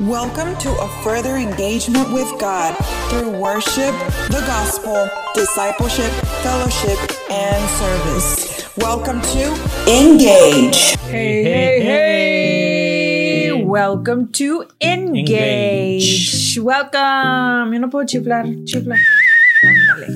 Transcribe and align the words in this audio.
Welcome 0.00 0.58
to 0.58 0.68
a 0.68 0.88
further 1.02 1.36
engagement 1.36 2.12
with 2.12 2.28
God 2.38 2.76
through 3.08 3.30
worship, 3.40 3.94
the 4.28 4.44
gospel, 4.46 5.08
discipleship, 5.34 6.12
fellowship, 6.42 6.98
and 7.30 7.70
service. 7.70 8.76
Welcome 8.76 9.22
to 9.22 9.54
Engage. 9.88 10.96
Hey, 11.08 11.42
hey, 11.44 11.80
hey. 11.80 13.64
Welcome 13.64 14.32
to 14.32 14.66
Engage. 14.82 15.30
Engage. 15.30 16.58
Welcome. 16.60 17.72
Yo 17.72 17.80
no 17.80 17.88
puedo 17.88 18.04
chiflar, 18.06 18.44
chifla. 18.66 18.96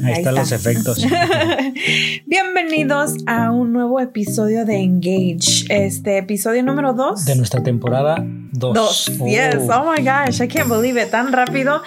Ahí 0.04 0.12
están 0.12 0.34
los 0.34 0.52
efectos. 0.52 1.02
Bienvenidos 2.26 3.14
a 3.26 3.50
un 3.50 3.72
nuevo 3.72 3.98
episodio 4.00 4.64
de 4.66 4.76
Engage. 4.76 5.64
Este 5.68 6.18
episodio 6.18 6.62
número 6.62 6.92
2. 6.92 7.24
De 7.24 7.34
nuestra 7.36 7.62
temporada 7.62 8.16
2. 8.52 8.74
Dos. 8.74 9.06
Yes. 9.24 9.56
Oh 9.72 9.90
my 9.90 10.02
gosh, 10.04 10.42
I 10.42 10.48
can't 10.48 10.68
believe 10.68 11.00
it. 11.00 11.10
Tan 11.10 11.32
rápido 11.32 11.80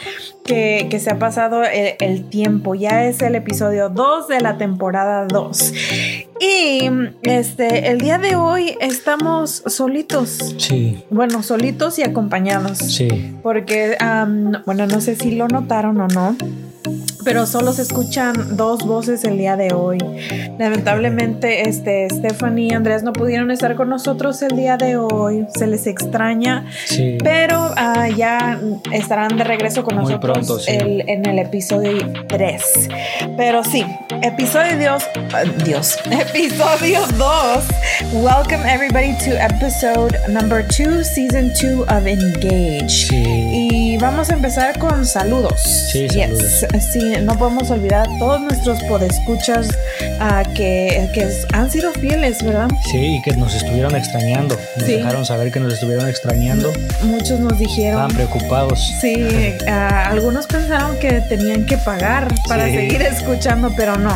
que, 0.43 0.87
que 0.89 0.99
se 0.99 1.11
ha 1.11 1.19
pasado 1.19 1.63
el, 1.63 1.93
el 1.99 2.29
tiempo. 2.29 2.73
Ya 2.73 3.05
es 3.05 3.21
el 3.21 3.35
episodio 3.35 3.89
2 3.89 4.27
de 4.27 4.41
la 4.41 4.57
temporada 4.57 5.27
2. 5.27 5.73
Y 6.39 6.89
este, 7.23 7.89
el 7.91 7.99
día 7.99 8.17
de 8.17 8.35
hoy 8.35 8.75
estamos 8.81 9.61
solitos. 9.67 10.55
Sí, 10.57 11.03
Bueno, 11.11 11.43
solitos 11.43 11.99
y 11.99 12.03
acompañados. 12.03 12.79
sí. 12.79 13.35
Porque, 13.43 13.95
bueno, 14.65 14.87
no 14.87 14.99
sé 15.01 15.15
si 15.15 15.35
lo 15.35 15.47
notaron 15.47 15.99
o 16.01 16.07
no. 16.07 16.35
Pero 17.23 17.45
solo 17.45 17.73
se 17.73 17.81
escuchan 17.83 18.57
dos 18.57 18.85
voces 18.85 19.23
el 19.23 19.37
día 19.37 19.55
de 19.55 19.73
hoy. 19.73 19.97
Lamentablemente, 20.57 21.67
este, 21.69 22.07
Stephanie 22.09 22.67
y 22.71 22.73
Andrés 22.73 23.03
no 23.03 23.13
pudieron 23.13 23.51
estar 23.51 23.75
con 23.75 23.89
nosotros 23.89 24.41
el 24.41 24.55
día 24.55 24.77
de 24.77 24.97
hoy. 24.97 25.45
Se 25.57 25.67
les 25.67 25.87
extraña. 25.87 26.65
Sí. 26.85 27.17
Pero 27.23 27.71
ah, 27.77 28.09
ya 28.09 28.59
estarán 28.91 29.37
de 29.37 29.43
regreso 29.43 29.83
con 29.83 29.95
Muy 29.95 30.05
nosotros 30.05 30.33
pronto, 30.37 30.59
sí. 30.59 30.71
el- 30.71 31.09
en 31.09 31.25
el 31.25 31.39
episodio 31.39 31.97
3. 32.27 32.61
Pero 33.37 33.63
sí, 33.63 33.85
episodio 34.21 34.77
Dios, 34.77 35.03
ah, 35.33 35.43
Dios, 35.65 35.97
episodio 36.11 36.99
2. 37.17 37.63
Welcome 38.23 38.65
everybody 38.69 39.13
to 39.25 39.31
episode 39.41 40.17
number 40.29 40.65
2, 40.67 41.03
season 41.03 41.51
2 41.61 41.81
of 41.81 42.05
Engage. 42.05 42.89
Sí. 42.89 43.23
Y 43.71 43.92
vamos 44.03 44.29
a 44.29 44.33
empezar 44.33 44.77
con 44.79 45.05
saludos. 45.05 45.53
Sí, 45.91 46.07
Yes. 46.09 46.59
saludos. 46.59 46.83
Sí, 46.91 47.13
no 47.21 47.37
podemos 47.37 47.69
olvidar 47.71 48.07
a 48.07 48.19
todos 48.19 48.41
nuestros 48.41 48.81
podescuchas 48.83 49.67
ah, 50.19 50.43
que, 50.53 51.09
que 51.13 51.27
han 51.53 51.71
sido 51.71 51.91
fieles, 51.93 52.43
¿verdad? 52.43 52.67
Sí, 52.91 53.17
y 53.17 53.21
que 53.21 53.35
nos 53.35 53.55
estuvieron 53.55 53.95
extrañando. 53.95 54.55
Nos 54.77 54.85
Sí. 54.85 54.93
dejaron 54.97 55.25
saber 55.25 55.51
que 55.51 55.59
nos 55.59 55.73
estuvieron 55.73 56.07
extrañando. 56.09 56.71
Muchos 57.03 57.39
nos 57.39 57.57
dijeron. 57.57 57.91
Estaban 58.11 58.11
preocupados. 58.15 58.93
Sí, 59.01 59.15
ah, 59.67 60.07
algunos 60.09 60.47
pensaron 60.47 60.97
que 60.99 61.21
tenían 61.21 61.65
que 61.65 61.77
pagar 61.77 62.27
para 62.47 62.65
Sí. 62.67 62.75
seguir 62.75 63.01
escuchando, 63.01 63.71
pero 63.75 63.97
no. 63.97 64.15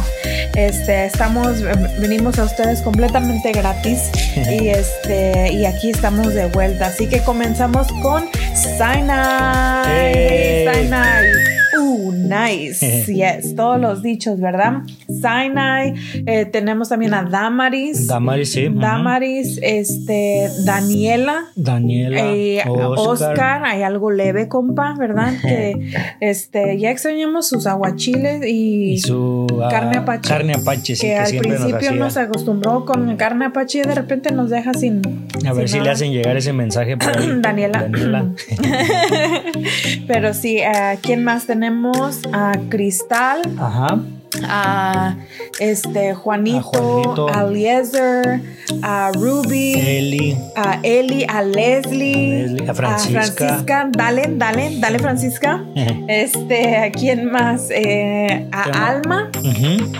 Este, 0.55 1.05
estamos, 1.05 1.61
venimos 1.99 2.37
a 2.39 2.43
ustedes 2.45 2.81
completamente 2.81 3.51
gratis 3.51 3.99
y 4.35 4.69
este, 4.69 5.51
y 5.53 5.65
aquí 5.65 5.91
estamos 5.91 6.33
de 6.33 6.47
vuelta. 6.47 6.87
Así 6.87 7.07
que 7.07 7.19
comenzamos 7.21 7.87
con 8.01 8.25
Sinai. 8.53 9.76
Hey. 9.85 10.65
Sinai. 10.65 11.33
Uh, 11.77 12.11
nice. 12.27 13.05
Yes, 13.07 13.55
todos 13.55 13.79
los 13.79 14.01
dichos, 14.01 14.39
¿verdad? 14.39 14.81
Sinai. 15.21 15.93
eh, 16.25 16.45
tenemos 16.45 16.89
también 16.89 17.13
a 17.13 17.23
Damaris. 17.23 18.07
Damaris, 18.07 18.51
sí. 18.51 18.67
Damaris, 18.71 19.59
este, 19.61 20.49
Daniela. 20.65 21.45
Daniela. 21.55 22.17
Eh, 22.19 22.63
Oscar. 22.67 23.31
Oscar. 23.31 23.65
hay 23.65 23.83
algo 23.83 24.11
leve, 24.11 24.47
compa, 24.47 24.95
¿verdad? 24.97 25.33
Que 25.41 25.91
este, 26.19 26.77
ya 26.77 26.91
extrañamos 26.91 27.47
sus 27.47 27.67
aguachiles 27.67 28.45
y, 28.45 28.93
Y 28.93 28.97
su 28.99 29.47
ah, 29.63 29.69
carne 29.69 29.97
apache. 29.97 30.29
Carne 30.29 30.53
apache, 30.53 30.95
sí, 30.95 31.07
que, 31.07 31.13
que, 31.13 31.17
al 31.17 31.37
principio 31.37 31.93
nos 31.93 32.17
acostumbró 32.17 32.85
con 32.85 33.15
carne 33.17 33.45
apache 33.45 33.79
y 33.79 33.81
de 33.81 33.95
repente 33.95 34.31
nos 34.31 34.49
deja 34.49 34.73
sin. 34.73 35.01
A 35.45 35.53
ver 35.53 35.69
si 35.69 35.79
le 35.79 35.89
hacen 35.89 36.11
llegar 36.11 36.37
ese 36.37 36.53
mensaje 36.53 36.97
por 36.97 37.17
ahí. 37.17 37.27
Daniela. 37.41 37.81
Daniela. 37.83 38.25
Pero 40.07 40.33
sí, 40.33 40.57
eh, 40.57 40.97
¿quién 41.01 41.23
más 41.23 41.45
tenemos? 41.45 42.21
A 42.33 42.53
Cristal, 42.69 43.41
Ajá. 43.57 43.99
A 44.47 45.15
este 45.59 46.13
Juanito, 46.13 46.61
Juanito. 46.61 47.27
a 47.33 47.43
Eliezer, 47.43 48.41
a 48.81 49.11
Ruby. 49.13 49.73
Eli. 49.73 50.37
a 50.55 50.79
Eli, 50.83 51.25
a 51.27 51.41
Leslie, 51.41 52.47
Leslie, 52.47 52.69
a 52.69 52.73
Francisca. 52.73 53.21
Francisca. 53.21 53.89
Dale, 53.91 54.29
dale, 54.31 54.77
dale, 54.79 54.99
Francisca. 54.99 55.63
Este, 56.07 56.77
¿a 56.77 56.91
quién 56.91 57.31
más? 57.31 57.69
Eh, 57.69 58.47
a. 58.51 58.89
Alma. 58.89 59.29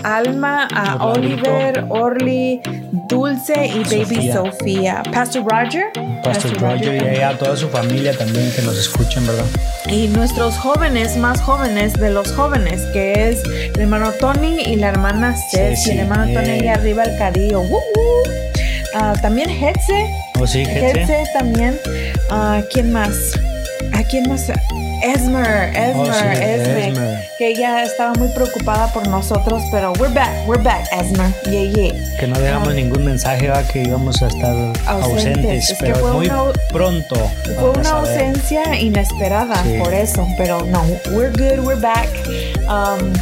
Alma, 0.04 0.68
a. 0.74 1.04
Oliver, 1.06 1.84
Orly, 1.88 2.60
Dulce 3.08 3.66
y 3.66 3.82
Baby 3.84 4.30
Sofía. 4.32 5.02
Pastor 5.12 5.44
Roger. 5.44 5.86
Pastor 6.22 6.60
Roger 6.60 7.16
y 7.18 7.22
a 7.22 7.36
toda 7.38 7.56
su 7.56 7.68
familia 7.68 8.16
también 8.16 8.52
que 8.52 8.62
nos 8.62 8.76
escuchen, 8.76 9.26
¿verdad? 9.26 9.44
Y 9.90 10.08
nuestros 10.08 10.56
jóvenes, 10.58 11.16
más 11.16 11.40
jóvenes 11.40 11.94
de 11.94 12.10
los 12.10 12.32
jóvenes, 12.32 12.82
que 12.92 13.30
es 13.30 13.42
el 13.74 13.80
hermano 13.80 14.12
Tony 14.34 14.60
y 14.66 14.76
la 14.76 14.88
hermana 14.88 15.34
Ceci. 15.50 15.56
Ceci, 15.76 15.90
el 15.92 15.98
hermano 16.00 16.32
Tony 16.34 16.50
allá 16.50 16.74
arriba, 16.74 17.02
el 17.04 17.16
cadillo. 17.16 17.60
¡Woo, 17.62 17.70
woo! 17.70 18.22
Ah, 18.94 19.14
también 19.22 19.48
Hetze. 19.50 20.10
¿O 20.38 20.46
sí, 20.46 20.64
gente? 20.66 21.00
Hetze 21.02 21.24
también. 21.32 21.78
Ah, 22.30 22.60
¿Quién 22.72 22.92
más? 22.92 23.14
¿A 23.94 24.02
quién 24.04 24.28
más? 24.28 24.50
Esmer, 25.00 25.68
Esmer, 25.76 25.94
Oh, 25.96 26.12
sí, 26.12 26.24
Esme, 26.42 26.88
Esmer. 26.88 27.18
Que 27.38 27.48
ella 27.50 27.84
estaba 27.84 28.12
muy 28.14 28.28
preocupada 28.28 28.92
por 28.92 29.06
nosotros, 29.08 29.62
pero 29.70 29.92
we're 29.98 30.12
back, 30.12 30.30
we're 30.46 30.62
back, 30.62 30.84
Esmer. 30.92 31.30
Yeah, 31.50 31.70
yeah. 31.72 31.94
Que 32.18 32.26
no 32.26 32.38
dejamos 32.38 32.74
ningún 32.74 33.04
mensaje, 33.04 33.48
va, 33.48 33.62
que 33.62 33.82
íbamos 33.82 34.20
a 34.22 34.26
estar 34.26 34.54
ausentes, 34.86 35.70
Es 35.70 35.78
que 35.78 35.86
pero 35.86 35.96
fue 36.00 36.12
muy 36.12 36.26
una- 36.26 36.52
pronto. 36.72 37.14
Fue 37.58 37.70
una 37.70 37.90
a 37.98 38.00
ver. 38.02 38.10
ausencia 38.10 38.78
inesperada 38.78 39.62
Sí. 39.62 39.78
por 39.82 39.94
eso, 39.94 40.26
pero 40.36 40.64
no, 40.66 40.82
we're 41.12 41.30
good, 41.30 41.64
we're 41.64 41.80
back. 41.80 42.08
Um, 42.68 43.12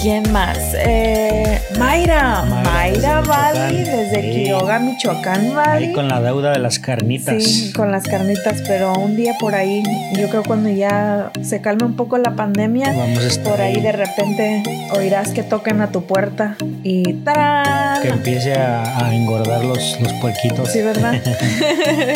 ¿Quién 0.00 0.30
más? 0.32 0.56
Eh, 0.76 1.60
Mayra, 1.76 2.44
Mayra, 2.44 3.20
Mayra 3.20 3.20
desde 3.20 3.28
Valley, 3.28 3.78
Michoacán. 3.78 3.96
desde 3.96 4.22
Sí. 4.22 4.30
Quiroga, 4.30 4.78
Michoacán 4.78 5.54
Valley. 5.56 5.88
Ahí 5.88 5.92
con 5.92 6.08
la 6.08 6.20
deuda 6.20 6.52
de 6.52 6.58
las 6.60 6.78
carnitas. 6.78 7.42
Sí, 7.42 7.72
con 7.72 7.90
las 7.90 8.04
carnitas, 8.04 8.62
pero 8.66 8.92
un 8.92 9.16
día 9.16 9.34
por 9.40 9.54
ahí, 9.56 9.82
yo 10.16 10.28
creo 10.28 10.44
cuando 10.44 10.68
ya 10.70 11.32
se 11.42 11.60
calme 11.60 11.84
un 11.84 11.96
poco 11.96 12.16
la 12.18 12.36
pandemia, 12.36 12.92
Vamos 12.92 13.38
por 13.38 13.60
ahí 13.60 13.74
ahí. 13.76 13.80
de 13.82 13.92
repente 13.92 14.62
oirás 14.92 15.30
que 15.30 15.42
toquen 15.42 15.80
a 15.80 15.88
tu 15.90 16.04
puerta 16.04 16.56
y 16.84 17.14
¡tarán! 17.24 18.00
Que 18.00 18.08
empiece 18.08 18.54
a, 18.54 19.04
a 19.04 19.14
engordar 19.14 19.64
los, 19.64 20.00
los 20.00 20.12
puerquitos. 20.14 20.70
Sí, 20.70 20.80
¿verdad? 20.80 21.14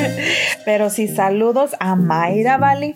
Pero 0.65 0.89
sí, 0.89 1.09
saludos 1.09 1.73
a 1.81 1.97
Mayra 1.97 2.59
Valley. 2.59 2.95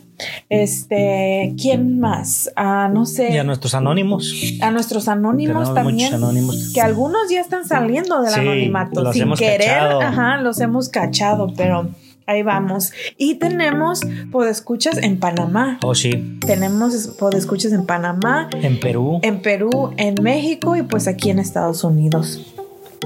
Este, 0.49 1.54
¿quién 1.60 2.00
más? 2.00 2.50
Ah, 2.56 2.88
no 2.93 3.04
sé. 3.06 3.32
Y 3.32 3.38
a 3.38 3.44
nuestros 3.44 3.75
anónimos. 3.75 4.32
a 4.62 4.71
nuestros 4.71 5.09
anónimos 5.09 5.69
Tenemos 5.69 5.75
también. 5.75 6.15
anónimos. 6.15 6.71
Que 6.75 6.81
algunos 6.81 7.28
ya 7.31 7.41
están 7.41 7.65
saliendo 7.66 8.22
del 8.22 8.32
Sí, 8.32 8.41
anonimato. 8.41 9.03
los 9.03 9.12
sin 9.12 9.22
hemos 9.22 9.38
querer, 9.38 9.69
cachado. 9.69 10.00
ajá, 10.00 10.37
los 10.38 10.60
hemos 10.60 10.88
cachado, 10.88 11.53
pero 11.56 11.88
ahí 12.27 12.43
vamos. 12.43 12.93
Y 13.19 13.34
tenemos 13.37 14.00
podescuchas 14.32 14.97
en 14.99 15.19
Panamá. 15.21 15.78
Oh, 15.82 15.94
sí. 15.94 16.38
Tenemos 16.47 17.09
podescuchas 17.19 17.72
en 17.72 17.84
Panamá, 17.87 18.48
En 18.54 18.81
Perú. 18.81 19.21
en 19.22 19.43
Perú, 19.43 19.93
en 19.97 20.15
México 20.22 20.77
y 20.77 20.83
pues 20.83 21.06
aquí 21.09 21.31
en 21.31 21.38
Estados 21.38 21.84
Unidos. 21.84 22.41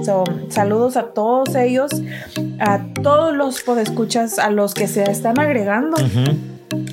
So, 0.04 0.24
saludos 0.48 0.96
a 0.96 1.08
todos 1.12 1.54
ellos, 1.56 1.90
a 2.60 2.80
todos 3.02 3.34
los 3.34 3.60
podescuchas, 3.62 4.38
a 4.38 4.48
los 4.50 4.72
que 4.72 4.86
se 4.88 5.02
están 5.10 5.38
agregando. 5.38 5.96
Ujú. 5.96 6.36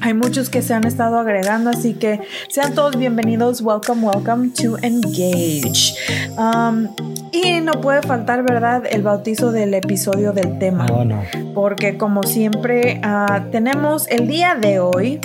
Hay 0.02 0.14
muchos 0.14 0.50
que 0.50 0.62
se 0.62 0.74
han 0.74 0.86
estado 0.86 1.20
agregando, 1.20 1.70
así 1.70 1.94
que 1.94 2.20
sean 2.50 2.74
todos 2.74 2.98
bienvenidos. 2.98 3.62
Welcome, 3.62 4.08
welcome 4.08 4.50
to 4.62 4.78
Engage. 4.82 5.96
Um, 6.38 6.88
y 7.32 7.62
no 7.62 7.74
puede 7.82 8.02
faltar, 8.02 8.44
¿verdad?, 8.44 8.84
el 8.90 9.04
bautizo 9.04 9.52
del 9.52 9.74
episodio 9.74 10.34
del 10.34 10.60
tema. 10.60 10.86
No, 10.86 11.06
no. 11.06 11.24
Porque 11.54 11.98
como 11.98 12.24
siempre, 12.24 13.00
ah, 13.04 13.46
tenemos 13.52 14.08
el 14.08 14.28
día 14.28 14.56
de 14.56 14.80
hoy 14.80 15.20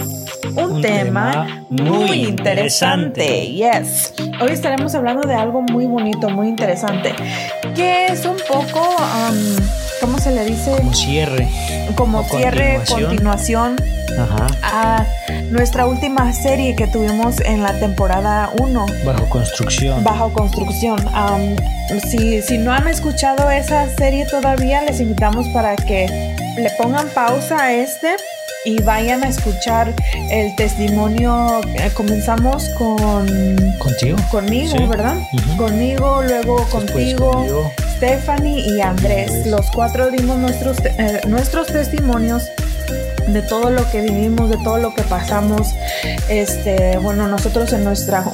un, 0.56 0.72
Un 0.76 0.82
tema, 0.82 1.30
tema 1.30 1.66
muy 1.70 1.90
muy 1.90 2.24
interesante. 2.24 3.46
Yes. 3.46 4.14
Hoy 4.40 4.50
estaremos 4.50 4.94
hablando 4.94 5.26
de 5.26 5.34
algo 5.34 5.62
muy 5.62 5.86
bonito, 5.86 6.28
muy 6.28 6.48
interesante, 6.48 7.14
que 7.74 8.06
es 8.06 8.26
un 8.26 8.36
poco, 8.48 8.80
um, 8.80 9.56
¿cómo 10.02 10.18
se 10.18 10.32
le 10.32 10.44
dice? 10.44 10.72
Como 10.76 10.92
cierre. 10.92 11.48
Como 11.94 12.18
o 12.20 12.24
cierre, 12.24 12.80
continuación 12.86 13.76
continuación. 13.76 13.76
Ajá. 14.18 14.46
a 14.62 15.06
nuestra 15.50 15.86
última 15.86 16.30
serie 16.34 16.76
que 16.76 16.86
tuvimos 16.86 17.40
en 17.40 17.62
la 17.62 17.78
temporada 17.78 18.50
1, 18.58 18.86
Bajo 19.06 19.28
construcción. 19.30 20.04
Bajo 20.04 20.30
Construcción. 20.32 20.98
Am, 21.14 21.56
si, 22.10 22.42
si 22.42 22.58
no 22.58 22.72
han 22.72 22.88
escuchado 22.88 23.50
esa 23.50 23.88
serie 23.96 24.26
todavía, 24.26 24.82
les 24.82 25.00
invitamos 25.00 25.48
para 25.48 25.76
que 25.76 26.06
le 26.58 26.70
pongan 26.76 27.08
pausa 27.14 27.62
a 27.62 27.72
este 27.72 28.16
y 28.64 28.82
vayan 28.82 29.24
a 29.24 29.28
escuchar 29.28 29.94
el 30.30 30.54
testimonio. 30.56 31.60
Eh, 31.74 31.90
comenzamos 31.94 32.68
con 32.78 33.26
contigo, 33.78 34.18
conmigo, 34.30 34.88
¿verdad? 34.88 35.16
Conmigo, 35.56 36.22
luego 36.22 36.64
contigo, 36.68 37.72
Stephanie 38.02 38.68
y 38.68 38.80
Andrés. 38.80 39.46
Los 39.46 39.70
cuatro 39.70 40.10
dimos 40.10 40.36
nuestros 40.36 40.76
eh, 40.84 41.20
nuestros 41.28 41.68
testimonios 41.68 42.42
de 43.28 43.42
todo 43.42 43.70
lo 43.70 43.88
que 43.92 44.00
vivimos, 44.00 44.50
de 44.50 44.56
todo 44.64 44.78
lo 44.78 44.92
que 44.92 45.02
pasamos. 45.02 45.68
Este, 46.28 46.98
bueno, 46.98 47.28
nosotros 47.28 47.72
en 47.72 47.84
nuestra 47.84 48.24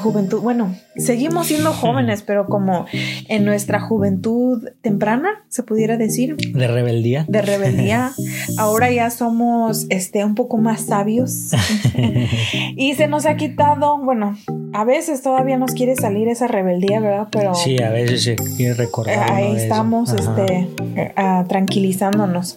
juventud, 0.00 0.40
bueno, 0.40 0.74
seguimos 0.96 1.48
siendo 1.48 1.72
jóvenes, 1.72 2.22
pero 2.22 2.46
como 2.46 2.86
en 3.28 3.44
nuestra 3.44 3.80
juventud 3.80 4.68
temprana, 4.80 5.44
se 5.48 5.62
pudiera 5.62 5.96
decir. 5.96 6.36
De 6.36 6.66
rebeldía. 6.66 7.24
De 7.28 7.42
rebeldía. 7.42 8.12
Ahora 8.58 8.90
ya 8.90 9.10
somos 9.10 9.86
este, 9.90 10.24
un 10.24 10.34
poco 10.34 10.58
más 10.58 10.82
sabios. 10.86 11.50
y 12.76 12.94
se 12.94 13.08
nos 13.08 13.26
ha 13.26 13.36
quitado, 13.36 13.98
bueno, 13.98 14.36
a 14.72 14.84
veces 14.84 15.22
todavía 15.22 15.56
nos 15.58 15.72
quiere 15.72 15.96
salir 15.96 16.28
esa 16.28 16.46
rebeldía, 16.46 17.00
¿verdad? 17.00 17.28
Pero... 17.30 17.54
Sí, 17.54 17.82
a 17.82 17.90
veces 17.90 18.22
se 18.22 18.36
quiere 18.36 18.74
recordar. 18.74 19.30
Ahí 19.30 19.56
estamos 19.56 20.12
este, 20.12 20.68
ah, 21.16 21.44
tranquilizándonos 21.48 22.56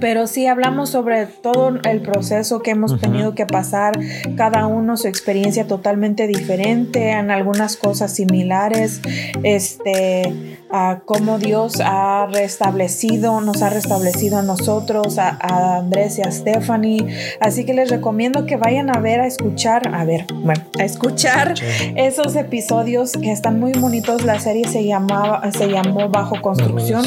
pero 0.00 0.26
sí 0.26 0.46
hablamos 0.46 0.90
sobre 0.90 1.26
todo 1.26 1.78
el 1.84 2.00
proceso 2.02 2.60
que 2.60 2.70
hemos 2.70 3.00
tenido 3.00 3.34
que 3.34 3.46
pasar, 3.46 3.98
cada 4.36 4.66
uno 4.66 4.96
su 4.96 5.08
experiencia 5.08 5.66
totalmente 5.66 6.26
diferente, 6.38 7.10
en 7.10 7.30
algunas 7.30 7.76
cosas 7.76 8.14
similares, 8.14 9.00
este, 9.42 10.58
a 10.70 11.00
cómo 11.04 11.38
Dios 11.38 11.80
ha 11.84 12.26
restablecido, 12.26 13.40
nos 13.40 13.62
ha 13.62 13.70
restablecido 13.70 14.38
a 14.38 14.42
nosotros, 14.42 15.18
a, 15.18 15.38
Andrés 15.78 16.18
y 16.18 16.22
a 16.22 16.30
Stephanie. 16.30 17.06
Así 17.40 17.64
que 17.64 17.74
les 17.74 17.90
recomiendo 17.90 18.46
que 18.46 18.56
vayan 18.56 18.94
a 18.94 19.00
ver, 19.00 19.20
a 19.20 19.26
escuchar, 19.26 19.94
a 19.94 20.04
ver, 20.04 20.26
bueno, 20.32 20.62
a 20.78 20.84
escuchar 20.84 21.54
esos 21.96 22.36
episodios 22.36 23.12
que 23.12 23.32
están 23.32 23.58
muy 23.60 23.72
bonitos. 23.72 24.24
La 24.24 24.38
serie 24.38 24.66
se 24.66 24.84
llamaba, 24.84 25.50
se 25.52 25.68
llamó 25.68 26.08
Bajo 26.08 26.40
Construcción, 26.42 27.04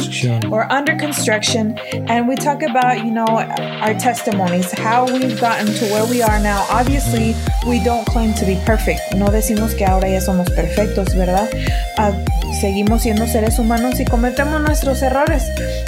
or 0.51 0.67
Under 0.71 0.97
Construction, 0.97 1.75
and 2.07 2.27
we 2.27 2.35
talk 2.35 2.63
about, 2.63 3.03
you 3.03 3.11
know, 3.11 3.27
our 3.27 3.97
testimonies, 3.97 4.71
how 4.71 5.05
we've 5.05 5.39
gotten 5.39 5.67
to 5.67 5.85
where 5.93 6.05
we 6.05 6.21
are 6.21 6.39
now. 6.39 6.65
Obviously, 6.69 7.35
we 7.67 7.79
don't 7.83 8.05
claim 8.05 8.33
to 8.33 8.45
be 8.45 8.57
perfect. 8.65 9.01
No 9.15 9.27
decimos 9.31 9.75
que 9.75 9.85
ahora 9.85 10.09
ya 10.09 10.21
somos 10.21 10.49
perfectos, 10.51 11.15
¿verdad? 11.15 11.49
Uh, 11.97 12.13
seguimos 12.59 13.03
siendo 13.03 13.27
seres 13.27 13.50
humanos 13.59 13.99
y 13.99 14.05
cometemos 14.05 14.61
nuestros 14.61 15.01
errores, 15.01 15.43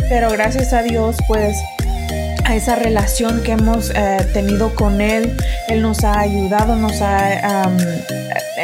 pero 0.09 0.29
gracias 0.31 0.73
a 0.73 0.81
Dios 0.81 1.17
pues 1.27 1.55
a 2.45 2.55
esa 2.55 2.75
relación 2.75 3.41
que 3.43 3.53
hemos 3.53 3.91
eh, 3.95 4.27
tenido 4.33 4.75
con 4.75 5.01
Él. 5.01 5.35
Él 5.69 5.81
nos 5.81 6.03
ha 6.03 6.19
ayudado, 6.19 6.75
nos 6.75 7.01
ha, 7.01 7.69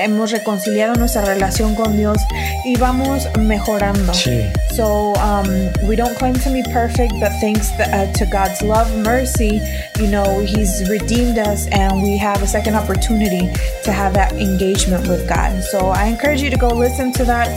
hemos 0.03 0.31
reconciliado 0.31 0.95
nuestra 0.95 1.23
relación 1.23 1.75
con 1.75 1.97
Dios 1.97 2.17
y 2.65 2.75
vamos 2.77 3.27
mejorando. 3.39 4.13
Sí. 4.13 4.41
So 4.75 5.13
um, 5.15 5.47
we 5.87 5.95
don't 5.95 6.17
claim 6.17 6.35
to 6.35 6.49
be 6.51 6.63
perfect, 6.71 7.13
but 7.19 7.31
thanks 7.41 7.71
uh, 7.79 8.11
to 8.13 8.25
God's 8.25 8.61
love, 8.61 8.87
mercy, 8.97 9.61
you 9.99 10.07
know, 10.07 10.39
He's 10.39 10.87
redeemed 10.89 11.37
us 11.37 11.67
and 11.71 12.01
we 12.01 12.17
have 12.17 12.41
a 12.41 12.47
second 12.47 12.75
opportunity 12.75 13.49
to 13.83 13.91
have 13.91 14.13
that 14.13 14.33
engagement 14.33 15.07
with 15.07 15.27
God. 15.27 15.63
So 15.63 15.89
I 15.89 16.05
encourage 16.05 16.41
you 16.41 16.49
to 16.49 16.57
go 16.57 16.69
listen 16.69 17.11
to 17.13 17.25
that 17.25 17.49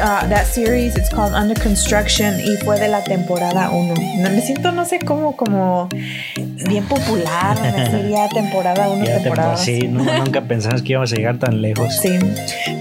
uh, 0.00 0.26
that 0.28 0.46
series. 0.46 0.96
It's 0.96 1.08
called 1.08 1.32
Under 1.32 1.54
Construction 1.54 2.40
y 2.40 2.56
fue 2.64 2.78
de 2.78 2.88
la 2.88 3.02
temporada 3.02 3.70
1. 3.70 3.94
Me 4.22 4.40
siento, 4.40 4.72
no 4.72 4.84
sé 4.84 4.98
cómo, 5.00 5.36
como 5.36 5.88
bien 6.68 6.84
popular, 6.84 7.56
sería 7.90 8.28
temporada 8.28 8.88
1, 8.88 9.04
temporada 9.04 9.56
Sí, 9.56 9.88
nunca 9.88 10.40
pensamos 10.48 10.82
que 10.82 10.92
íbamos 10.92 11.12
a 11.12 11.16
llegar 11.16 11.38
tan 11.38 11.60
lejos. 11.60 11.89
Sí, 11.90 12.18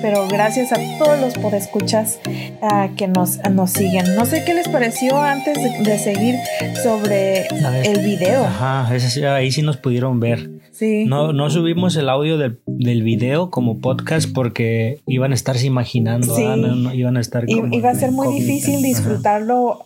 pero 0.01 0.27
gracias 0.27 0.71
a 0.71 0.77
todos 0.97 1.19
los 1.19 1.33
podescuchas 1.35 2.19
uh, 2.61 2.95
que 2.95 3.07
nos, 3.07 3.37
nos 3.49 3.71
siguen. 3.71 4.15
No 4.15 4.25
sé 4.25 4.43
qué 4.45 4.53
les 4.53 4.67
pareció 4.67 5.19
antes 5.21 5.57
de, 5.83 5.97
seguir 5.97 6.35
sobre 6.83 7.47
el 7.83 7.99
video. 8.05 8.45
Ajá, 8.45 8.87
ahí 9.33 9.51
sí 9.51 9.61
nos 9.61 9.77
pudieron 9.77 10.19
ver. 10.19 10.58
No, 11.07 11.33
no 11.33 11.49
subimos 11.49 11.95
el 11.95 12.09
audio 12.09 12.37
del, 12.37 12.59
del, 12.65 13.03
video 13.03 13.49
como 13.49 13.79
podcast 13.79 14.31
porque 14.33 14.99
iban 15.07 15.31
a 15.31 15.35
estarse 15.35 15.65
imaginando, 15.65 16.37
no, 16.55 16.93
iban 16.93 17.17
a 17.17 17.19
estar 17.19 17.45
Iba 17.47 17.89
a 17.89 17.95
ser 17.95 18.11
muy 18.11 18.27
difícil 18.39 18.81
disfrutarlo 18.81 19.83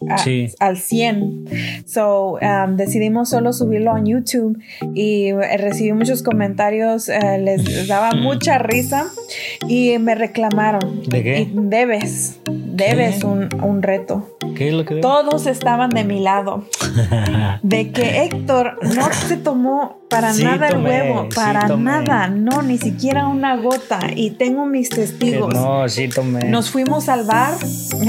al 0.59 0.77
100. 0.77 1.45
So, 1.85 2.33
um, 2.33 2.75
decidimos 2.75 3.29
solo 3.29 3.53
subirlo 3.53 3.97
en 3.97 4.05
YouTube 4.05 4.59
y 4.93 5.31
recibí 5.31 5.93
muchos 5.93 6.23
comentarios, 6.23 7.09
eh, 7.09 7.39
les 7.39 7.87
daba 7.87 8.11
mucha 8.11 8.57
risa 8.59 9.05
y 9.67 9.97
me 9.99 10.15
reclamaron. 10.15 11.03
¿De 11.07 11.23
qué? 11.23 11.49
debes, 11.53 12.39
debes 12.45 13.23
un, 13.23 13.49
un, 13.61 13.81
reto. 13.81 14.37
¿Qué 14.55 14.69
es 14.69 14.73
lo 14.73 14.85
que 14.85 14.95
Todos 14.95 15.47
estaban 15.47 15.89
de 15.89 16.03
mi 16.03 16.19
lado. 16.19 16.65
de 17.63 17.91
que 17.91 18.23
Héctor 18.23 18.77
no 18.95 19.11
se 19.13 19.37
tomó 19.37 20.03
para 20.09 20.33
nada 20.33 20.67
el 20.69 20.82
huevo, 20.83 21.29
para 21.33 21.67
nada, 21.77 22.27
no, 22.27 22.61
ni 22.61 22.77
siquiera 22.77 23.27
una 23.27 23.55
gota. 23.57 23.99
Y 24.15 24.31
tengo 24.31 24.65
mis 24.65 24.89
testigos. 24.89 25.53
no, 25.53 25.87
sí 25.89 26.07
tomé. 26.07 26.45
Nos 26.45 26.69
fuimos 26.69 27.09
al 27.09 27.23
bar, 27.23 27.55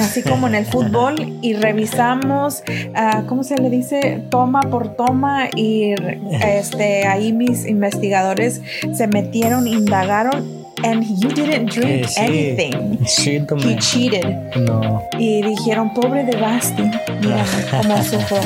así 0.00 0.22
como 0.22 0.46
en 0.46 0.54
el 0.54 0.66
fútbol, 0.66 1.38
y 1.42 1.54
revisamos, 1.54 2.62
uh, 2.68 3.26
¿cómo 3.26 3.44
se 3.44 3.56
le 3.56 3.70
dice? 3.70 4.22
Toma 4.30 4.60
por 4.62 4.96
toma. 4.96 5.48
Y 5.54 5.94
este, 6.40 7.06
ahí 7.06 7.32
mis 7.32 7.66
investigadores 7.66 8.60
se 8.92 9.06
metieron, 9.06 9.66
indagaron 9.66 10.64
and 10.84 11.04
you 11.20 11.30
didn't 11.30 11.70
drink 11.70 12.06
anything. 12.18 12.98
Sí. 13.06 13.38
He 13.38 13.76
cheated. 13.76 14.56
No. 14.56 15.08
Y 15.18 15.42
dijeron, 15.42 15.92
pobre 15.94 16.24
de 16.24 16.36
Basti, 16.36 16.82
mira 17.20 17.44
cómo 17.70 18.02
sufro. 18.02 18.40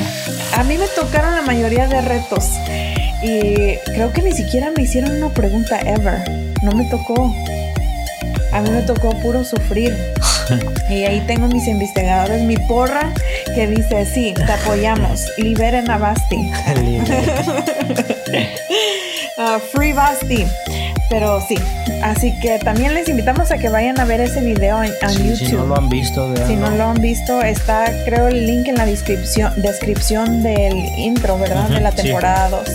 A 0.57 0.63
mí 0.65 0.77
me 0.79 0.87
tocaron 0.89 1.35
la 1.35 1.43
mayoría 1.43 1.87
de 1.89 2.01
retos. 2.01 2.45
Y 3.23 3.77
creo 3.93 4.13
que 4.13 4.23
ni 4.23 4.33
siquiera 4.33 4.71
me 4.77 4.83
hicieron 4.83 5.17
una 5.17 5.31
pregunta 5.31 5.81
ever. 5.81 6.23
No 6.63 6.73
me 6.73 6.85
tocó. 6.85 7.35
A 8.53 8.61
mí 8.61 8.71
me 8.71 8.83
tocó 8.83 9.11
puro 9.21 9.45
sufrir. 9.45 9.97
y 10.91 11.05
ahí 11.05 11.21
tengo 11.27 11.49
mis 11.49 11.67
investigadores, 11.67 12.43
mi 12.43 12.57
porra, 12.57 13.13
que 13.55 13.67
dice, 13.67 14.07
sí, 14.07 14.35
te 14.35 14.53
apoyamos, 14.53 15.27
liberen 15.39 15.91
a 15.91 15.99
Basti. 15.99 16.37
uh, 19.37 19.59
free 19.73 19.93
Basti. 19.93 20.47
Pero 21.09 21.41
sí, 21.41 21.57
así 22.03 22.39
que 22.39 22.59
también 22.59 22.93
les 22.93 23.09
invitamos 23.09 23.51
a 23.51 23.59
que 23.59 23.71
vayan 23.71 23.99
a 23.99 24.05
ver 24.05 24.21
ese 24.21 24.43
video 24.43 24.83
en, 24.83 24.93
YouTube. 24.93 25.37
Si 25.37 25.53
no 25.53 25.67
lo 25.67 25.77
han 25.77 25.89
visto, 25.89 26.35
Si 26.47 26.55
no 26.55 26.71
lo 26.71 26.85
han 26.85 27.01
visto, 27.01 27.41
está 27.43 27.91
creo 28.05 28.29
el 28.29 28.47
link 28.47 28.69
en 28.69 28.75
la 28.75 28.85
descripción, 28.85 29.53
descripción 29.57 30.43
del 30.43 30.77
intro, 30.99 31.39
¿verdad? 31.39 31.69
de 31.71 31.81
la 31.81 31.93
temporada 31.93 32.51
2. 32.51 32.69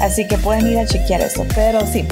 Así 0.00 0.26
que 0.26 0.38
pueden 0.38 0.68
ir 0.68 0.78
a 0.78 0.86
chequear 0.86 1.20
eso. 1.22 1.44
Pero 1.54 1.84
sí, 1.86 2.06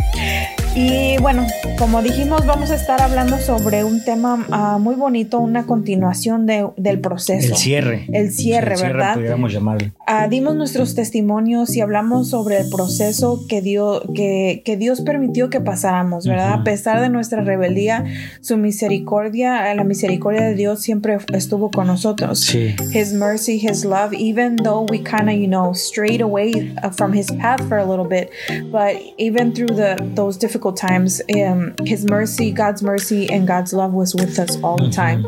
y 0.76 1.16
bueno, 1.20 1.46
como 1.78 2.00
dijimos, 2.00 2.46
vamos 2.46 2.70
a 2.70 2.76
estar 2.76 3.02
hablando 3.02 3.38
sobre 3.38 3.82
un 3.82 4.04
tema 4.04 4.46
ah, 4.52 4.78
muy 4.78 4.94
bonito, 4.94 5.40
una 5.40 5.66
continuación 5.66 6.46
del 6.46 7.00
proceso. 7.00 7.54
El 7.54 7.56
cierre. 7.56 8.06
El 8.12 8.30
cierre, 8.30 8.76
¿verdad? 8.80 9.14
Podríamos 9.14 9.52
llamarlo. 9.52 9.90
Ah, 10.06 10.28
dimos 10.28 10.54
nuestros 10.54 10.94
testimonios 10.94 11.74
y 11.74 11.80
hablamos 11.80 12.28
sobre 12.28 12.60
el 12.60 12.70
proceso 12.70 13.46
que, 13.48 13.62
dio, 13.62 14.02
que, 14.14 14.62
que 14.64 14.76
Dios 14.76 15.00
permitió 15.00 15.50
que 15.50 15.60
pasáramos, 15.60 16.26
¿verdad? 16.26 16.52
A 16.52 16.64
pesar 16.64 17.00
de 17.00 17.08
nuestra 17.08 17.42
rebeldía, 17.42 18.04
su 18.40 18.56
misericordia, 18.56 19.74
la 19.74 19.84
misericordia 19.84 20.42
de 20.42 20.54
Dios 20.54 20.82
siempre 20.82 21.18
estuvo 21.32 21.72
con 21.72 21.88
nosotros. 21.88 22.40
Sí. 22.40 22.76
His 22.94 23.12
mercy, 23.12 23.58
His 23.60 23.84
love, 23.84 24.12
even 24.12 24.56
though 24.56 24.86
we 24.88 24.98
kind 24.98 25.28
of, 25.28 25.34
you 25.34 25.48
know, 25.48 25.72
strayed 25.74 26.20
away 26.20 26.72
uh, 26.82 26.90
from 26.90 27.12
His 27.12 27.26
path 27.32 27.60
for 27.68 27.78
a 27.78 27.84
little 27.84 28.06
bit, 28.06 28.30
but 28.70 28.94
even 29.18 29.52
through 29.52 29.74
the 29.74 29.96
those 30.14 30.38
difficult 30.38 30.59
difficult 30.60 30.76
times, 30.76 31.22
um, 31.34 31.74
His 31.86 32.04
mercy, 32.04 32.52
God's 32.52 32.82
mercy, 32.82 33.30
and 33.30 33.46
God's 33.46 33.72
love 33.72 33.94
was 33.94 34.14
with 34.14 34.38
us 34.38 34.62
all 34.62 34.76
the 34.76 34.90
time. 34.90 35.24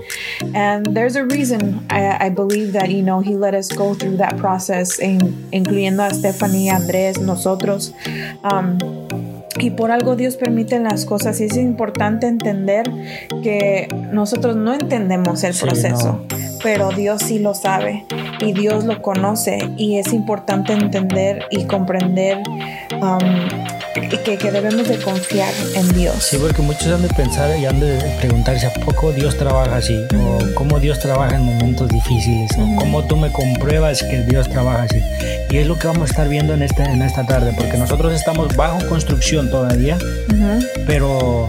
And 0.54 0.84
there's 0.94 1.16
a 1.16 1.24
reason 1.24 1.86
I, 1.88 2.26
I 2.26 2.28
believe 2.28 2.74
that, 2.74 2.90
you 2.90 3.02
know, 3.02 3.20
He 3.20 3.34
let 3.34 3.54
us 3.54 3.68
go 3.68 3.94
through 3.94 4.18
that 4.18 4.36
process, 4.36 4.98
in, 4.98 5.20
incluyendo 5.50 6.06
a 6.06 6.12
Stephanie, 6.12 6.68
Andrés, 6.68 7.18
nosotros. 7.18 7.94
Um, 8.44 8.78
y 9.58 9.70
por 9.70 9.90
algo 9.90 10.16
Dios 10.16 10.36
permite 10.36 10.78
las 10.78 11.04
cosas 11.04 11.40
y 11.40 11.44
es 11.44 11.56
importante 11.56 12.26
entender 12.26 12.84
que 13.42 13.88
nosotros 14.12 14.56
no 14.56 14.72
entendemos 14.74 15.44
el 15.44 15.54
proceso. 15.54 16.20
pero 16.62 16.90
Dios 16.90 17.22
sí 17.22 17.38
lo 17.38 17.54
sabe 17.54 18.06
y 18.40 18.52
Dios 18.52 18.84
lo 18.84 19.02
conoce 19.02 19.58
y 19.76 19.98
es 19.98 20.12
importante 20.12 20.72
entender 20.72 21.44
y 21.50 21.64
comprender 21.64 22.38
um, 23.00 23.48
que, 23.92 24.38
que, 24.38 24.50
debemos 24.50 24.88
de 24.88 24.98
confiar 24.98 25.52
en 25.74 25.92
Dios. 25.92 26.24
Sí, 26.24 26.36
porque 26.40 26.62
muchos 26.62 26.86
han 26.88 27.02
de 27.02 27.08
pensar 27.08 27.56
y 27.58 27.66
han 27.66 27.80
de 27.80 27.98
preguntarse 28.20 28.66
a 28.66 28.72
poco 28.72 29.12
Dios 29.12 29.36
trabaja 29.36 29.76
así, 29.76 29.96
o 30.16 30.38
cómo 30.54 30.80
Dios 30.80 30.98
trabaja 30.98 31.36
en 31.36 31.42
momentos 31.42 31.88
difíciles, 31.88 32.50
o 32.58 32.76
cómo 32.76 33.04
tú 33.04 33.16
me 33.16 33.30
compruebas 33.30 34.02
que 34.02 34.22
Dios 34.22 34.48
trabaja 34.48 34.84
así. 34.84 35.00
Y 35.50 35.58
es 35.58 35.66
lo 35.66 35.78
que 35.78 35.86
vamos 35.86 36.02
a 36.02 36.12
estar 36.12 36.28
viendo 36.28 36.54
en, 36.54 36.62
este, 36.62 36.82
en 36.82 37.02
esta 37.02 37.24
tarde, 37.26 37.52
porque 37.56 37.76
nosotros 37.76 38.14
estamos 38.14 38.56
bajo 38.56 38.86
construcción 38.88 39.50
todavía, 39.50 39.98
pero 40.86 41.48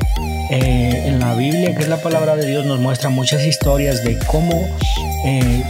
eh, 0.51 1.03
en 1.07 1.19
la 1.19 1.33
Biblia, 1.35 1.73
que 1.75 1.83
es 1.83 1.89
la 1.89 2.01
palabra 2.01 2.35
de 2.35 2.45
Dios, 2.45 2.65
nos 2.65 2.79
muestra 2.79 3.09
muchas 3.09 3.45
historias 3.45 4.03
de 4.03 4.17
cómo... 4.27 4.67
Eh, 5.25 5.63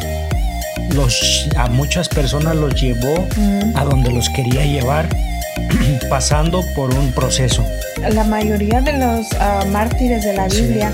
los, 0.95 1.47
a 1.55 1.69
muchas 1.69 2.07
personas 2.07 2.55
los 2.55 2.79
llevó 2.79 3.27
a 3.73 3.83
donde 3.83 4.11
los 4.11 4.29
quería 4.29 4.63
llevar 4.65 5.07
pasando 6.09 6.61
por 6.75 6.93
un 6.93 7.11
proceso. 7.11 7.65
La 8.13 8.23
mayoría 8.23 8.81
de 8.81 8.93
los 8.93 9.27
uh, 9.33 9.67
mártires 9.69 10.23
de 10.23 10.33
la 10.33 10.47
Biblia 10.47 10.93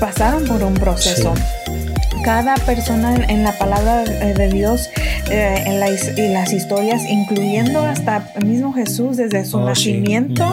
pasaron 0.00 0.44
por 0.46 0.62
un 0.62 0.74
proceso. 0.74 1.34
Cada 2.24 2.54
persona 2.56 3.14
en 3.28 3.42
la 3.44 3.52
palabra 3.52 4.04
de 4.04 4.48
Dios 4.48 4.90
eh, 5.30 5.64
en, 5.66 6.32
las 6.32 6.52
historias, 6.52 7.02
incluyendo 7.08 7.80
hasta 7.80 8.30
el 8.36 8.46
mismo 8.46 8.72
Jesús 8.72 9.16
desde 9.16 9.44
su 9.44 9.58
oh, 9.58 9.64
nacimiento, 9.64 10.44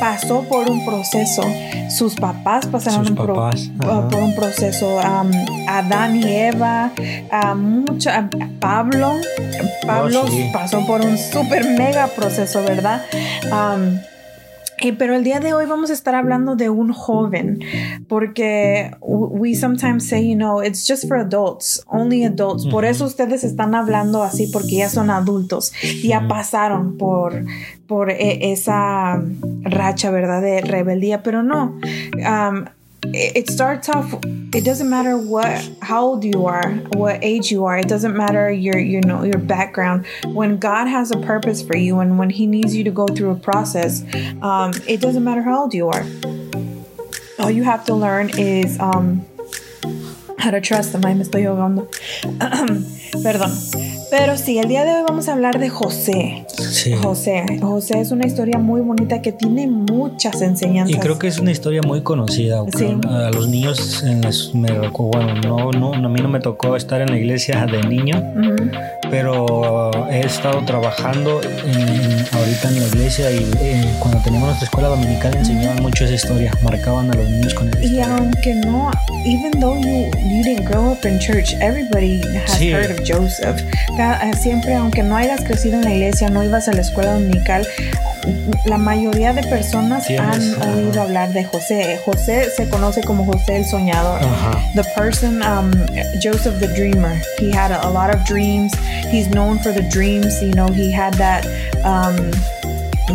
pasó 0.00 0.42
por 0.48 0.70
un 0.70 0.84
proceso. 0.84 1.42
Sus 1.90 2.14
papás 2.14 2.66
pasaron 2.66 3.14
por 3.14 3.30
un 3.30 4.34
proceso. 4.34 5.00
Adán 5.68 6.16
y 6.16 6.24
Eva, 6.24 6.92
mucho, 7.56 8.10
Pablo, 8.60 9.12
Pablo 9.86 10.24
oh, 10.26 10.52
pasó 10.52 10.86
por 10.86 11.00
un 11.02 11.18
super 11.18 11.64
mega 11.76 12.06
proceso, 12.08 12.62
¿verdad? 12.62 13.02
Eh, 14.78 14.92
pero 14.92 15.14
el 15.14 15.24
día 15.24 15.40
de 15.40 15.54
hoy 15.54 15.66
vamos 15.66 15.90
a 15.90 15.92
estar 15.92 16.14
hablando 16.14 16.56
de 16.56 16.68
un 16.68 16.92
joven, 16.92 17.60
porque 18.08 18.90
we 19.00 19.54
sometimes 19.54 20.06
say, 20.06 20.28
you 20.28 20.36
know, 20.36 20.62
it's 20.62 20.86
just 20.86 21.06
for 21.06 21.16
adults, 21.16 21.82
only 21.86 22.24
adults. 22.24 22.66
Por 22.66 22.84
eso 22.84 23.04
ustedes 23.04 23.44
están 23.44 23.74
hablando 23.74 24.22
así, 24.22 24.48
porque 24.52 24.76
ya 24.76 24.88
son 24.88 25.10
adultos, 25.10 25.72
ya 26.02 26.26
pasaron 26.28 26.98
por, 26.98 27.44
por 27.86 28.10
e, 28.10 28.52
esa 28.52 29.22
racha, 29.62 30.10
¿verdad? 30.10 30.42
De 30.42 30.60
rebeldía, 30.60 31.22
pero 31.22 31.42
no. 31.42 31.78
Um, 32.14 32.64
it 33.12 33.50
starts 33.50 33.88
off 33.88 34.14
it 34.54 34.64
doesn't 34.64 34.88
matter 34.88 35.18
what 35.18 35.68
how 35.82 36.02
old 36.02 36.24
you 36.24 36.46
are 36.46 36.70
what 36.92 37.18
age 37.22 37.50
you 37.50 37.64
are 37.64 37.76
it 37.76 37.88
doesn't 37.88 38.16
matter 38.16 38.50
your 38.50 38.78
you 38.78 39.00
know 39.00 39.24
your 39.24 39.38
background. 39.38 40.06
When 40.24 40.58
god 40.58 40.86
has 40.86 41.10
a 41.10 41.18
purpose 41.18 41.62
for 41.62 41.76
you 41.76 41.98
and 42.00 42.18
when 42.18 42.30
he 42.30 42.46
needs 42.46 42.74
you 42.74 42.84
to 42.84 42.90
go 42.90 43.06
through 43.06 43.30
a 43.30 43.38
process 43.38 44.04
um, 44.42 44.72
it 44.86 45.00
doesn't 45.00 45.24
matter 45.24 45.42
how 45.42 45.62
old 45.62 45.74
you 45.74 45.88
are. 45.88 46.06
All 47.38 47.50
you 47.50 47.64
have 47.64 47.84
to 47.86 47.94
learn 47.94 48.30
is 48.38 48.78
um, 48.78 49.26
how 50.44 50.50
to 50.50 50.60
trust. 50.60 50.94
Ay, 51.04 51.14
me 51.14 51.22
estoy 51.22 51.44
ahogando. 51.44 51.88
Perdón. 53.22 53.52
Pero 54.10 54.36
sí, 54.36 54.58
el 54.58 54.68
día 54.68 54.84
de 54.84 54.94
hoy 54.94 55.02
vamos 55.06 55.28
a 55.28 55.32
hablar 55.32 55.58
de 55.58 55.68
José. 55.68 56.44
Sí. 56.48 56.92
José. 56.94 57.44
José 57.60 58.00
es 58.00 58.10
una 58.10 58.26
historia 58.26 58.58
muy 58.58 58.80
bonita 58.80 59.22
que 59.22 59.32
tiene 59.32 59.66
muchas 59.66 60.40
enseñanzas. 60.42 60.96
Y 60.96 61.00
creo 61.00 61.18
que 61.18 61.28
es 61.28 61.38
una 61.38 61.50
historia 61.50 61.80
muy 61.82 62.02
conocida. 62.02 62.62
Sí. 62.76 62.96
A 63.08 63.30
los 63.30 63.48
niños 63.48 64.02
me 64.54 64.68
bueno, 64.98 65.34
no, 65.42 65.70
no, 65.72 65.94
a 65.94 66.08
mí 66.08 66.20
no 66.20 66.28
me 66.28 66.40
tocó 66.40 66.76
estar 66.76 67.00
en 67.00 67.10
la 67.10 67.16
iglesia 67.16 67.66
de 67.66 67.82
niño, 67.82 68.22
pero 69.10 69.90
he 70.10 70.20
estado 70.20 70.64
trabajando 70.64 71.40
ahorita 72.32 72.68
en 72.68 72.80
la 72.80 72.86
iglesia 72.88 73.30
y 73.30 73.50
eh, 73.60 73.94
cuando 74.00 74.20
teníamos 74.22 74.48
nuestra 74.48 74.66
escuela 74.66 74.88
dominical 74.88 75.34
enseñaban 75.36 75.82
mucho 75.82 76.04
esa 76.04 76.14
historia, 76.14 76.52
marcaban 76.62 77.10
a 77.10 77.14
los 77.14 77.28
niños 77.28 77.54
con 77.54 77.68
ella. 77.68 77.80
Y 77.80 78.00
aunque 78.00 78.54
no, 78.54 78.90
even 79.24 79.50
though 79.60 79.78
you, 79.80 80.10
you 80.34 80.42
didn't 80.42 80.64
grow 80.64 80.90
up 80.90 81.04
in 81.04 81.20
church, 81.20 81.54
everybody 81.60 82.18
has 82.34 82.60
heard 82.60 82.90
of 82.90 83.04
Joseph. 83.04 83.62
Eh, 83.96 84.32
siempre, 84.34 84.74
aunque 84.74 85.02
no 85.04 85.14
hayas 85.16 85.44
crecido 85.44 85.76
en 85.76 85.84
la 85.84 85.92
iglesia, 85.92 86.28
no 86.28 86.42
ibas 86.42 86.66
a 86.66 86.72
la 86.72 86.80
escuela 86.80 87.14
dominical, 87.14 87.64
la 88.64 88.78
mayoría 88.78 89.32
de 89.32 89.42
personas 89.44 90.08
han 90.10 90.62
oído 90.62 91.02
hablar 91.02 91.32
de 91.32 91.44
José. 91.44 92.00
José 92.04 92.50
se 92.50 92.68
conoce 92.68 93.02
como 93.02 93.24
José 93.24 93.58
el 93.58 93.64
soñador. 93.64 94.20
The 94.74 94.84
person, 94.96 95.42
um, 95.42 95.70
Joseph 96.20 96.58
the 96.58 96.68
dreamer. 96.74 97.20
He 97.38 97.52
had 97.52 97.70
a, 97.70 97.86
a, 97.86 97.90
lot 97.90 98.12
of 98.12 98.24
dreams. 98.24 98.74
He's 99.10 99.28
known 99.28 99.58
for 99.60 99.72
the 99.72 99.82
dreams. 99.82 100.42
You 100.42 100.52
know, 100.54 100.68
he 100.68 100.90
had 100.90 101.14
that. 101.14 101.46
Um, 101.84 102.32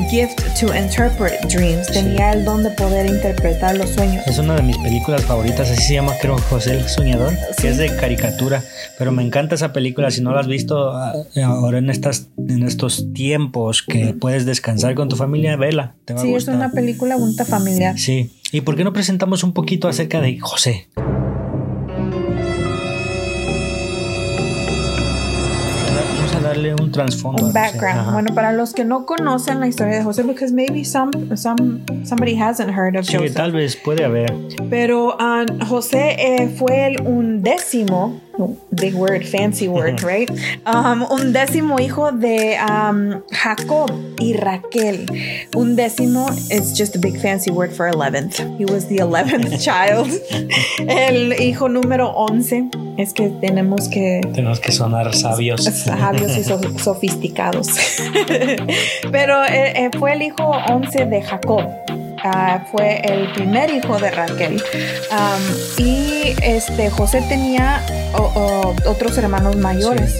gift 0.10 0.40
to 0.60 0.74
interpret 0.76 1.40
dreams. 1.50 1.88
Tenía 1.88 2.34
el 2.34 2.46
don 2.46 2.64
de 2.64 2.70
poder 2.72 3.06
interpretar 3.08 3.78
los 3.78 3.90
sueños. 3.90 4.26
Es 4.28 4.38
una 4.38 4.56
de 4.56 4.64
mis 4.64 4.78
películas 4.78 5.24
favoritas, 5.24 5.70
así 5.70 5.82
se 5.82 5.94
llama, 5.96 6.14
creo, 6.22 6.38
José 6.38 6.74
el 6.74 6.88
Soñador, 6.88 7.34
que 7.60 7.70
es 7.70 7.78
de 7.78 7.96
caricatura. 7.96 8.64
Pero 8.98 9.12
me 9.12 9.24
encanta 9.24 9.56
esa 9.56 9.74
película. 9.74 10.12
Si 10.12 10.22
no 10.22 10.32
la 10.32 10.42
has 10.42 10.48
visto 10.48 10.92
ah, 10.92 11.14
ahora 11.46 11.78
en 11.80 11.90
estas 11.90 12.28
en 12.38 12.64
estos 12.64 13.14
tiempos 13.14 13.82
que 13.82 14.14
puedes 14.14 14.46
descansar 14.46 14.96
con 14.96 15.10
tu 15.10 15.16
familia, 15.16 15.56
vela. 15.56 15.96
Te 16.06 16.18
sí, 16.18 16.34
es 16.34 16.48
una 16.48 16.72
película 16.72 17.16
bonita 17.16 17.46
familiar. 17.46 17.98
Sí. 17.98 18.32
¿Y 18.52 18.62
por 18.62 18.76
qué 18.76 18.84
no 18.84 18.94
presentamos 18.94 19.44
un 19.44 19.54
poquito 19.54 19.88
acerca 19.88 20.22
de 20.22 20.40
José? 20.40 20.88
Trasfondo. 27.06 27.46
Un 27.46 27.54
background. 27.54 28.14
Bueno, 28.14 28.34
para 28.34 28.52
los 28.52 28.74
que 28.74 28.86
no 28.86 29.06
conocen 29.06 29.60
la 29.60 29.68
historia 29.68 29.98
de 29.98 30.04
José, 30.04 30.24
because 30.24 30.54
maybe 30.54 30.84
some, 30.84 31.12
some 31.36 31.82
somebody 32.04 32.36
hasn't 32.40 32.72
heard 32.72 32.96
of 32.96 33.06
sí, 33.06 33.18
tal 33.34 33.52
vez 33.52 33.76
puede 33.76 34.04
haber. 34.04 34.34
Pero 34.70 35.18
um, 35.18 35.60
José 35.68 36.16
eh, 36.18 36.48
fue 36.48 36.88
el 36.88 37.02
undécimo 37.02 38.20
big 38.74 38.94
word, 38.94 39.26
fancy 39.26 39.68
word, 39.68 40.04
right? 40.04 40.30
Um, 40.66 41.04
un 41.04 41.34
décimo 41.34 41.80
hijo 41.80 42.12
de 42.12 42.58
um, 42.60 43.22
Jacob 43.32 43.92
y 44.20 44.34
Raquel. 44.34 45.06
Un 45.56 45.76
décimo 45.76 46.30
is 46.52 46.78
just 46.78 46.96
a 46.96 47.00
big 47.00 47.20
fancy 47.20 47.52
word 47.52 47.72
for 47.72 47.90
11th. 47.90 48.58
He 48.58 48.66
was 48.66 48.88
the 48.88 48.98
11th 48.98 49.62
child. 49.64 50.10
El 50.88 51.34
hijo 51.34 51.68
número 51.68 52.10
11. 52.16 52.70
Es 52.98 53.14
que 53.14 53.30
tenemos 53.42 53.88
que... 53.88 54.22
Tenemos 54.34 54.60
que 54.60 54.72
sonar 54.72 55.14
sabios. 55.16 55.64
Sabios 55.64 56.38
y 56.38 56.44
sofisticados. 56.80 57.70
Pero 59.12 59.44
eh, 59.46 59.86
eh, 59.86 59.90
fue 59.98 60.14
el 60.14 60.22
hijo 60.24 60.44
11 60.44 61.06
de 61.06 61.22
Jacob. 61.22 61.64
Ah, 62.24 62.62
fue 62.72 63.02
el 63.04 63.32
primer 63.34 63.70
hijo 63.70 63.98
de 64.00 64.12
Raquel. 64.12 64.62
y 65.78 66.36
este 66.42 66.90
José 66.90 67.22
tenía 67.28 67.82
otros 68.86 69.18
hermanos 69.18 69.56
mayores. 69.56 70.16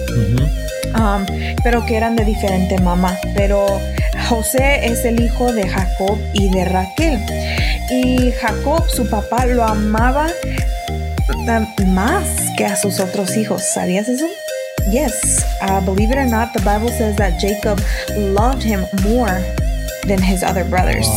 pero 1.64 1.86
que 1.86 1.98
eran 1.98 2.16
de 2.16 2.26
diferente 2.26 2.78
mamá. 2.80 3.18
Pero 3.36 3.66
José 4.28 4.86
es 4.86 5.06
el 5.06 5.22
hijo 5.22 5.52
de 5.54 5.68
Jacob 5.68 6.18
y 6.34 6.50
de 6.50 6.66
Raquel. 6.66 7.20
Y 7.90 8.32
Jacob, 8.32 8.88
su 8.90 9.10
papá, 9.10 9.46
lo 9.46 9.64
amaba 9.64 10.28
más 11.88 12.26
que 12.58 12.66
a 12.66 12.76
sus 12.76 13.00
otros 13.00 13.36
hijos. 13.36 13.64
¿Sabías 13.74 14.08
eso? 14.08 14.26
Yes, 14.92 15.46
uh, 15.62 15.82
believe 15.82 16.12
it 16.12 16.18
or 16.18 16.26
not, 16.26 16.54
the 16.54 16.62
Bible 16.62 16.90
says 16.90 17.16
that 17.18 17.40
Jacob 17.40 17.80
loved 18.16 18.64
him 18.64 18.86
more 19.04 19.42
than 20.08 20.22
his 20.22 20.44
other 20.44 20.64
brothers. 20.64 21.08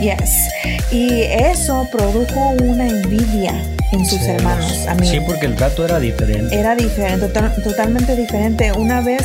Yes. 0.00 0.48
Y 0.90 1.22
eso 1.22 1.86
produjo 1.92 2.50
una 2.62 2.88
envidia 2.88 3.54
en 3.92 4.06
sus 4.06 4.22
hermanos. 4.22 4.86
A 4.88 4.94
mí. 4.94 5.06
Sí, 5.06 5.20
porque 5.26 5.46
el 5.46 5.56
trato 5.56 5.84
era 5.84 5.98
diferente. 5.98 6.58
Era 6.58 6.74
diferente, 6.74 7.28
totalmente 7.62 8.16
diferente. 8.16 8.72
Una 8.72 9.00
vez, 9.00 9.22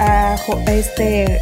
uh, 0.00 0.58
este, 0.68 1.40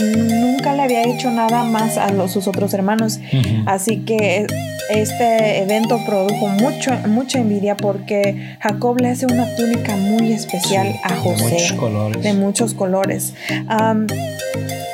nunca 0.00 0.74
le 0.74 0.82
había 0.82 1.02
hecho 1.02 1.30
nada 1.30 1.64
más 1.64 1.98
a 1.98 2.10
los, 2.12 2.32
sus 2.32 2.46
otros 2.46 2.72
hermanos. 2.74 3.18
Así 3.66 3.98
que 3.98 4.46
este 4.90 5.62
evento 5.62 6.00
produjo 6.06 6.48
mucho, 6.48 6.92
mucha 7.06 7.38
envidia 7.38 7.76
porque 7.76 8.56
Jacob 8.60 9.00
le 9.00 9.10
hace 9.10 9.26
una 9.26 9.46
túnica 9.56 9.96
muy 9.96 10.32
especial 10.32 10.94
a 11.04 11.16
José. 11.16 11.44
De 11.44 11.50
muchos 11.50 11.72
colores. 11.72 12.22
De 12.22 12.32
muchos 12.32 12.74
colores. 12.74 13.34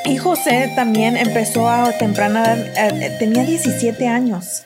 Y 0.07 0.19
José 0.19 0.73
también 0.77 1.17
empezó 1.17 1.69
a 1.69 1.91
temprana 1.99 2.45
edad, 2.45 3.03
eh, 3.03 3.17
tenía 3.19 3.43
17 3.45 4.07
años. 4.07 4.66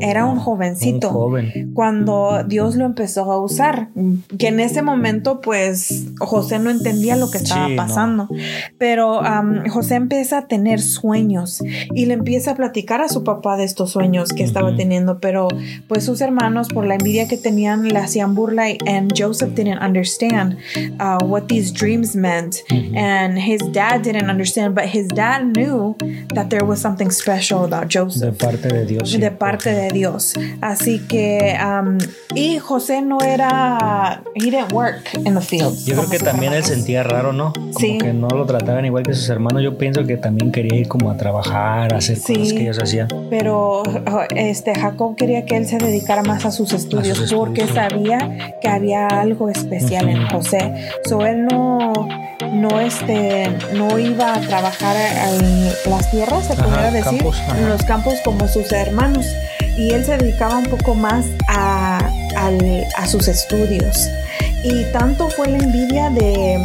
Era 0.00 0.24
un 0.26 0.38
jovencito. 0.38 1.08
Un 1.08 1.14
joven. 1.14 1.70
Cuando 1.74 2.44
Dios 2.46 2.76
lo 2.76 2.84
empezó 2.84 3.30
a 3.32 3.40
usar. 3.40 3.88
Que 4.38 4.48
en 4.48 4.60
ese 4.60 4.82
momento, 4.82 5.40
pues, 5.40 6.06
José 6.18 6.58
no 6.58 6.70
entendía 6.70 7.16
lo 7.16 7.30
que 7.30 7.38
estaba 7.38 7.66
Sí, 7.66 7.74
no. 7.74 7.82
pasando. 7.82 8.28
Pero 8.78 9.20
am, 9.22 9.66
José 9.68 9.96
empieza 9.96 10.38
a 10.38 10.46
tener 10.46 10.80
sueños 10.80 11.60
y 11.94 12.06
le 12.06 12.14
empieza 12.14 12.52
a 12.52 12.54
platicar 12.56 13.00
a 13.00 13.08
su 13.08 13.24
papá 13.24 13.56
de 13.56 13.64
estos 13.64 13.90
sueños 13.90 14.32
que 14.32 14.44
estaba 14.44 14.68
Ujú. 14.68 14.76
teniendo. 14.78 15.18
Pero, 15.20 15.48
pues, 15.88 16.04
sus 16.04 16.20
hermanos, 16.20 16.68
por 16.68 16.86
la 16.86 16.94
envidia 16.94 17.28
que 17.28 17.36
tenían, 17.36 17.88
le 17.88 17.98
hacían 17.98 18.34
burla. 18.34 18.70
y- 18.70 18.78
Joseph 19.16 19.54
didn't 19.54 19.80
understand 19.82 20.56
uh, 21.00 21.24
what 21.24 21.44
these 21.48 21.72
dreams 21.72 22.14
meant. 22.14 22.56
Ujú. 22.70 22.96
And 22.96 23.38
his 23.38 23.60
dad 23.72 24.02
didn't 24.02 24.28
understand, 24.30 24.74
but 24.74 24.84
his 24.84 25.08
dad 25.08 25.42
knew 25.54 25.96
that 26.34 26.48
there 26.48 26.64
was 26.64 26.80
something 26.80 27.10
special 27.10 27.64
about 27.64 27.92
Joseph 27.92 28.22
De 28.22 28.32
parte 28.32 28.68
de 28.68 28.84
Dios. 28.86 29.10
sí, 29.10 29.18
de 29.18 29.30
parte 29.50 29.72
de 29.74 29.88
Dios. 29.90 30.34
Así 30.60 31.00
que, 31.00 31.56
um, 31.64 31.98
y 32.34 32.58
José 32.58 33.00
no 33.02 33.20
era, 33.20 34.22
he 34.34 34.44
didn't 34.50 34.72
work 34.72 35.02
in 35.24 35.34
the 35.34 35.40
fields. 35.40 35.86
Yo 35.86 35.94
creo 35.96 36.10
que 36.10 36.18
sus 36.18 36.28
también 36.28 36.52
él 36.52 36.64
sentía 36.64 37.02
raro, 37.02 37.32
¿no? 37.32 37.52
Como 37.54 37.78
Sí. 37.78 37.98
que 37.98 38.12
no 38.12 38.28
lo 38.28 38.44
trataban 38.44 38.84
igual 38.84 39.04
que 39.04 39.14
sus 39.14 39.28
hermanos. 39.30 39.62
Yo 39.62 39.78
pienso 39.78 40.04
que 40.06 40.16
también 40.16 40.52
quería 40.52 40.78
ir 40.78 40.88
como 40.88 41.10
a 41.10 41.16
trabajar, 41.16 41.94
a 41.94 41.96
hacer 41.98 42.16
Sí. 42.16 42.34
cosas 42.34 42.52
que 42.52 42.62
ellos 42.62 42.78
hacían. 42.82 43.08
Pero 43.30 43.82
este 44.36 44.74
Jacob 44.74 45.16
quería 45.16 45.44
que 45.46 45.56
él 45.56 45.66
se 45.66 45.78
dedicara 45.78 46.22
más 46.22 46.44
a 46.44 46.50
sus 46.50 46.72
estudios, 46.72 47.18
estudios, 47.18 47.34
porque 47.34 47.66
sí. 47.66 47.72
sabía 47.74 48.54
que 48.60 48.68
había 48.68 49.06
algo 49.06 49.48
especial 49.48 50.08
en 50.08 50.24
Ujú. 50.24 50.36
José. 50.36 50.90
So 51.08 51.24
él 51.24 51.46
no 51.46 51.92
no 52.52 52.80
este 52.80 53.50
no 53.74 53.98
iba 53.98 54.34
a 54.34 54.40
trabajar 54.40 54.96
en 54.96 55.66
las 55.90 56.10
tierras, 56.10 56.46
se 56.46 56.52
Ajá, 56.54 56.64
pudiera 56.64 56.90
decir, 56.90 57.04
campos, 57.18 57.42
en 57.56 57.68
los 57.68 57.82
campos 57.82 58.14
como 58.24 58.46
sus 58.48 58.70
hermanos. 58.72 59.26
Y 59.78 59.92
él 59.92 60.04
se 60.04 60.16
dedicaba 60.18 60.58
un 60.58 60.64
poco 60.66 60.94
más 60.94 61.24
a, 61.48 61.98
al- 62.36 62.84
a 62.96 63.06
sus 63.06 63.28
estudios. 63.28 64.08
Y 64.64 64.84
tanto 64.92 65.28
fue 65.30 65.48
la 65.48 65.58
envidia 65.58 66.10
de 66.10 66.58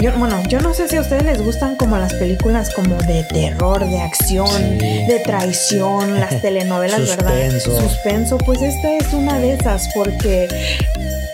yo, 0.00 0.12
bueno, 0.16 0.40
yo 0.48 0.60
no 0.60 0.72
sé 0.72 0.86
si 0.88 0.94
a 0.96 1.00
ustedes 1.00 1.24
les 1.24 1.42
gustan 1.42 1.74
como 1.74 1.98
las 1.98 2.14
películas 2.14 2.70
como 2.70 2.94
de 2.98 3.24
terror, 3.24 3.84
de 3.84 3.98
acción, 4.00 4.46
Sí. 4.46 4.78
de 5.08 5.20
traición, 5.24 6.20
las 6.20 6.40
telenovelas, 6.42 7.00
¿verdad? 7.08 7.50
Suspenso. 7.50 7.80
Suspenso. 7.80 8.38
Pues 8.38 8.62
esta 8.62 8.92
es 8.92 9.12
una 9.12 9.40
de 9.40 9.54
esas 9.54 9.88
porque 9.94 10.46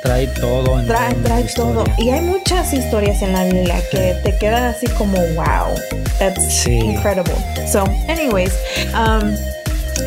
Trae 0.03 0.27
todo. 0.29 0.81
En 0.81 0.87
trae, 0.87 1.15
trae 1.17 1.45
todo. 1.45 1.85
Y 1.99 2.11
hay 2.11 2.21
muchas 2.23 2.73
historias 2.73 3.21
en 3.23 3.33
la 3.35 3.45
Biblia 3.45 3.77
que 3.91 4.15
te 4.23 4.35
quedan 4.37 4.65
así 4.65 4.87
como, 4.87 5.19
wow, 5.35 5.75
that's 6.19 6.43
Sí. 6.45 6.73
incredible. 6.79 7.35
So, 7.71 7.85
anyways, 8.09 8.53
um, 8.95 9.35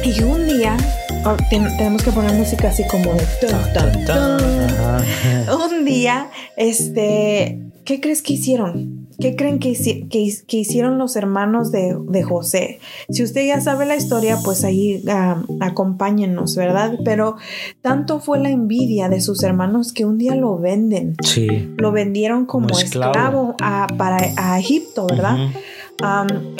y 0.03 0.21
un 0.23 0.47
día, 0.47 0.77
oh, 1.25 1.35
ten- 1.49 1.75
tenemos 1.77 2.03
que 2.03 2.11
poner 2.11 2.33
música 2.33 2.69
así 2.69 2.83
como 2.87 3.13
de... 3.13 3.23
Un 5.69 5.85
día, 5.85 6.29
este, 6.55 7.59
¿qué 7.85 7.99
crees 8.01 8.21
que 8.21 8.33
hicieron? 8.33 9.07
¿Qué 9.19 9.35
creen 9.35 9.57
que, 9.57 9.69
hici- 9.71 10.07
que 10.09 10.19
hi- 10.19 10.43
que 10.47 10.57
hicieron 10.57 10.99
los 10.99 11.15
hermanos 11.15 11.71
de, 11.71 11.97
de 12.09 12.21
José? 12.23 12.79
Si 13.09 13.23
usted 13.23 13.47
ya 13.47 13.59
sabe 13.61 13.85
la 13.87 13.95
historia, 13.95 14.37
pues 14.43 14.63
ahí 14.63 15.03
ah, 15.09 15.41
acompáñennos, 15.59 16.55
¿verdad? 16.55 16.99
Pero 17.03 17.37
tanto 17.81 18.19
fue 18.19 18.37
la 18.39 18.51
envidia 18.51 19.09
de 19.09 19.19
sus 19.21 19.41
hermanos 19.43 19.91
que 19.91 20.05
un 20.05 20.19
día 20.19 20.35
lo 20.35 20.59
venden. 20.59 21.15
Sí. 21.23 21.47
Lo 21.77 21.91
vendieron 21.91 22.45
como, 22.45 22.67
Como 22.67 22.79
esclavo, 22.79 23.11
esclavo. 23.13 23.55
a, 23.59 23.87
para, 23.97 24.19
a 24.37 24.59
Egipto, 24.59 25.07
¿verdad? 25.07 25.37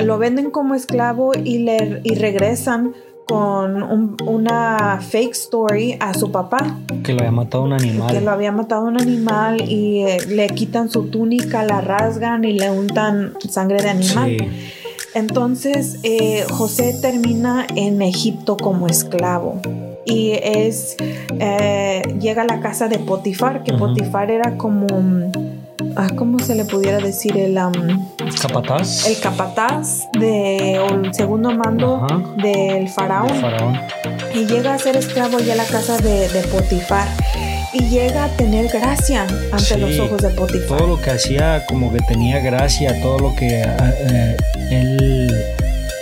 Lo 0.04 0.18
venden 0.18 0.50
como 0.50 0.74
esclavo 0.74 1.34
y, 1.36 1.60
le, 1.60 2.02
y 2.04 2.16
regresan 2.16 2.94
con 3.28 3.84
un- 3.84 4.16
una 4.26 5.00
fake 5.02 5.34
story 5.34 5.98
a 6.00 6.14
su 6.14 6.32
papá 6.32 6.78
Que 7.04 7.14
lo 7.14 7.20
había 7.20 7.32
matado 7.32 7.64
un 7.64 7.74
animal. 7.74 8.12
que 8.14 8.22
lo 8.22 8.32
había 8.32 8.52
matado 8.52 8.86
un 8.86 9.00
animal 9.02 9.62
y 9.70 10.04
eh, 10.04 10.18
le 10.28 10.48
quitan 10.50 10.90
su 10.90 11.08
túnica, 11.10 11.64
la 11.64 11.82
rasgan 11.82 12.46
y 12.46 12.54
le 12.54 12.72
untan 12.72 13.34
sangre 13.50 13.82
de 13.82 13.90
animal. 13.90 14.38
Sí. 14.40 14.48
Entonces 15.14 16.00
eh, 16.04 16.46
José 16.50 16.96
termina 17.02 17.66
en 17.76 18.02
Egipto 18.02 18.56
como 18.58 18.88
esclavo 18.88 19.60
y 20.06 20.32
es 20.42 20.96
eh, 21.40 22.02
llega 22.22 22.44
a 22.44 22.46
la 22.46 22.60
casa 22.62 22.88
de 22.88 23.00
Potifar, 23.00 23.64
que 23.64 23.72
Ujú. 23.74 23.88
Potifar 23.88 24.32
era 24.32 24.56
como 24.58 24.86
mm, 24.88 25.32
ah, 25.96 26.10
¿cómo 26.16 26.40
se 26.40 26.56
le 26.56 26.66
pudiera 26.66 26.98
decir 27.00 27.38
el 27.38 27.58
am, 27.58 27.74
Capataz. 28.42 29.08
el 29.08 29.20
capataz 29.20 30.08
de 30.20 30.80
o 30.80 30.96
el 31.04 31.14
segundo 31.14 31.52
mando 31.52 32.04
Ajá. 32.04 32.22
del 32.42 32.88
faraón? 32.90 33.30
El 33.30 33.42
faraón. 33.42 33.80
y 34.34 34.46
llega 34.46 34.74
a 34.74 34.80
ser 34.80 34.98
esclavo 34.98 35.40
ya 35.40 35.54
a 35.54 35.58
la 35.58 35.66
casa 35.66 35.98
de, 35.98 36.28
de 36.30 36.42
Potifar 36.44 37.08
y 37.74 37.84
llega 37.90 38.26
a 38.26 38.30
tener 38.30 38.70
gracia 38.70 39.24
ante 39.52 39.60
Sí, 39.66 39.78
los 39.78 40.00
ojos 40.00 40.22
de 40.22 40.30
Potifar. 40.30 40.78
Todo 40.78 40.88
lo 40.88 41.02
que 41.02 41.12
hacía 41.12 41.66
como 41.68 41.92
que 41.92 42.00
tenía 42.08 42.40
gracia, 42.40 43.00
todo 43.02 43.20
lo 43.20 43.36
que 43.36 43.62
ah, 43.64 43.94
eh, 44.00 44.38
él... 44.72 45.37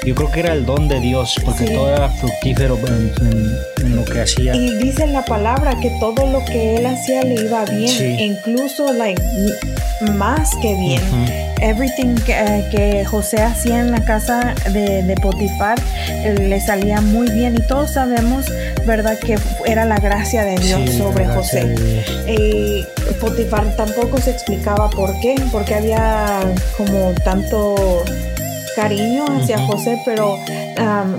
Yo 0.06 0.14
creo 0.16 0.32
que 0.32 0.40
era 0.42 0.54
el 0.54 0.66
don 0.66 0.88
de 0.88 1.00
Dios, 1.00 1.36
porque 1.44 1.66
Sí. 1.68 1.74
todo 1.74 1.90
era 1.90 2.10
fructífero 2.10 2.78
en, 2.88 3.12
en- 3.28 3.86
en 3.86 3.96
lo 3.96 4.06
que 4.06 4.22
hacía. 4.22 4.56
Y 4.56 4.76
dice 4.78 5.08
la 5.08 5.26
palabra 5.26 5.80
que 5.80 5.90
todo 6.00 6.26
lo 6.28 6.44
que 6.46 6.78
él 6.78 6.86
hacía 6.86 7.24
le 7.24 7.36
iba 7.44 7.66
bien, 7.66 7.90
Sí. 7.90 8.16
incluso 8.20 8.94
like, 8.94 9.22
más 10.14 10.52
que 10.62 10.76
bien. 10.76 11.02
Ujú. 11.02 11.46
Everything 11.62 12.16
que, 12.26 12.34
eh, 12.34 12.66
que 12.70 13.06
José 13.06 13.42
hacía 13.42 13.80
en 13.80 13.92
la 13.92 14.04
casa 14.04 14.54
de, 14.72 15.02
de 15.04 15.16
Potifar 15.16 15.80
eh, 16.10 16.36
le 16.38 16.60
salía 16.60 17.00
muy 17.02 17.30
bien 17.32 17.56
y 17.56 17.62
todos 17.62 17.92
sabemos, 17.94 18.46
¿verdad? 18.86 19.18
Que 19.18 19.38
era 19.66 19.86
la 19.86 19.98
gracia 19.98 20.44
de 20.44 20.58
Dios 20.60 20.82
Sí, 20.92 20.98
sobre 20.98 21.26
José. 21.26 21.74
Y 22.28 22.86
Potifar 23.22 23.66
tampoco 23.78 24.20
se 24.20 24.32
explicaba 24.32 24.90
por 24.90 25.18
qué, 25.22 25.36
porque 25.52 25.76
había 25.76 26.42
como 26.78 27.14
tanto 27.24 28.04
cariño 28.76 29.26
hacia. 29.28 29.60
José, 29.66 30.02
pero 30.06 30.36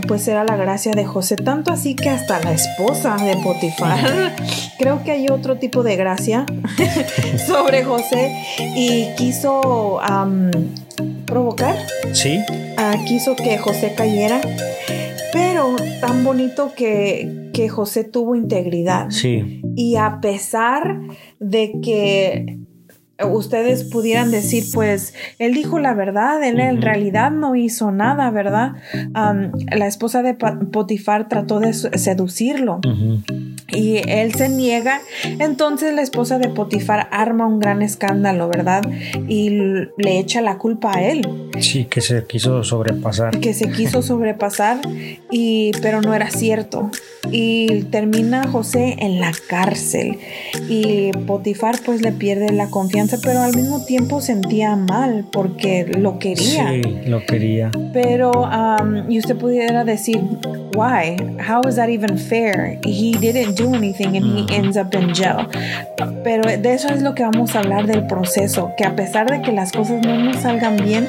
pues 0.06 0.28
era 0.28 0.44
la 0.44 0.56
gracia 0.56 0.92
de 0.92 1.04
José, 1.04 1.36
tanto 1.36 1.72
así 1.72 1.94
que 1.94 2.10
hasta 2.10 2.38
la 2.40 2.52
esposa 2.52 3.16
de 3.16 3.36
Potifar, 3.38 4.34
creo 4.78 5.02
que 5.02 5.12
hay 5.12 5.28
otro 5.28 5.56
tipo 5.56 5.82
de 5.82 5.96
gracia 5.96 6.46
sobre 7.46 7.82
José 7.84 8.32
y 8.76 9.06
quiso 9.16 10.00
provocar, 11.26 11.76
Sí, 12.12 12.38
ah, 12.76 12.94
quiso 13.06 13.34
que 13.36 13.58
José 13.58 13.94
cayera, 13.96 14.40
pero 15.32 15.74
tan 16.00 16.24
bonito 16.24 16.72
que, 16.76 17.50
que 17.52 17.68
José 17.68 18.04
tuvo 18.04 18.34
integridad. 18.36 19.10
sí. 19.10 19.62
Y 19.76 19.96
a 19.96 20.20
pesar 20.20 21.00
de 21.38 21.72
que 21.82 22.58
ustedes 23.24 23.84
pudieran 23.84 24.30
decir, 24.30 24.64
pues, 24.74 25.14
él 25.38 25.54
dijo 25.54 25.78
la 25.78 25.94
verdad, 25.94 26.42
él 26.42 26.60
en 26.60 26.82
realidad 26.82 27.30
no 27.30 27.54
hizo 27.56 27.90
nada, 27.90 28.30
¿verdad? 28.30 28.72
Am, 29.14 29.52
la 29.74 29.86
esposa 29.86 30.22
de 30.22 30.34
Potifar 30.34 31.28
trató 31.28 31.60
de 31.60 31.72
seducirlo 31.72 32.80
y 33.68 33.96
él 34.06 34.34
se 34.34 34.48
niega. 34.48 35.00
Entonces 35.24 35.94
la 35.94 36.02
esposa 36.02 36.38
de 36.38 36.48
Potifar 36.48 37.08
arma 37.10 37.46
un 37.46 37.58
gran 37.58 37.82
escándalo, 37.82 38.48
¿verdad? 38.48 38.82
Y 39.28 39.50
le 39.50 40.18
echa 40.18 40.40
la 40.40 40.58
culpa 40.58 40.96
a 40.96 41.02
él 41.02 41.26
Sí, 41.60 41.86
que 41.86 42.00
se 42.00 42.24
quiso 42.26 42.62
sobrepasar. 42.64 43.38
que 43.40 43.54
se 43.54 43.70
quiso 43.70 44.02
sobrepasar 44.02 44.78
y 45.30 45.72
pero 45.80 46.02
no 46.02 46.14
era 46.14 46.30
cierto 46.30 46.90
y 47.30 47.84
termina 47.84 48.48
José 48.48 48.96
en 48.98 49.20
la 49.20 49.32
cárcel. 49.48 50.18
Y 50.68 51.12
Potifar 51.26 51.76
pues 51.84 52.02
le 52.02 52.12
pierde 52.12 52.52
la 52.52 52.68
confianza 52.68 53.18
pero 53.22 53.40
al 53.40 53.54
mismo 53.54 53.84
tiempo 53.84 54.20
sentía 54.20 54.76
mal 54.76 55.26
porque 55.32 55.86
lo 55.86 56.18
quería. 56.18 56.68
Sí, 56.68 56.82
lo 57.06 57.24
quería. 57.24 57.70
pero 57.92 58.30
um, 58.30 59.10
y 59.10 59.18
usted 59.18 59.36
pudiera 59.36 59.82
decir 59.82 60.20
why 60.74 61.16
how 61.48 61.66
is 61.66 61.76
that 61.76 61.88
even 61.88 62.18
fair 62.18 62.78
he 62.84 63.12
didn't 63.18 63.56
do 63.56 63.74
anything 63.74 64.16
and 64.16 64.26
he 64.38 64.54
ends 64.54 64.76
up 64.76 64.94
in 64.94 65.14
jail. 65.14 65.48
Pero 66.22 66.42
de 66.44 66.74
eso 66.74 66.88
es 66.88 67.00
lo 67.00 67.14
que 67.14 67.22
vamos 67.22 67.54
a 67.54 67.60
hablar 67.60 67.86
del 67.86 68.06
proceso 68.06 68.72
que 68.76 68.84
a 68.84 68.94
pesar 68.94 69.30
de 69.30 69.40
que 69.40 69.52
las 69.52 69.72
cosas 69.72 70.04
no 70.04 70.18
nos 70.18 70.42
salgan 70.42 70.76
bien 70.76 71.08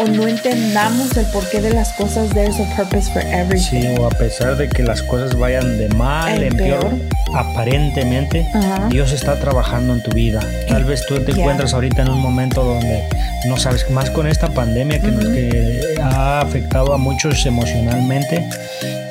o 0.00 0.08
no 0.08 0.26
entendamos 0.26 1.16
el 1.16 1.26
porqué 1.26 1.60
de 1.60 1.70
las 1.70 1.92
cosas 1.92 2.30
there's 2.34 2.58
a 2.58 2.76
purpose 2.76 3.08
for 3.12 3.22
everything. 3.22 3.82
Sí, 3.82 4.00
o 4.00 4.06
a 4.06 4.10
pesar 4.10 4.56
de 4.56 4.68
que 4.68 4.82
las 4.82 5.02
cosas 5.02 5.38
vayan 5.38 5.53
de 5.62 5.88
mal 5.90 6.36
En 6.42 6.42
en 6.52 6.56
peor, 6.56 6.80
peor. 6.80 6.94
aparentemente, 7.34 8.46
Ajá. 8.54 8.88
Dios 8.90 9.12
está 9.12 9.38
trabajando 9.38 9.94
en 9.94 10.02
tu 10.02 10.10
vida. 10.12 10.40
Tal 10.68 10.84
vez 10.84 11.04
tú 11.06 11.18
te 11.20 11.32
encuentras 11.32 11.72
ahorita 11.74 12.02
en 12.02 12.10
un 12.10 12.20
momento 12.20 12.64
donde 12.64 13.02
no 13.46 13.56
sabes, 13.56 13.88
más 13.90 14.10
con 14.10 14.26
esta 14.26 14.48
pandemia 14.48 14.98
que, 15.00 15.08
nos- 15.08 15.26
que 15.26 15.94
ha 16.02 16.40
afectado 16.40 16.92
a 16.94 16.98
muchos 16.98 17.44
emocionalmente. 17.46 18.44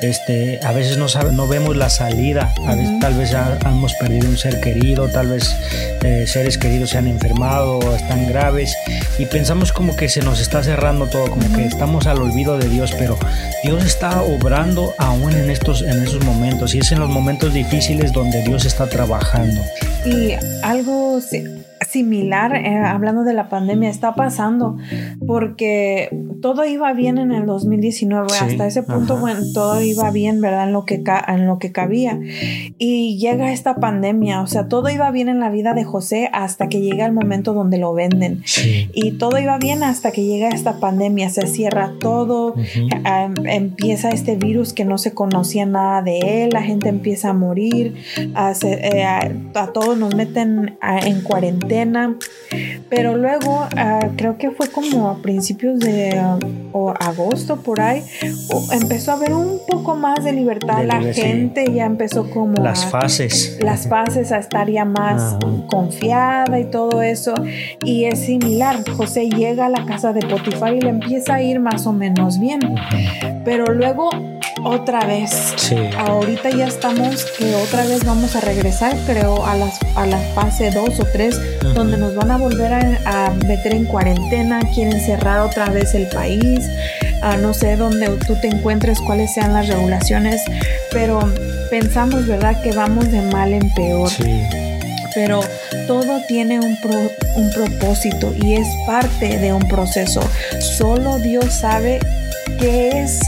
Este, 0.08 0.60
a 0.62 0.72
veces 0.72 0.96
no, 0.96 1.06
no 1.32 1.48
vemos 1.48 1.76
la 1.76 1.88
salida, 1.88 2.52
a 2.66 2.74
veces, 2.74 2.98
tal 3.00 3.14
vez 3.14 3.32
hemos 3.66 3.94
perdido 3.94 4.28
un 4.28 4.36
ser 4.36 4.60
querido, 4.60 5.08
tal 5.08 5.28
vez 5.28 5.54
eh, 6.02 6.26
seres 6.26 6.58
queridos 6.58 6.90
se 6.90 6.98
han 6.98 7.06
enfermado 7.06 7.78
o 7.78 7.94
están 7.94 8.26
graves 8.26 8.74
y 9.18 9.26
pensamos 9.26 9.72
como 9.72 9.96
que 9.96 10.08
se 10.08 10.22
nos 10.22 10.40
está 10.40 10.62
cerrando 10.62 11.06
todo, 11.06 11.30
como 11.30 11.50
que 11.52 11.66
estamos 11.66 12.06
al 12.06 12.18
olvido 12.18 12.58
de 12.58 12.68
Dios, 12.68 12.92
pero 12.98 13.18
Dios 13.62 13.84
está 13.84 14.22
obrando 14.22 14.94
aún 14.98 15.32
en 15.32 15.50
estos 15.50 15.82
en 15.82 16.02
esos 16.02 16.24
momentos 16.24 16.74
y 16.74 16.78
es 16.78 16.92
en 16.92 17.00
los 17.00 17.08
momentos 17.08 17.52
difíciles 17.52 18.12
donde 18.12 18.42
Dios 18.42 18.64
está 18.64 18.86
trabajando. 18.86 19.60
Y 20.04 20.32
algo 20.62 21.20
similar, 21.94 22.56
eh, 22.56 22.76
hablando 22.76 23.22
de 23.22 23.34
la 23.34 23.48
pandemia, 23.48 23.88
está 23.88 24.16
pasando 24.16 24.76
porque 25.28 26.08
todo 26.42 26.64
iba 26.64 26.92
bien 26.92 27.18
en 27.18 27.30
el 27.30 27.46
2019, 27.46 28.26
hasta 28.40 28.66
ese 28.66 28.82
punto, 28.82 29.16
bueno, 29.18 29.40
todo 29.54 29.80
iba 29.80 30.10
bien, 30.10 30.40
¿verdad? 30.40 30.66
En 30.66 30.72
lo, 30.72 30.84
que 30.84 31.04
en 31.28 31.46
lo 31.46 31.60
que 31.60 31.70
cabía. 31.70 32.18
Y 32.78 33.16
llega 33.18 33.52
esta 33.52 33.76
pandemia, 33.76 34.42
o 34.42 34.48
sea, 34.48 34.66
todo 34.66 34.90
iba 34.90 35.08
bien 35.12 35.28
en 35.28 35.38
la 35.38 35.50
vida 35.50 35.72
de 35.72 35.84
José 35.84 36.30
hasta 36.32 36.68
que 36.68 36.80
llega 36.80 37.06
el 37.06 37.12
momento 37.12 37.54
donde 37.54 37.78
lo 37.78 37.94
venden. 37.94 38.42
Y 38.92 39.12
todo 39.12 39.38
iba 39.38 39.56
bien 39.58 39.84
hasta 39.84 40.10
que 40.10 40.24
llega 40.24 40.48
esta 40.48 40.80
pandemia, 40.80 41.30
se 41.30 41.46
cierra 41.46 41.92
todo, 42.00 42.56
em, 42.56 43.34
empieza 43.46 44.08
este 44.08 44.34
virus 44.34 44.72
que 44.72 44.84
no 44.84 44.98
se 44.98 45.14
conocía 45.14 45.64
nada 45.64 46.02
de 46.02 46.42
él, 46.42 46.50
la 46.52 46.62
gente 46.62 46.88
empieza 46.88 47.30
a 47.30 47.34
morir, 47.34 47.94
a, 48.34 48.52
eh, 48.64 49.04
a 49.54 49.66
todos 49.68 49.96
nos 49.96 50.12
meten 50.16 50.76
en 50.82 51.20
cuarentena 51.20 51.83
pero 52.88 53.16
luego 53.16 53.66
ah, 53.76 54.08
creo 54.16 54.38
que 54.38 54.50
fue 54.50 54.68
como 54.68 55.08
a 55.08 55.22
principios 55.22 55.80
de 55.80 56.20
agosto 57.00 57.56
por 57.56 57.80
ahí, 57.80 58.02
empezó 58.72 59.12
a 59.12 59.14
haber 59.14 59.32
un 59.32 59.60
poco 59.66 59.94
más 59.94 60.24
de 60.24 60.32
libertad. 60.32 60.84
la 60.84 61.00
gente 61.12 61.72
ya 61.72 61.86
empezó 61.86 62.30
como... 62.30 62.62
Las 62.62 62.86
fases. 62.86 63.58
Las 63.60 63.88
fases 63.88 64.32
a 64.32 64.38
estar 64.38 64.70
ya 64.70 64.84
más 64.84 65.36
confiada 65.68 66.58
y 66.58 66.64
todo 66.64 67.02
eso. 67.02 67.34
Y 67.84 68.04
es 68.04 68.20
similar. 68.20 68.88
José 68.96 69.28
llega 69.28 69.66
a 69.66 69.68
la 69.68 69.84
casa 69.84 70.12
de 70.12 70.20
Potifar 70.26 70.74
y 70.74 70.80
le 70.80 70.90
empieza 70.90 71.34
a 71.34 71.42
ir 71.42 71.60
más 71.60 71.86
o 71.86 71.92
menos 71.92 72.38
bien. 72.38 72.60
Pero 73.44 73.66
luego 73.66 74.10
otra 74.64 75.04
vez. 75.04 75.54
Sí. 75.56 75.76
Ahorita 75.96 76.50
ya 76.50 76.66
estamos 76.66 77.26
que 77.38 77.54
otra 77.56 77.84
vez 77.84 78.04
vamos 78.04 78.34
a 78.36 78.40
regresar, 78.40 78.96
creo, 79.06 79.44
a, 79.44 79.56
las, 79.56 79.78
a 79.94 80.06
la 80.06 80.18
fase 80.18 80.70
2 80.70 81.00
o 81.00 81.04
3, 81.12 81.40
donde 81.74 81.96
nos 81.96 82.14
van 82.14 82.30
a 82.30 82.36
volver 82.36 82.72
a, 82.72 83.30
meter 83.46 83.74
en 83.74 83.84
cuarentena, 83.84 84.60
quieren 84.74 85.00
cerrar 85.00 85.40
otra 85.40 85.66
vez 85.66 85.94
el 85.94 86.06
país. 86.08 86.60
no 87.40 87.52
sé 87.52 87.76
dónde 87.76 88.08
tú 88.26 88.36
te 88.40 88.46
encuentres, 88.46 88.98
cuáles 89.00 89.34
sean 89.34 89.52
las 89.52 89.66
regulaciones, 89.66 90.40
pero 90.92 91.20
pensamos, 91.70 92.26
¿verdad?, 92.26 92.60
que 92.62 92.72
vamos 92.72 93.10
de 93.10 93.20
mal 93.22 93.52
en 93.52 93.70
peor. 93.74 94.08
Sí. 94.08 94.42
Pero 95.14 95.40
todo 95.86 96.20
tiene 96.26 96.58
un, 96.58 96.76
un 97.36 97.52
propósito 97.52 98.34
y 98.40 98.54
es 98.54 98.66
parte 98.86 99.38
de 99.38 99.52
un 99.52 99.66
proceso. 99.68 100.20
Solo 100.60 101.18
Dios 101.18 101.52
sabe 101.52 102.00
qué 102.58 103.02
es 103.02 103.20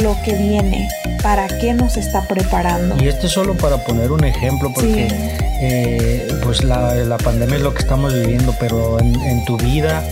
lo 0.00 0.16
que 0.22 0.34
viene, 0.34 0.88
para 1.22 1.46
qué 1.46 1.74
nos 1.74 1.96
está 1.96 2.22
preparando. 2.22 2.96
Y 3.02 3.08
esto 3.08 3.26
es 3.26 3.32
solo 3.32 3.54
para 3.54 3.78
poner 3.78 4.12
un 4.12 4.24
ejemplo, 4.24 4.72
porque 4.74 5.08
eh, 5.64 6.26
pues 6.42 6.64
la, 6.64 7.16
pandemia 7.22 7.54
es 7.54 7.62
lo 7.62 7.72
que 7.72 7.78
estamos 7.78 8.12
viviendo, 8.12 8.52
pero 8.58 8.98
en, 8.98 9.44
tu 9.44 9.56
vida 9.56 10.04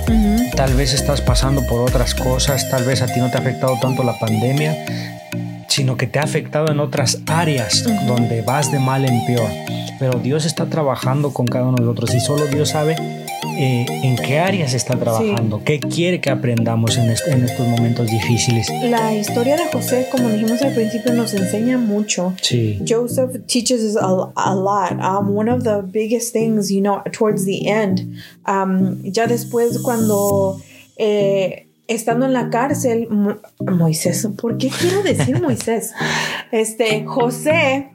tal 0.55 0.75
vez 0.75 0.95
estás 0.95 1.21
pasando 1.21 1.67
por 1.67 1.81
otras 1.81 2.15
cosas, 2.15 2.71
tal 2.71 2.85
vez 2.85 3.03
a 3.03 3.07
ti 3.07 3.19
no 3.19 3.31
te 3.31 3.37
ha 3.37 3.41
afectado 3.41 3.77
tanto 3.81 4.05
la 4.05 4.17
pandemia, 4.17 4.77
sino 5.81 5.97
que 5.97 6.07
te 6.07 6.19
ha 6.19 6.25
afectado 6.25 6.71
en 6.71 6.79
otras 6.79 7.23
áreas 7.25 7.87
donde 8.07 8.43
vas 8.43 8.71
de 8.71 8.79
mal 8.79 9.03
en 9.07 9.25
peor. 9.25 9.49
Pero 9.99 10.19
Dios 10.19 10.45
está 10.45 10.67
trabajando 10.67 11.33
con 11.33 11.47
cada 11.47 11.69
uno 11.69 11.77
de 11.77 11.85
nosotros 11.85 12.15
y 12.15 12.21
solo 12.21 12.45
Dios 12.49 12.69
sabe 12.69 12.97
eh, 13.57 13.87
en 13.89 14.17
qué 14.17 14.39
áreas 14.39 14.75
está 14.75 14.99
trabajando, 14.99 15.63
qué 15.65 15.81
quiere 15.81 16.21
que 16.21 16.29
aprendamos 16.29 16.99
en, 16.99 17.09
estos 17.09 17.67
momentos 17.67 18.11
difíciles. 18.11 18.69
La 18.91 19.15
historia 19.15 19.57
de 19.57 19.65
José, 19.73 20.07
como 20.13 20.29
dijimos 20.29 20.61
al 20.61 20.75
principio, 20.75 21.15
nos 21.15 21.33
enseña 21.33 21.79
mucho. 21.79 22.35
Sí. 22.43 22.79
Joseph 22.87 23.47
teaches 23.47 23.81
us 23.81 23.97
a, 23.97 24.55
lot. 24.55 24.93
Um, 25.01 25.35
one 25.35 25.51
of 25.51 25.65
the 25.65 25.81
biggest 25.83 26.35
things, 26.35 26.71
you 26.71 26.83
know, 26.83 27.01
towards 27.11 27.47
the 27.47 27.67
end, 27.67 28.19
um, 28.47 29.03
ya 29.03 29.27
después 29.27 29.79
cuando... 29.79 30.61
Eh, 30.99 31.70
estando 31.95 32.27
en 32.27 32.33
la 32.33 32.51
cárcel, 32.51 33.09
Moisés, 33.59 34.29
¿por 34.41 34.59
qué 34.59 34.71
quiero 34.71 35.03
decir 35.03 35.41
Moisés? 35.41 35.93
Este, 36.53 37.05
José 37.05 37.91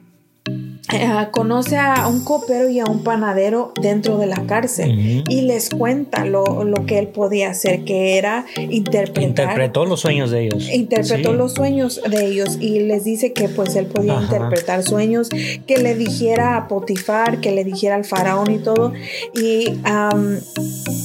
eh, 0.92 1.26
conoce 1.32 1.76
a 1.76 2.06
un 2.06 2.22
copero 2.22 2.68
y 2.68 2.78
a 2.78 2.84
un 2.84 3.02
panadero 3.02 3.72
dentro 3.80 4.18
de 4.18 4.26
la 4.26 4.46
cárcel 4.46 5.24
y 5.28 5.42
les 5.42 5.70
cuenta 5.70 6.24
lo, 6.24 6.44
que 6.86 6.98
él 6.98 7.08
podía 7.08 7.50
hacer, 7.50 7.84
que 7.84 8.18
era 8.18 8.46
interpretar. 8.56 9.22
Interpretó 9.22 9.84
los 9.84 10.00
sueños 10.00 10.30
de 10.30 10.44
ellos. 10.44 10.68
Interpretó 10.72 11.32
los 11.32 11.54
sueños 11.54 12.00
de 12.08 12.26
ellos 12.26 12.58
y 12.60 12.80
les 12.80 13.02
dice 13.02 13.32
que 13.32 13.48
pues 13.48 13.74
él 13.74 13.86
podía 13.86 14.20
interpretar 14.20 14.84
sueños, 14.84 15.28
que 15.28 15.78
le 15.78 15.96
dijera 15.96 16.56
a 16.56 16.68
Potifar, 16.68 17.40
que 17.40 17.50
le 17.50 17.64
dijera 17.64 17.96
al 17.96 18.04
faraón 18.04 18.52
y 18.52 18.58
todo. 18.58 18.92
Y 19.34 19.72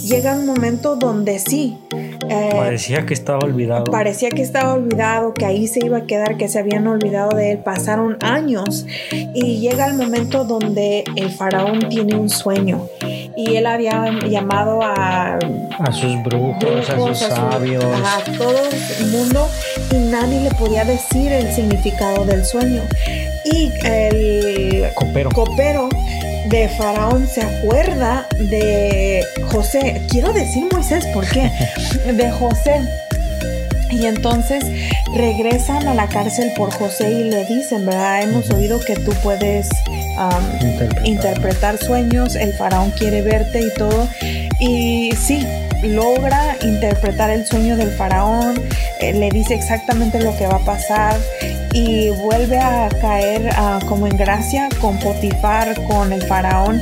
llega 0.08 0.36
un 0.36 0.46
momento 0.46 0.96
donde 0.96 1.39
sí. 1.39 1.76
Eh, 2.30 2.50
parecía 2.54 3.06
que 3.06 3.13
estaba 3.13 3.39
olvidado. 3.39 3.86
Parecía 3.86 4.30
que 4.30 4.44
estaba 4.44 4.76
olvidado, 4.76 5.34
que 5.34 5.46
ahí 5.46 5.67
se 5.67 5.84
iba 5.84 5.98
a 5.98 6.06
quedar, 6.06 6.38
que 6.38 6.48
se 6.48 6.60
habían 6.60 6.86
olvidado 6.88 7.36
de 7.36 7.54
él. 7.54 7.58
Pasaron 7.60 8.17
años 8.22 8.86
y 9.34 9.70
llega 9.71 9.88
el 9.88 9.93
momento 9.93 10.43
donde 10.43 11.05
el 11.15 11.31
faraón 11.31 11.88
tiene 11.88 12.15
un 12.15 12.29
sueño. 12.29 12.88
Y 13.38 13.55
él 13.55 13.65
había 13.65 14.12
llamado 14.27 14.81
a, 14.81 15.36
a 15.36 15.91
sus 15.93 16.21
brujos, 16.23 16.89
a 16.89 16.97
sus 16.97 17.17
sabios, 17.17 17.84
a, 17.84 18.21
todo 18.38 18.60
el 18.99 19.07
mundo 19.07 19.47
y 19.91 19.95
nadie 19.95 20.41
le 20.41 20.51
podía 20.51 20.84
decir 20.84 21.31
el 21.31 21.53
significado 21.53 22.25
del 22.25 22.43
sueño. 22.43 22.84
Y 23.45 23.71
el 23.86 24.93
copero, 24.93 25.29
copero 25.31 25.88
de 26.49 26.67
Faraón 26.77 27.25
se 27.25 27.41
acuerda 27.41 28.27
de 28.38 29.23
José, 29.51 30.01
quiero 30.10 30.34
decir 30.34 30.65
Moisés, 30.71 31.05
¿por 31.13 31.25
qué? 31.27 31.49
De 32.12 32.29
José 32.31 32.81
y 33.91 34.06
entonces 34.06 34.63
regresan 35.15 35.88
a 35.88 35.93
la 35.93 36.08
cárcel 36.08 36.51
por 36.56 36.71
José 36.71 37.12
y 37.12 37.23
le 37.25 37.45
dicen, 37.45 37.86
¿verdad? 37.86 38.23
Hemos 38.23 38.49
oído 38.49 38.80
que 38.80 38.95
tú 38.95 39.12
puedes 39.23 39.69
interpretar. 41.04 41.77
sueños, 41.77 42.36
el 42.36 42.54
faraón 42.54 42.91
quiere 42.91 43.21
verte 43.21 43.62
y 43.62 43.73
todo. 43.77 44.08
Y 44.60 45.12
sí, 45.15 45.45
logra 45.84 46.58
interpretar 46.62 47.30
el 47.32 47.45
sueño 47.45 47.75
del 47.75 47.89
faraón, 47.91 48.56
eh, 48.99 49.13
le 49.13 49.30
dice 49.30 49.56
exactamente 49.56 50.21
lo 50.21 50.36
que 50.38 50.45
va 50.45 50.58
a 50.58 50.65
pasar 50.65 51.17
y 51.73 52.10
vuelve 52.10 52.60
a 52.60 52.89
caer 53.01 53.49
ah, 53.56 53.80
como 53.88 54.08
en 54.08 54.17
gracia 54.17 54.69
con 54.80 54.99
Potifar, 54.99 55.75
con 55.88 56.13
el 56.13 56.21
faraón, 56.21 56.82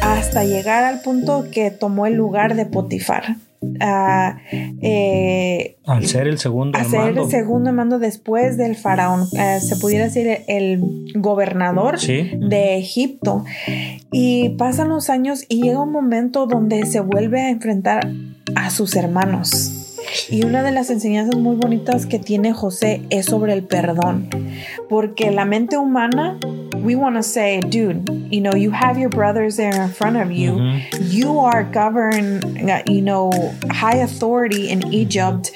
hasta 0.00 0.44
llegar 0.44 0.84
al 0.84 1.00
punto 1.00 1.46
que 1.50 1.70
tomó 1.70 2.06
el 2.06 2.14
lugar 2.14 2.56
de 2.56 2.66
Potifar. 2.66 3.36
Eh, 3.82 5.76
al 5.84 6.06
ser 6.06 6.28
el 6.28 6.38
segundo 6.38 6.78
a 6.78 6.84
ser 6.84 7.18
el 7.18 7.30
segundo 7.30 7.72
mando 7.72 7.98
después 7.98 8.56
del 8.56 8.76
faraón, 8.76 9.26
eh, 9.36 9.58
se 9.60 9.76
pudiera 9.76 10.04
decir 10.04 10.38
el 10.46 10.80
gobernador 11.14 11.98
de 11.98 12.76
Egipto. 12.76 13.44
Y 14.12 14.50
pasan 14.50 14.88
los 14.88 15.10
años 15.10 15.44
y 15.48 15.62
llega 15.62 15.80
un 15.80 15.92
momento 15.92 16.46
donde 16.46 16.86
se 16.86 17.00
vuelve 17.00 17.40
a 17.40 17.50
enfrentar 17.50 18.08
a 18.54 18.70
sus 18.70 18.94
hermanos. 18.96 19.81
Y 20.28 20.44
una 20.44 20.62
de 20.62 20.72
las 20.72 20.90
enseñanzas 20.90 21.36
muy 21.36 21.56
bonitas 21.56 22.06
que 22.06 22.18
tiene 22.18 22.52
José 22.52 23.02
es 23.10 23.26
sobre 23.26 23.52
el 23.52 23.64
perdón, 23.64 24.28
porque 24.88 25.30
la 25.30 25.44
mente 25.44 25.76
humana 25.76 26.38
we 26.82 26.96
want 26.96 27.16
to 27.16 27.22
say, 27.22 27.60
dude, 27.60 28.08
you 28.30 28.40
know, 28.40 28.54
you 28.54 28.70
have 28.70 28.98
your 28.98 29.08
brothers 29.08 29.56
there 29.56 29.82
in 29.82 29.88
front 29.90 30.16
of 30.16 30.32
you. 30.32 30.52
Mm-hmm. 30.52 31.02
You 31.10 31.38
are 31.38 31.62
governed, 31.62 32.44
you 32.88 33.00
know, 33.00 33.30
high 33.70 33.96
authority 33.96 34.68
in 34.68 34.92
Egypt. 34.92 35.52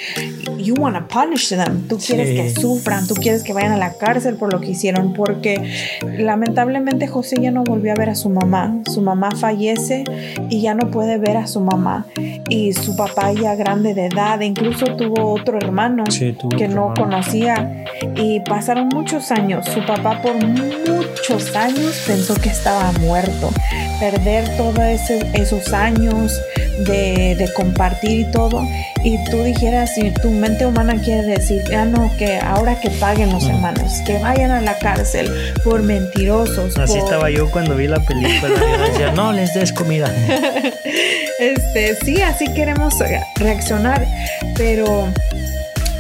You 0.57 0.75
want 0.75 0.95
to 0.97 1.03
punish 1.03 1.49
them. 1.49 1.89
Tú 1.89 1.99
quieres 1.99 2.29
sí. 2.29 2.37
que 2.37 2.51
sufran, 2.51 3.07
tú 3.07 3.15
quieres 3.15 3.43
que 3.43 3.53
vayan 3.53 3.73
a 3.73 3.77
la 3.77 3.99
cárcel 3.99 4.37
por 4.37 4.53
lo 4.53 4.61
que 4.61 4.71
hicieron, 4.71 5.15
porque 5.15 6.01
lamentablemente 6.03 7.09
José 7.09 7.37
ya 7.41 7.51
no 7.51 7.65
volvió 7.65 7.93
a 7.93 7.97
ver 7.97 8.11
a 8.11 8.15
su 8.15 8.31
mamá. 8.31 8.83
Su 8.93 9.01
mamá 9.01 9.31
fallece 9.33 10.05
y 10.49 10.61
ya 10.61 10.75
no 10.75 10.91
puede 10.91 11.19
ver 11.19 11.37
a 11.37 11.47
su 11.47 11.61
mamá. 11.61 12.07
Y 12.49 12.73
su 12.73 12.97
papá 12.97 13.33
ya 13.33 13.57
grande 13.57 13.95
de 13.95 14.07
edad, 14.07 14.41
incluso 14.47 14.87
tuvo 14.97 15.35
otro 15.35 15.59
hermano 15.59 16.05
sí, 16.09 16.37
que 16.57 16.69
no 16.69 16.93
hermano. 16.93 16.95
conocía. 16.95 17.85
Y 18.15 18.41
pasaron 18.41 18.89
muchos 18.89 19.31
años. 19.31 19.67
Su 19.67 19.85
papá 19.85 20.21
por 20.23 20.35
mucho 20.45 20.97
muchos 21.27 21.57
años 21.57 22.03
pensó 22.07 22.35
que 22.35 22.49
estaba 22.49 22.93
muerto. 23.01 23.51
Perder 23.99 24.57
todos 24.57 24.79
esos 25.35 25.73
años 25.73 26.33
de, 26.87 27.49
compartir 27.57 28.21
y 28.21 28.31
todo. 28.31 28.63
Y 29.07 29.23
tú 29.31 29.45
dijeras, 29.45 29.95
si 29.95 30.11
tu 30.11 30.33
mente 30.33 30.67
humana 30.67 31.01
quiere 31.01 31.23
decir, 31.23 31.63
ya 31.71 31.83
ah, 31.83 31.85
no, 31.85 32.11
que 32.17 32.41
ahora 32.41 32.81
que 32.81 32.91
paguen 32.91 33.31
los 33.31 33.47
hermanos, 33.47 33.93
que 34.05 34.19
vayan 34.19 34.51
a 34.51 34.61
la 34.61 34.77
cárcel 34.79 35.31
por 35.63 35.81
mentirosos. 35.83 36.77
Así 36.77 36.99
estaba 36.99 37.31
yo 37.31 37.49
cuando 37.53 37.77
vi 37.77 37.87
la 37.87 38.01
película. 38.01 38.53
Yo 38.59 38.91
decía, 38.91 39.13
no 39.13 39.33
les 39.33 39.55
des 39.55 39.73
comida. 39.73 40.13
este, 41.39 41.95
sí, 42.05 42.21
así 42.21 42.53
queremos 42.53 42.95
reaccionar, 43.37 44.05
pero 44.57 45.07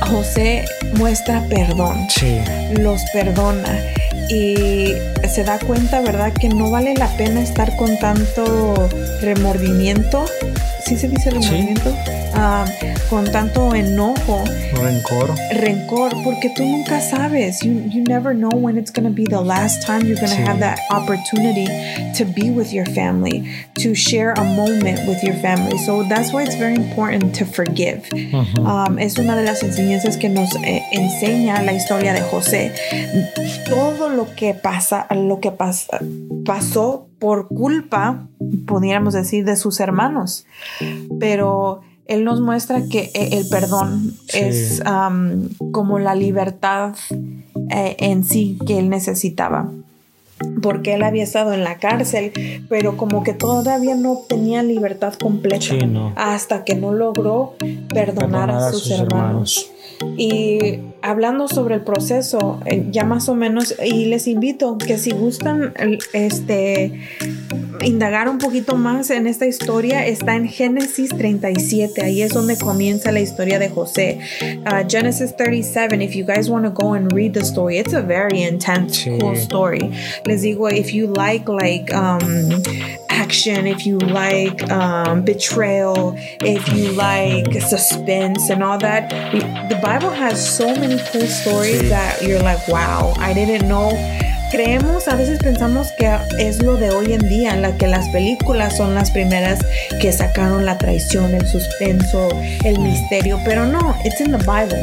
José 0.01 0.65
muestra 0.95 1.45
perdón. 1.49 2.09
Sí. 2.11 2.41
Los 2.73 3.03
perdona 3.13 3.79
y 4.29 4.95
se 5.33 5.45
da 5.45 5.61
cuenta, 5.61 6.01
¿verdad?, 6.01 6.33
que 6.33 6.49
no 6.49 6.73
vale 6.73 6.95
la 6.95 7.07
pena 7.17 7.41
estar 7.41 7.77
con 7.77 7.97
tanto 8.01 8.89
remordimiento. 9.21 10.27
¿Sí 10.87 10.97
se 10.97 11.09
dice 11.09 11.31
remordimiento? 11.31 11.93
Ah, 12.35 12.65
con 13.11 13.25
tanto 13.33 13.75
enojo. 13.75 14.45
Rencor. 14.75 15.35
Rencor, 15.53 16.13
porque 16.23 16.51
tú 16.51 16.65
nunca 16.65 17.01
sabes. 17.01 17.61
You, 17.63 17.73
you 17.91 18.05
never 18.05 18.33
know 18.33 18.51
when 18.55 18.79
it's 18.79 18.93
going 18.93 19.05
to 19.05 19.11
be 19.11 19.25
the 19.25 19.41
last 19.41 19.85
time 19.85 20.07
you're 20.07 20.21
going 20.21 20.31
to 20.31 20.45
have 20.45 20.61
that 20.61 20.79
opportunity 20.91 21.67
to 22.17 22.25
be 22.25 22.51
with 22.51 22.73
your 22.73 22.87
family, 22.95 23.51
to 23.81 23.95
share 23.97 24.33
a 24.33 24.45
moment 24.45 25.01
with 25.09 25.25
your 25.25 25.35
family. 25.37 25.77
So 25.79 26.05
that's 26.05 26.33
why 26.33 26.45
it's 26.45 26.55
very 26.57 26.77
important 26.77 27.35
to 27.37 27.47
forgive. 27.47 28.09
um, 28.59 28.99
es 29.01 29.19
una 29.19 29.35
de 29.35 29.43
las 29.43 29.65
enseñanzas 29.65 30.17
que 30.17 30.29
nos 30.29 30.55
eh, 30.63 30.83
enseña 30.93 31.63
la 31.63 31.73
historia 31.73 32.13
de 32.13 32.21
José. 32.21 32.73
Todo 33.69 34.09
lo 34.09 34.27
que 34.37 34.55
pasa, 34.55 35.09
lo 35.11 35.41
que 35.41 35.51
pasa, 35.51 35.99
pasó 36.45 37.06
por 37.19 37.49
culpa, 37.49 38.27
podríamos 38.67 39.15
decir, 39.15 39.45
de 39.45 39.57
sus 39.57 39.81
hermanos. 39.81 40.47
Pero 41.19 41.81
él 42.07 42.25
nos 42.25 42.41
muestra 42.41 42.83
que 42.91 43.11
eh, 43.15 43.31
el 43.33 43.49
perdón 43.49 44.15
es 44.33 44.83
como 45.73 45.99
la 45.99 46.15
libertad 46.15 46.95
eh, 47.71 47.97
en 47.99 48.25
sí 48.25 48.59
que 48.67 48.79
él 48.79 48.89
necesitaba. 48.89 49.71
Porque 50.61 50.95
él 50.95 51.03
había 51.03 51.23
estado 51.23 51.55
en 51.55 51.65
la 51.65 51.79
cárcel, 51.79 52.33
pero 52.69 52.99
como 52.99 53.23
que 53.23 53.33
todavía 53.33 53.95
no 53.95 54.19
tenía 54.29 54.63
libertad 54.63 55.15
completa 55.15 55.75
hasta 56.15 56.63
que 56.63 56.75
no 56.75 56.93
logró 56.93 57.55
perdonar, 57.89 58.51
a, 58.51 58.71
sus, 58.71 58.91
hermanos. 58.91 59.71
Y 60.17 60.81
hablando 61.03 61.49
sobre 61.49 61.77
el 61.77 61.83
proceso, 61.83 62.61
eh, 62.67 62.87
ya 62.91 63.05
más 63.05 63.29
o 63.29 63.35
menos, 63.35 63.75
y 63.85 64.07
les 64.07 64.27
invito 64.27 64.79
que 64.79 64.99
si 64.99 65.13
gustan, 65.13 65.73
este 66.13 67.01
indagar 67.83 68.29
un 68.29 68.39
poquito 68.39 68.77
más 68.77 69.11
en 69.11 69.27
esta 69.27 69.47
historia 69.47 70.07
está 70.07 70.35
en 70.35 70.49
Génesis 70.49 71.11
37. 71.11 72.03
Ahí 72.03 72.23
es 72.23 72.33
donde 72.33 72.57
comienza 72.57 73.13
la 73.13 73.21
historia 73.21 73.59
de 73.59 73.69
José. 73.69 74.19
Uh, 74.65 74.89
Genesis 74.89 75.37
37, 75.37 76.03
if 76.03 76.15
you 76.15 76.25
guys 76.25 76.49
want 76.49 76.65
to 76.65 76.71
go 76.71 76.95
and 76.95 77.13
read 77.13 77.33
the 77.35 77.45
story, 77.45 77.79
it's 77.79 77.95
a 77.95 78.03
very 78.03 78.43
intense, 78.43 79.05
cool 79.21 79.37
story. 79.37 79.91
Les 80.25 80.43
digo, 80.43 80.69
if 80.71 80.93
you 80.93 81.07
like, 81.07 81.49
like, 81.49 81.93
um, 81.95 82.63
action, 83.17 83.67
if 83.67 83.87
you 83.87 83.99
like 83.99 84.71
um, 84.71 85.23
betrayal, 85.23 86.15
if 86.41 86.69
you 86.73 86.93
like 86.93 87.51
suspense 87.63 88.51
and 88.51 88.63
all 88.63 88.79
that, 88.79 89.11
the 89.71 89.77
Bible 89.77 90.11
has 90.11 90.57
so 90.57 90.67
many 90.77 91.01
cool 91.11 91.27
stories 91.27 91.89
that 91.89 92.23
you're 92.23 92.43
like, 92.43 92.67
wow, 92.69 93.15
I 93.17 93.33
didn't 93.33 93.69
know 93.69 93.91
creemos, 94.51 95.09
a 95.09 95.17
veces 95.17 95.39
pensamos 95.39 95.93
que 95.93 96.17
es 96.39 96.63
lo 96.63 96.77
de 96.77 96.91
hoy 96.91 97.13
en 97.13 97.29
día, 97.29 97.55
en 97.55 97.63
la 97.63 97.77
que 97.77 97.87
las 97.87 98.09
películas 98.09 98.77
son 98.77 98.95
las 98.95 99.11
primeras 99.11 99.61
que 100.01 100.13
sacaron 100.13 100.65
la 100.65 100.79
traición, 100.79 101.35
el 101.35 101.47
suspenso, 101.47 102.29
el 102.65 102.79
misterio, 102.81 103.41
pero 103.45 103.67
no, 103.67 103.97
it's 104.05 104.21
in 104.21 104.31
the 104.31 104.39
Bible. 104.39 104.83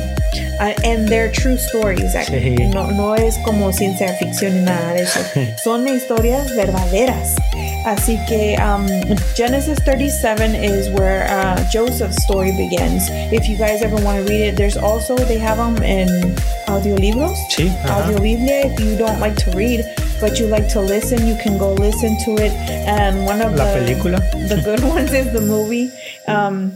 Uh, 0.59 0.73
and 0.83 1.07
they're 1.07 1.31
true 1.31 1.57
stories. 1.57 2.13
No, 2.73 2.91
no 2.91 3.15
es 3.15 3.37
como 3.39 3.71
ciencia 3.71 4.13
ficción 4.13 4.55
ni 4.55 4.61
nada 4.61 4.93
de 4.93 5.03
eso. 5.03 5.19
Son 5.63 5.87
historias 5.87 6.55
verdaderas. 6.55 7.35
Así 7.85 8.17
que 8.27 8.55
um, 8.59 8.87
Genesis 9.35 9.77
37 9.83 10.55
is 10.55 10.89
where 10.89 11.27
uh, 11.29 11.57
Joseph's 11.69 12.21
story 12.23 12.51
begins. 12.55 13.09
If 13.31 13.47
you 13.47 13.57
guys 13.57 13.81
ever 13.81 13.95
want 13.97 14.17
to 14.17 14.31
read 14.31 14.41
it, 14.41 14.55
there's 14.55 14.77
also, 14.77 15.15
they 15.15 15.37
have 15.37 15.57
them 15.57 15.83
in 15.83 16.35
audiolibros. 16.73 17.37
Sí. 17.49 17.69
Audio 17.89 18.19
Biblia. 18.19 18.65
If 18.65 18.79
you 18.79 18.97
don't 18.97 19.19
like 19.19 19.35
to 19.45 19.51
read, 19.55 19.85
but 20.19 20.39
you 20.39 20.47
like 20.47 20.67
to 20.69 20.81
listen, 20.81 21.27
you 21.27 21.35
can 21.43 21.57
go 21.57 21.73
listen 21.73 22.17
to 22.25 22.31
it. 22.43 22.51
And 22.87 23.25
one 23.25 23.41
of 23.41 23.55
La 23.55 23.65
the, 23.65 23.79
película. 23.79 24.19
the 24.49 24.61
good 24.63 24.83
ones 24.95 25.13
is 25.13 25.31
the 25.31 25.41
movie. 25.41 25.89
Um, 26.27 26.73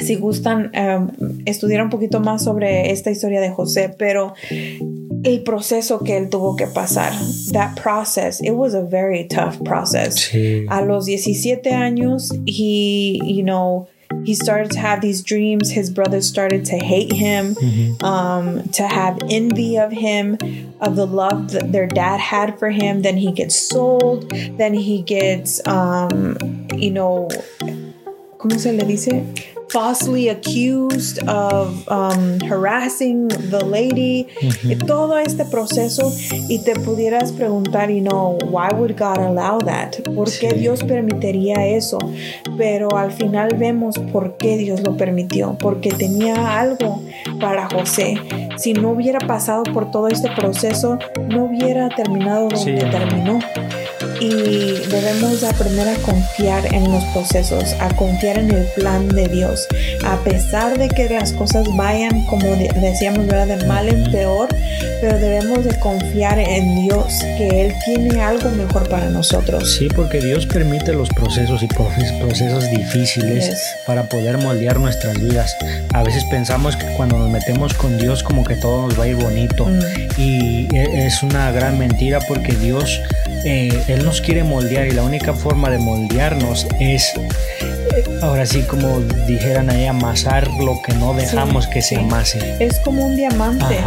si 0.00 0.16
gustan 0.16 0.70
um, 0.76 1.10
estudiar 1.44 1.82
un 1.82 1.90
poquito 1.90 2.20
más 2.20 2.44
sobre 2.44 2.92
esta 2.92 3.10
historia 3.10 3.40
de 3.40 3.50
José, 3.50 3.88
pero 3.98 4.34
el 4.50 5.42
proceso 5.42 6.04
que 6.04 6.16
él 6.16 6.30
tuvo 6.30 6.54
que 6.54 6.68
pasar, 6.68 7.12
that 7.52 7.74
process, 7.74 8.40
it 8.40 8.52
was 8.52 8.74
a 8.74 8.82
very 8.82 9.26
tough 9.26 9.60
process. 9.64 10.14
Sí. 10.30 10.66
A 10.68 10.82
los 10.82 11.06
17 11.06 11.72
años, 11.72 12.32
he, 12.46 13.18
you 13.24 13.42
know, 13.42 13.88
he 14.26 14.34
started 14.34 14.72
to 14.72 14.80
have 14.80 15.00
these 15.00 15.22
dreams. 15.22 15.70
His 15.70 15.88
brothers 15.88 16.28
started 16.28 16.64
to 16.66 16.76
hate 16.76 17.12
him, 17.12 17.54
mm-hmm. 17.54 18.04
um, 18.04 18.68
to 18.70 18.86
have 18.86 19.20
envy 19.30 19.78
of 19.78 19.92
him, 19.92 20.36
of 20.80 20.96
the 20.96 21.06
love 21.06 21.52
that 21.52 21.70
their 21.70 21.86
dad 21.86 22.18
had 22.18 22.58
for 22.58 22.70
him. 22.70 23.02
Then 23.02 23.16
he 23.16 23.30
gets 23.30 23.54
sold. 23.54 24.28
Then 24.30 24.74
he 24.74 25.00
gets, 25.02 25.64
um, 25.66 26.36
you 26.74 26.90
know, 26.90 27.28
¿cómo 28.38 28.58
se 28.58 28.72
le 28.72 28.84
dice? 28.84 29.54
Falsely 29.70 30.28
accused 30.28 31.18
of 31.28 31.86
um, 31.88 32.40
harassing 32.40 33.28
the 33.28 33.64
lady, 33.64 34.26
todo 34.86 35.18
este 35.18 35.44
proceso 35.44 36.12
y 36.48 36.58
te 36.58 36.74
pudieras 36.74 37.32
preguntar, 37.32 37.90
you 37.90 38.00
know, 38.00 38.38
why 38.48 38.68
would 38.72 38.96
God 38.96 39.18
allow 39.18 39.58
that? 39.58 40.02
¿Por 40.14 40.30
qué 40.30 40.52
Dios 40.54 40.82
permitiría 40.82 41.66
eso? 41.66 41.98
Pero 42.56 42.96
al 42.96 43.12
final 43.12 43.50
vemos 43.56 43.98
por 44.12 44.36
qué 44.36 44.56
Dios 44.56 44.80
lo 44.80 44.96
permitió, 44.96 45.56
porque 45.58 45.90
tenía 45.90 46.58
algo 46.58 47.02
para 47.40 47.68
José. 47.68 48.16
Si 48.56 48.72
no 48.72 48.90
hubiera 48.90 49.18
pasado 49.20 49.62
por 49.64 49.90
todo 49.90 50.08
este 50.08 50.30
proceso, 50.30 50.98
no 51.28 51.44
hubiera 51.44 51.88
terminado 51.88 52.48
donde 52.48 52.84
terminó 52.84 53.40
y 54.20 54.72
debemos 54.88 55.42
aprender 55.44 55.88
a 55.88 55.96
confiar 55.96 56.74
en 56.74 56.90
los 56.90 57.04
procesos, 57.06 57.74
a 57.80 57.88
confiar 57.96 58.38
en 58.38 58.50
el 58.50 58.64
plan 58.74 59.08
de 59.08 59.28
Dios. 59.28 59.66
A 60.04 60.16
pesar 60.18 60.78
de 60.78 60.88
que 60.88 61.08
las 61.08 61.32
cosas 61.32 61.66
vayan, 61.76 62.24
como 62.26 62.46
decíamos, 62.80 63.26
¿verdad? 63.26 63.58
de 63.58 63.66
mal 63.66 63.88
en 63.88 64.10
peor, 64.10 64.48
pero 65.00 65.18
debemos 65.18 65.64
de 65.64 65.78
confiar 65.78 66.38
en 66.38 66.82
Dios, 66.82 67.20
que 67.36 67.48
Él 67.62 67.74
tiene 67.84 68.20
algo 68.20 68.50
mejor 68.50 68.88
para 68.88 69.08
nosotros. 69.08 69.76
Sí, 69.76 69.88
porque 69.94 70.20
Dios 70.20 70.46
permite 70.46 70.92
los 70.92 71.08
procesos 71.10 71.62
y 71.62 71.66
procesos 71.66 72.70
difíciles 72.70 73.54
para 73.86 74.08
poder 74.08 74.38
moldear 74.38 74.78
nuestras 74.78 75.20
vidas. 75.20 75.54
A 75.92 76.02
veces 76.02 76.24
pensamos 76.30 76.76
que 76.76 76.86
cuando 76.96 77.18
nos 77.18 77.30
metemos 77.30 77.74
con 77.74 77.98
Dios 77.98 78.22
como 78.22 78.44
que 78.44 78.56
todo 78.56 78.86
nos 78.86 78.98
va 78.98 79.04
a 79.04 79.08
ir 79.08 79.16
bonito 79.16 79.66
mm. 79.66 80.20
y 80.20 80.68
e, 80.74 81.06
es 81.06 81.22
una 81.22 81.50
gran 81.52 81.78
mentira 81.78 82.20
porque 82.26 82.52
Dios, 82.54 83.00
eh, 83.46 83.84
Él 83.88 84.04
nos 84.04 84.20
quiere 84.20 84.42
moldear 84.42 84.88
y 84.88 84.90
la 84.90 85.04
única 85.04 85.32
forma 85.32 85.70
de 85.70 85.78
moldearnos 85.78 86.66
es 86.80 87.14
ahora 88.22 88.46
sí 88.46 88.62
como 88.62 89.00
dijeran 89.26 89.70
ahí 89.70 89.86
amasar 89.86 90.48
lo 90.60 90.80
que 90.84 90.94
no 90.94 91.14
dejamos 91.14 91.66
que 91.66 91.82
se 91.82 91.96
amase. 91.96 92.56
Es 92.60 92.78
como 92.80 93.06
un 93.06 93.16
diamante, 93.16 93.78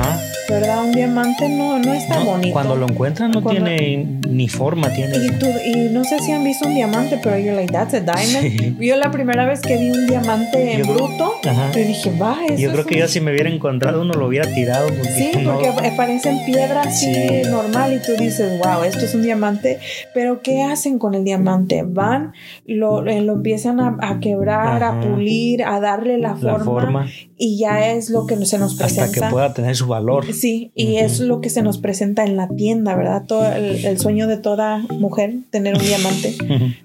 ¿verdad? 0.50 0.84
Un 0.84 0.92
diamante 0.92 1.50
no, 1.50 1.80
no 1.80 1.94
está 1.94 2.20
bonito. 2.20 2.54
Cuando 2.54 2.76
lo 2.76 2.88
encuentran 2.88 3.32
no 3.32 3.44
tiene 3.44 4.06
ni 4.28 4.48
forma, 4.48 4.90
tiene... 4.94 5.18
Y, 5.18 5.70
y, 5.70 5.90
no 5.90 6.04
sé 6.04 6.20
si 6.20 6.32
han 6.32 6.44
visto 6.44 6.68
un 6.68 6.76
diamante, 6.76 7.20
pero 7.22 7.38
yo 7.38 7.54
like, 7.54 7.72
that's 7.72 7.94
a 7.94 8.00
diamond. 8.00 8.80
Yo 8.80 8.96
la 8.96 9.12
primera 9.12 9.46
vez 9.46 9.62
que 9.62 9.78
vi 9.78 9.92
un 9.92 10.08
diamante 10.08 10.74
en 10.74 10.82
bruto, 10.84 11.36
yo 11.44 11.80
dije, 11.80 12.12
va, 12.18 12.38
eso 12.46 12.58
Yo 12.58 12.72
creo 12.72 12.86
que 12.86 12.98
yo 12.98 13.08
si 13.08 13.22
me 13.22 13.32
hubiera 13.32 13.50
encontrado 13.50 14.02
uno 14.02 14.14
lo 14.14 14.28
hubiera 14.28 14.52
tirado. 14.54 14.88
Porque 14.88 15.10
sí, 15.10 15.32
porque 15.44 15.92
parecen 15.96 16.46
piedras 16.46 16.88
así 16.88 17.42
normal 17.50 17.94
y 17.94 18.00
tú 18.06 18.14
dices, 18.22 18.60
wow, 18.60 18.84
esto 18.84 19.06
es 19.06 19.14
un 19.14 19.24
diamante. 19.24 19.80
Pero 20.14 20.42
¿qué 20.42 20.64
hacen 20.64 21.00
con 21.00 21.14
el 21.14 21.24
diamante? 21.24 21.84
Van, 21.86 22.34
lo, 22.66 23.06
eh, 23.06 23.22
lo 23.22 23.34
empiezan 23.34 23.80
a 23.80 23.98
a 24.02 24.20
quebrar, 24.20 24.84
a 24.84 25.00
pulir, 25.02 25.64
a 25.64 25.80
darle 25.80 26.18
la 26.18 26.36
forma, 26.36 27.06
y 27.42 27.58
ya 27.58 27.94
es 27.94 28.10
lo 28.10 28.28
que 28.28 28.36
se 28.46 28.60
nos 28.60 28.76
presenta. 28.76 29.06
Hasta 29.06 29.28
que 29.28 29.32
pueda 29.32 29.54
tener 29.54 29.76
su 29.76 29.88
valor. 29.88 30.32
Sí, 30.34 30.72
y 30.76 30.98
es 30.98 31.22
lo 31.22 31.40
que 31.40 31.50
se 31.50 31.62
nos 31.62 31.78
presenta 31.78 32.26
en 32.26 32.36
la 32.36 32.50
tienda, 32.50 32.96
¿verdad? 32.96 33.24
Todo 33.26 33.50
el, 33.54 33.98
sueño 33.98 34.28
de 34.28 34.36
toda 34.36 34.80
mujer, 34.90 35.36
tener 35.50 35.76
un 35.76 35.82
diamante. 35.82 36.36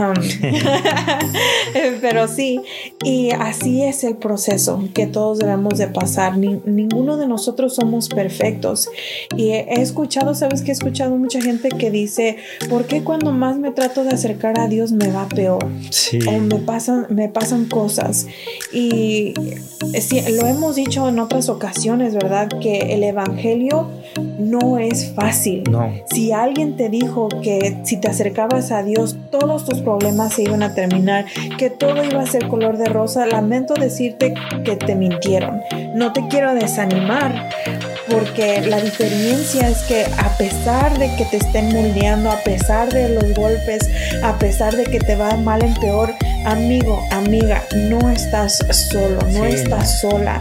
Pero 2.02 2.28
sí, 2.28 2.60
y 3.04 3.30
así 3.30 3.82
es 3.82 4.04
el 4.04 4.16
proceso 4.16 4.86
que 4.92 5.06
todos 5.06 5.38
debemos 5.38 5.78
de 5.78 5.86
pasar. 5.86 6.36
ninguno 6.36 7.16
de 7.16 7.26
nosotros 7.26 7.74
somos 7.74 8.10
perfectos. 8.10 8.90
Y 9.34 9.50
he 9.50 9.80
escuchado, 9.80 10.34
sabes 10.34 10.60
que 10.60 10.72
he 10.72 10.74
escuchado 10.74 11.16
mucha 11.16 11.40
gente 11.40 11.70
que 11.70 11.90
dice, 11.90 12.36
¿por 12.68 12.84
qué 12.84 13.02
cuando 13.02 13.32
más 13.32 13.58
me 13.58 13.70
trato 13.70 14.04
de 14.04 14.10
acercar 14.10 14.60
a 14.60 14.68
Dios 14.68 14.92
me 14.92 15.10
va 15.10 15.26
peor? 15.26 15.66
Sí. 15.88 16.18
O 16.28 16.38
me 16.38 16.56
pasan, 16.56 17.06
me 17.08 17.30
pasan 17.30 17.64
cosas. 17.64 18.26
Y 18.72 19.32
lo 19.80 20.46
hemos 20.46 20.76
dicho 20.76 21.08
en 21.08 21.18
otras 21.18 21.48
ocasiones, 21.48 22.14
¿verdad? 22.14 22.48
Que 22.60 22.94
el 22.94 23.02
Evangelio 23.02 23.88
no 24.38 24.78
es 24.78 25.12
fácil. 25.14 25.64
No. 25.70 25.90
Si 26.12 26.32
alguien 26.32 26.76
te 26.76 26.88
dijo 26.88 27.28
que 27.42 27.78
si 27.84 27.96
te 27.96 28.08
acercabas 28.08 28.72
a 28.72 28.82
Dios, 28.82 29.16
todos 29.30 29.64
tus 29.64 29.80
problemas 29.80 30.34
se 30.34 30.42
iban 30.42 30.62
a 30.62 30.74
terminar, 30.74 31.24
que 31.58 31.70
todo 31.70 32.04
iba 32.04 32.20
a 32.20 32.26
ser 32.26 32.48
color 32.48 32.76
de 32.76 32.86
rosa, 32.86 33.26
lamento 33.26 33.74
decirte 33.74 34.34
que 34.64 34.76
te 34.76 34.94
mintieron. 34.94 35.60
No 35.94 36.12
te 36.12 36.26
quiero 36.28 36.54
desanimar, 36.54 37.50
porque 38.10 38.60
la 38.62 38.80
diferencia 38.80 39.68
es 39.68 39.78
que 39.82 40.04
a 40.04 40.36
pesar 40.36 40.98
de 40.98 41.14
que 41.16 41.24
te 41.24 41.38
estén 41.38 41.72
moldeando, 41.72 42.30
a 42.30 42.36
pesar 42.42 42.92
de 42.92 43.08
los 43.08 43.34
golpes, 43.34 43.88
a 44.22 44.38
pesar 44.38 44.76
de 44.76 44.84
que 44.84 44.98
te 44.98 45.16
va 45.16 45.36
mal 45.36 45.62
en 45.62 45.74
peor, 45.74 46.12
amigo, 46.44 47.06
amiga, 47.10 47.64
no 47.88 48.10
estás 48.10 48.58
solo, 48.70 49.20
no 49.32 49.44
estás 49.44 50.00
sola. 50.00 50.38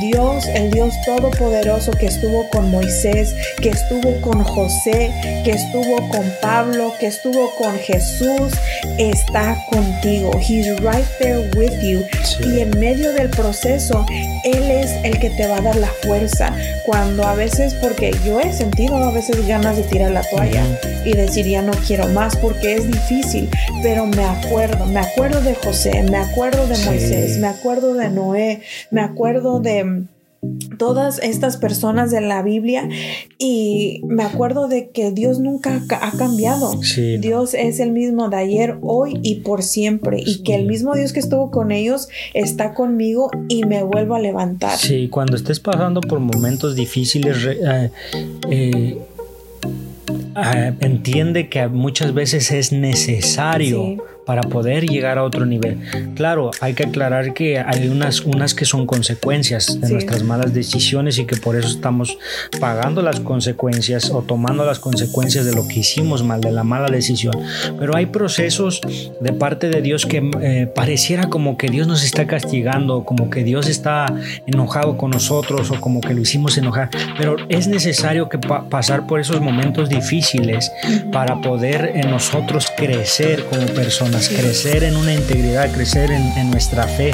Dios, 0.00 0.46
el 0.54 0.70
Dios 0.70 0.94
Todopoderoso 1.04 1.92
que 1.92 2.06
estuvo 2.06 2.48
con 2.50 2.70
Moisés, 2.70 3.34
que 3.60 3.70
estuvo 3.70 4.20
con 4.20 4.42
José, 4.42 5.10
que 5.44 5.52
estuvo 5.52 6.08
con 6.08 6.24
Pablo, 6.40 6.94
que 6.98 7.06
estuvo 7.06 7.54
con 7.56 7.78
Jesús, 7.78 8.52
está 8.98 9.56
contigo. 9.70 10.30
He's 10.38 10.68
right 10.80 11.06
there 11.18 11.50
with 11.56 11.80
you. 11.82 12.04
Y 12.46 12.60
en 12.60 12.78
medio 12.78 13.12
del 13.12 13.28
proceso, 13.30 14.04
Él 14.44 14.70
es 14.70 14.92
el 15.04 15.18
que 15.18 15.30
te 15.30 15.46
va 15.46 15.56
a 15.56 15.60
dar 15.60 15.76
la 15.76 15.90
fuerza. 16.02 16.54
Cuando 16.84 17.26
a 17.26 17.34
veces, 17.34 17.74
porque 17.74 18.14
yo 18.24 18.40
he 18.40 18.52
sentido 18.52 18.96
a 18.96 19.12
veces 19.12 19.46
ganas 19.46 19.76
de 19.76 19.82
tirar 19.84 20.12
la 20.12 20.22
toalla 20.22 20.64
y 21.04 21.12
decir 21.14 21.46
ya 21.46 21.62
no 21.62 21.72
quiero 21.86 22.08
más 22.08 22.36
porque 22.36 22.74
es 22.74 22.86
difícil, 22.86 23.48
pero 23.82 24.06
me 24.06 24.24
acuerdo, 24.24 24.86
me 24.86 25.00
acuerdo 25.00 25.41
de 25.44 25.54
José, 25.56 26.04
me 26.08 26.18
acuerdo 26.18 26.68
de 26.68 26.78
Moisés, 26.84 27.38
me 27.38 27.48
acuerdo 27.48 27.94
de 27.94 28.10
Noé, 28.10 28.62
me 28.92 29.00
acuerdo 29.00 29.58
de 29.58 30.04
todas 30.78 31.18
estas 31.18 31.56
personas 31.56 32.12
de 32.12 32.20
la 32.20 32.42
Biblia 32.42 32.88
y 33.38 34.02
me 34.04 34.22
acuerdo 34.22 34.68
de 34.68 34.90
que 34.90 35.10
Dios 35.10 35.40
nunca 35.40 35.82
ha 36.00 36.12
cambiado. 36.12 36.78
Dios 37.18 37.54
es 37.54 37.80
el 37.80 37.90
mismo 37.90 38.28
de 38.28 38.36
ayer, 38.36 38.76
hoy 38.82 39.18
y 39.22 39.36
por 39.36 39.64
siempre 39.64 40.22
y 40.24 40.44
que 40.44 40.54
el 40.54 40.66
mismo 40.66 40.94
Dios 40.94 41.12
que 41.12 41.20
estuvo 41.20 41.50
con 41.50 41.72
ellos 41.72 42.08
está 42.34 42.72
conmigo 42.72 43.28
y 43.48 43.64
me 43.64 43.82
vuelvo 43.82 44.14
a 44.14 44.20
levantar. 44.20 44.78
Sí, 44.78 45.08
cuando 45.08 45.34
estés 45.34 45.58
pasando 45.58 46.00
por 46.02 46.20
momentos 46.20 46.76
difíciles, 46.76 47.36
eh, 47.44 47.90
eh, 48.48 48.98
ah, 50.36 50.72
entiende 50.78 51.48
que 51.48 51.66
muchas 51.66 52.14
veces 52.14 52.52
es 52.52 52.70
necesario 52.70 54.11
para 54.26 54.42
poder 54.42 54.86
llegar 54.86 55.18
a 55.18 55.24
otro 55.24 55.46
nivel. 55.46 55.78
Claro, 56.14 56.50
hay 56.60 56.74
que 56.74 56.84
aclarar 56.84 57.34
que 57.34 57.58
hay 57.58 57.88
unas, 57.88 58.20
unas 58.20 58.54
que 58.54 58.64
son 58.64 58.86
consecuencias 58.86 59.80
de 59.80 59.90
nuestras 59.90 60.22
malas 60.22 60.54
decisiones 60.54 61.18
y 61.18 61.24
que 61.24 61.36
por 61.36 61.56
eso 61.56 61.68
estamos 61.68 62.18
pagando 62.60 63.02
las 63.02 63.20
consecuencias 63.20 64.10
o 64.10 64.22
tomando 64.22 64.64
las 64.64 64.78
consecuencias 64.78 65.44
de 65.44 65.54
lo 65.54 65.66
que 65.66 65.80
hicimos 65.80 66.22
mal, 66.22 66.40
de 66.40 66.52
la 66.52 66.64
mala 66.64 66.88
decisión. 66.88 67.34
Pero 67.78 67.96
hay 67.96 68.06
procesos 68.06 68.80
de 69.20 69.32
parte 69.32 69.68
de 69.68 69.82
Dios 69.82 70.06
que 70.06 70.30
eh, 70.40 70.70
pareciera 70.72 71.28
como 71.28 71.56
que 71.56 71.68
Dios 71.68 71.86
nos 71.86 72.04
está 72.04 72.26
castigando, 72.26 73.04
como 73.04 73.30
que 73.30 73.44
Dios 73.44 73.68
está 73.68 74.06
enojado 74.46 74.96
con 74.96 75.10
nosotros 75.10 75.70
o 75.70 75.80
como 75.80 76.00
que 76.00 76.14
lo 76.14 76.20
hicimos 76.20 76.56
enojar. 76.58 76.90
Pero 77.18 77.36
es 77.48 77.66
necesario 77.66 78.28
que 78.28 78.38
pasar 78.38 79.06
por 79.06 79.20
esos 79.20 79.40
momentos 79.40 79.88
difíciles 79.88 80.70
para 81.12 81.40
poder 81.40 81.92
en 81.94 82.10
nosotros 82.10 82.68
crecer 82.76 83.44
como 83.46 83.66
personas 83.66 84.11
crecer 84.20 84.84
en 84.84 84.96
una 84.96 85.14
integridad, 85.14 85.70
crecer 85.72 86.10
en, 86.10 86.50
nuestra 86.50 86.86
fe. 86.86 87.12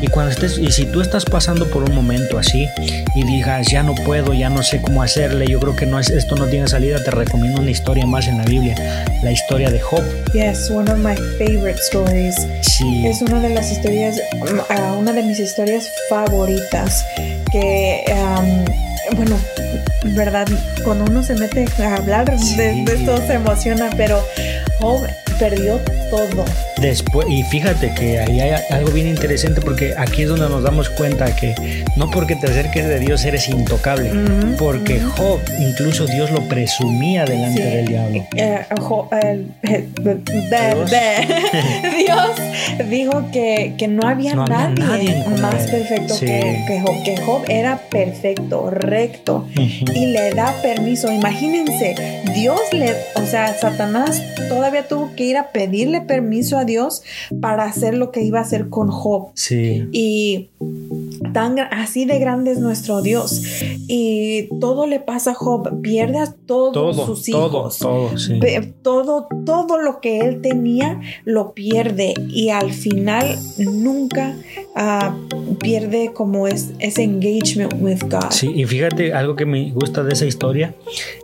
Y 0.00 0.06
cuando 0.08 0.32
estés, 0.32 0.58
y 0.58 0.70
si 0.70 0.86
tú 0.86 1.00
estás 1.00 1.24
pasando 1.24 1.68
por 1.70 1.82
un 1.82 1.94
momento 1.94 2.38
así 2.38 2.68
y 3.14 3.24
digas, 3.24 3.66
ya 3.68 3.82
no 3.82 3.94
puedo, 3.94 4.32
ya 4.32 4.48
no 4.48 4.62
sé 4.62 4.80
cómo 4.80 5.02
hacerle, 5.02 5.46
yo 5.46 5.58
creo 5.60 5.74
que 5.74 5.86
no 5.86 5.98
es, 5.98 6.10
esto 6.10 6.36
no 6.36 6.46
tiene 6.46 6.68
salida, 6.68 7.02
te 7.02 7.10
recomiendo 7.10 7.60
una 7.60 7.70
historia 7.70 8.06
más 8.06 8.28
en 8.28 8.38
la 8.38 8.44
Biblia, 8.44 8.74
la 9.22 9.32
historia 9.32 9.70
de 9.70 9.80
Job. 9.80 10.02
Yes, 10.32 10.70
one 10.70 10.90
of 10.90 10.98
my 10.98 11.16
favorite 11.38 11.80
stories. 11.80 12.34
Sí. 12.62 13.06
Es 13.06 13.22
una 13.22 13.40
de 13.40 13.50
las 13.50 13.72
historias, 13.72 14.16
uh, 14.40 14.98
una 14.98 15.12
de 15.12 15.22
mis 15.22 15.40
historias 15.40 15.90
favoritas 16.08 17.04
que, 17.50 18.04
um, 18.12 19.16
bueno, 19.16 19.36
verdad, 20.14 20.46
cuando 20.84 21.04
uno 21.10 21.22
se 21.22 21.34
mete 21.34 21.66
a 21.82 21.96
hablar 21.96 22.30
de, 22.30 22.84
de, 22.84 22.94
esto 22.94 23.16
se 23.26 23.34
emociona, 23.34 23.90
pero 23.96 24.22
Job 24.80 25.06
perdió 25.38 25.80
todo. 26.10 26.44
Después, 26.80 27.26
y 27.28 27.42
fíjate 27.44 27.92
que 27.94 28.18
ahí 28.18 28.40
hay 28.40 28.60
algo 28.70 28.90
bien 28.90 29.08
interesante 29.08 29.60
porque 29.60 29.94
aquí 29.96 30.22
es 30.22 30.28
donde 30.28 30.48
nos 30.48 30.62
damos 30.62 30.90
cuenta 30.90 31.34
que 31.34 31.54
no 31.96 32.10
porque 32.10 32.36
te 32.36 32.46
acerques 32.46 32.86
de 32.86 32.98
Dios 32.98 33.24
eres 33.24 33.48
intocable, 33.48 34.10
porque 34.58 35.00
Job, 35.00 35.40
incluso 35.58 36.06
Dios 36.06 36.30
lo 36.30 36.42
presumía 36.48 37.24
delante 37.24 37.62
del 37.62 37.86
diablo. 37.86 38.24
Dios. 41.96 42.30
dijo 42.88 43.30
que, 43.32 43.74
que 43.78 43.88
no 43.88 44.06
había 44.06 44.34
nadie, 44.34 45.24
más 45.40 45.66
perfecto 45.70 46.18
que, 46.20 46.64
que, 46.66 46.80
Job, 46.80 47.02
que 47.04 47.16
Job 47.16 47.42
era 47.48 47.78
perfecto, 47.90 48.70
recto, 48.70 49.46
y 49.56 50.06
le 50.06 50.32
da 50.32 50.54
permiso. 50.62 51.12
Imagínense, 51.12 51.94
Dios 52.34 52.60
le, 52.72 52.94
o 53.14 53.26
sea, 53.26 53.54
Satanás 53.54 54.22
todavía 54.48 54.86
tuvo 54.86 55.14
que 55.14 55.25
ir 55.26 55.36
a 55.36 55.52
pedirle 55.52 56.00
permiso 56.00 56.56
a 56.56 56.64
Dios 56.64 57.02
para 57.40 57.64
hacer 57.64 57.94
lo 57.94 58.10
que 58.12 58.22
iba 58.22 58.38
a 58.38 58.42
hacer 58.42 58.68
con 58.68 58.88
Job. 58.88 59.30
Sí. 59.34 59.88
Y 59.92 60.48
tan 61.32 61.58
así 61.58 62.04
de 62.04 62.18
grande 62.18 62.52
es 62.52 62.58
nuestro 62.58 63.02
Dios. 63.02 63.42
Y 63.88 64.48
todo 64.60 64.86
le 64.86 65.00
pasa 65.00 65.32
a 65.32 65.34
Job, 65.34 65.80
pierde 65.82 66.18
a 66.18 66.32
todos 66.32 66.96
sus 66.96 67.28
hijos. 67.28 67.78
Todo, 67.78 68.08
todo, 68.08 68.18
sí. 68.18 68.40
todo, 68.82 69.28
todo 69.44 69.78
lo 69.78 70.00
que 70.00 70.20
él 70.20 70.40
tenía 70.40 71.00
lo 71.24 71.52
pierde 71.52 72.14
y 72.28 72.50
al 72.50 72.72
final 72.72 73.38
nunca 73.58 74.36
ah, 74.74 75.16
pierde 75.60 76.12
como 76.12 76.46
es, 76.46 76.70
ese 76.78 77.02
engagement 77.02 77.74
with 77.80 78.02
God. 78.08 78.30
Sí, 78.30 78.52
y 78.54 78.64
fíjate, 78.64 79.12
algo 79.12 79.36
que 79.36 79.46
me 79.46 79.70
gusta 79.72 80.02
de 80.02 80.12
esa 80.12 80.26
historia 80.26 80.74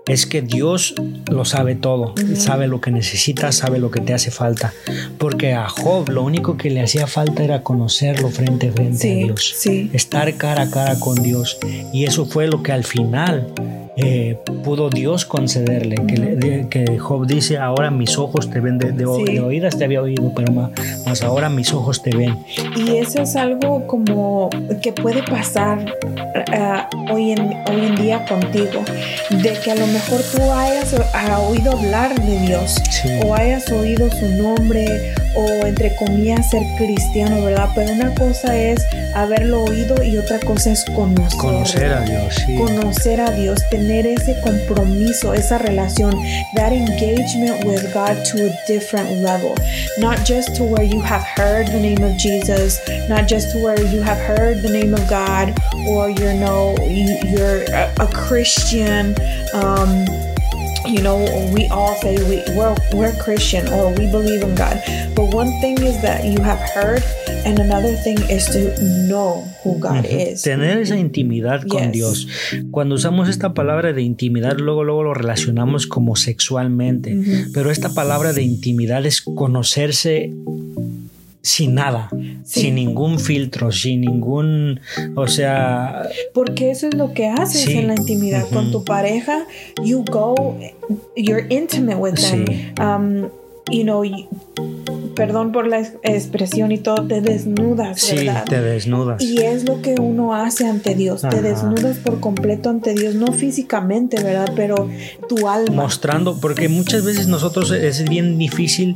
es 0.07 0.27
que 0.27 0.43
Dios 0.43 0.95
lo 1.31 1.45
sabe 1.45 1.75
todo, 1.75 2.15
sabe 2.35 2.67
lo 2.67 2.81
que 2.81 2.91
necesitas, 2.91 3.57
sabe 3.57 3.79
lo 3.79 3.91
que 3.91 4.01
te 4.01 4.15
hace 4.15 4.31
falta. 4.31 4.73
Porque 5.19 5.53
a 5.53 5.69
Job 5.69 6.09
lo 6.09 6.23
único 6.23 6.57
que 6.57 6.71
le 6.71 6.81
hacía 6.81 7.07
falta 7.07 7.45
era 7.45 7.63
conocerlo 7.63 8.29
frente 8.31 8.69
a 8.69 8.73
frente 8.73 9.13
a 9.13 9.27
Dios, 9.27 9.67
estar 9.93 10.33
cara 10.35 10.63
a 10.63 10.71
cara 10.71 10.99
con 10.99 11.23
Dios. 11.23 11.59
Y 11.93 12.05
eso 12.05 12.27
fue 12.27 12.47
lo 12.47 12.63
que 12.63 12.73
al 12.73 12.85
final 12.85 13.53
eh, 13.97 14.39
pudo 14.65 14.89
Dios 14.89 15.27
concederle. 15.27 15.97
Que, 16.07 16.67
que, 16.71 16.99
Job 16.99 17.27
dice, 17.27 17.59
ahora 17.59 17.91
mis 17.91 18.17
ojos 18.17 18.49
te 18.49 18.61
ven, 18.61 18.79
de, 18.79 19.05
oídas 19.05 19.77
te 19.77 19.85
había 19.85 20.01
oído, 20.01 20.33
pero 20.35 20.53
más, 20.53 21.23
ahora 21.23 21.51
mis 21.51 21.73
ojos 21.75 22.03
te 22.03 22.17
ven. 22.17 22.39
Y 22.77 22.97
eso 22.97 23.23
es 23.23 23.37
algo 23.37 23.87
como 23.87 24.49
que 24.81 24.93
puede 24.93 25.23
pasar 25.23 25.95
eh, 26.53 26.83
hoy, 27.11 27.33
en, 27.33 27.41
hoy 27.69 27.87
en 27.87 27.97
día 27.97 28.25
contigo, 28.27 28.83
de 29.31 29.53
que 29.63 29.71
a 29.71 29.75
lo 29.75 29.87
mejor 29.87 30.21
tú 30.35 30.43
hayas 30.51 30.95
oído 31.49 31.73
hablar 31.73 32.15
de 32.23 32.39
Dios 32.47 32.77
o 33.25 33.35
hayas 33.35 33.71
oído 33.71 34.11
su 34.11 34.29
nombre 34.43 34.87
o 35.35 35.67
entre 35.67 35.95
comillas 35.97 36.51
ser 36.51 36.63
cristiano, 36.79 37.43
¿verdad? 37.45 37.69
Pero 37.75 37.93
una 37.93 38.15
cosa 38.15 38.57
es 38.57 38.85
haberlo 39.15 39.65
oído 39.65 40.03
y 40.03 40.17
otra 40.17 40.39
cosa 40.41 40.73
es 40.73 40.85
conocer. 40.95 41.39
Conocer 41.39 41.93
a 41.93 42.01
Dios, 42.03 42.35
sí. 42.47 42.55
Conocer 42.57 43.21
a 43.21 43.31
Dios, 43.31 43.63
tener 43.71 43.82
ese 43.91 44.35
compromiso, 44.43 45.35
esa 45.35 45.59
relación, 45.59 46.13
that 46.55 46.73
engagement 46.73 47.65
with 47.65 47.93
God 47.93 48.25
to 48.27 48.47
a 48.47 48.67
different 48.67 49.23
level. 49.23 49.57
Not 49.99 50.25
just 50.25 50.57
to 50.57 50.65
where 50.65 50.85
you 50.85 51.01
have 51.01 51.23
heard 51.23 51.67
the 51.69 51.81
name 51.81 52.03
of 52.03 52.17
Jesus, 52.17 52.81
not 53.09 53.29
just 53.29 53.53
to 53.53 53.63
where 53.63 53.81
you 53.81 54.01
have 54.03 54.19
heard 54.19 54.63
the 54.63 54.71
name 54.71 54.95
of 54.95 55.09
God 55.09 55.55
or 55.89 56.11
you 56.11 56.33
know 56.35 56.77
you're 56.81 57.63
a, 57.73 58.09
Christian. 58.13 59.15
Um, 59.53 60.32
you 60.87 61.01
know 61.01 61.19
we 61.53 61.69
all 61.69 61.95
say 61.97 62.17
we, 62.29 62.43
we're, 62.57 62.75
we're 62.95 63.13
christian 63.23 63.67
or 63.73 63.91
we 63.95 64.07
believe 64.11 64.43
in 64.43 64.55
god 64.55 64.81
but 65.15 65.33
one 65.35 65.49
thing 65.61 65.77
is 65.83 66.01
that 66.03 66.25
you 66.25 66.41
have 66.43 66.59
heard 66.75 67.03
and 67.45 67.59
another 67.59 67.95
thing 68.03 68.19
is 68.31 68.47
to 68.47 68.75
know 69.09 69.45
who 69.63 69.79
god 69.79 70.05
is 70.05 70.43
Tener 70.43 70.79
esa 70.79 70.97
intimidad 70.97 71.67
con 71.69 71.83
Yes. 71.85 71.93
Dios. 71.93 72.29
Cuando 72.71 72.95
usamos 72.95 73.29
esta 73.29 73.55
palabra 73.55 73.93
de 73.93 74.03
intimidad, 74.03 74.57
luego, 74.59 74.85
luego 74.85 75.03
lo 75.03 75.15
relacionamos 75.15 75.87
como 75.87 76.17
sexualmente. 76.17 77.17
Pero 77.53 77.71
esta 77.71 77.93
palabra 77.95 78.33
de 78.33 78.43
intimidad 78.43 79.05
es 79.07 79.21
conocerse 79.23 80.33
sin 81.43 81.75
nada, 81.75 82.09
Sí. 82.45 82.61
sin 82.63 82.75
ningún 82.77 83.19
filtro, 83.19 83.73
sin 83.73 84.01
ningún, 84.03 84.81
o 85.17 85.27
sea, 85.27 86.09
porque 86.33 86.71
eso 86.71 86.87
es 86.89 86.95
lo 86.95 87.13
que 87.13 87.27
haces 87.27 87.63
Sí. 87.63 87.73
en 87.79 87.89
la 87.89 87.95
intimidad 87.95 88.49
con 88.51 88.71
tu 88.71 88.85
pareja 88.85 89.45
you 89.85 90.05
go 90.11 90.57
you're 91.17 91.47
intimate 91.51 91.97
with 91.97 92.15
them 92.15 92.45
Sí. 92.47 92.73
um, 92.81 93.29
you 93.71 93.83
know 93.83 94.05
perdón 95.15 95.53
por 95.53 95.67
la 95.67 95.81
ex- 95.81 95.95
expresión 96.03 96.73
y 96.73 96.79
todo 96.79 97.07
te 97.07 97.21
desnudas 97.21 98.01
sí, 98.01 98.17
verdad 98.17 98.45
te 98.45 98.61
desnudas. 98.61 99.23
Y 99.23 99.39
es 99.43 99.65
lo 99.65 99.81
que 99.83 99.95
uno 100.01 100.35
hace 100.35 100.67
ante 100.67 100.95
Dios. 100.95 101.23
Te 101.23 101.43
desnudas 101.43 101.99
por 101.99 102.21
completo 102.21 102.71
ante 102.71 102.95
Dios, 102.95 103.15
no 103.15 103.33
físicamente, 103.33 104.23
¿verdad? 104.23 104.53
Pero 104.57 104.89
tu 105.29 105.49
alma. 105.49 105.83
mostrando, 105.83 106.39
porque 106.41 106.69
muchas 106.69 107.05
veces 107.05 107.29
nosotros 107.29 107.71
es 107.71 108.09
bien 108.09 108.39
difícil 108.39 108.95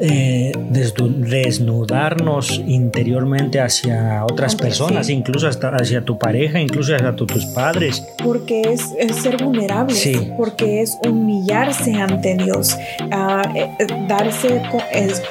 eh, 0.00 0.52
desnudarnos 0.68 2.60
interiormente 2.66 3.60
hacia 3.60 4.24
otras 4.24 4.54
personas, 4.56 5.06
sí. 5.06 5.12
incluso 5.14 5.48
hasta 5.48 5.68
hacia 5.70 6.04
tu 6.04 6.18
pareja, 6.18 6.60
incluso 6.60 6.94
hacia 6.94 7.14
tu- 7.16 7.26
tus 7.26 7.44
padres. 7.46 8.02
Porque 8.22 8.62
es, 8.62 8.82
es 8.98 9.16
ser 9.16 9.42
vulnerable. 9.42 9.94
Sí. 9.94 10.30
Porque 10.36 10.82
es 10.82 10.96
humillarse 11.08 11.94
ante 11.94 12.36
Dios. 12.36 12.76
ah, 13.10 13.42
eh, 13.54 13.68
eh, 13.78 13.86
darse 14.08 14.62
es- 14.92 15.22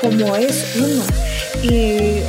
como 0.00 0.36
es 0.36 0.76
uno. 0.76 1.02
Y 1.62 2.20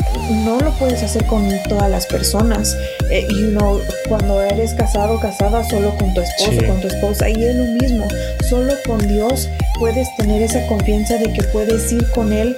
no 0.46 0.60
lo 0.60 0.72
puedes 0.80 1.04
hacer 1.04 1.26
con 1.26 1.50
todas 1.68 1.90
las 1.90 2.06
personas. 2.06 2.76
Eh, 3.12 3.28
you 3.30 3.50
know, 3.52 3.82
cuando 4.08 4.42
eres 4.42 4.74
casado 4.74 5.16
o 5.16 5.20
casada 5.20 5.68
solo 5.70 5.96
con 5.98 6.14
tu 6.14 6.22
esposo, 6.22 6.52
Sí. 6.52 6.66
con 6.66 6.80
tu 6.82 6.88
esposa, 6.88 7.30
y 7.30 7.44
es 7.44 7.56
lo 7.56 7.66
mismo. 7.66 8.08
Solo 8.50 8.74
con 8.86 9.06
Dios 9.08 9.50
puedes 9.80 10.08
tener 10.16 10.42
esa 10.42 10.66
confianza 10.68 11.18
de 11.18 11.34
que 11.34 11.44
puedes 11.44 11.92
ir 11.92 12.10
con 12.12 12.32
Él 12.32 12.56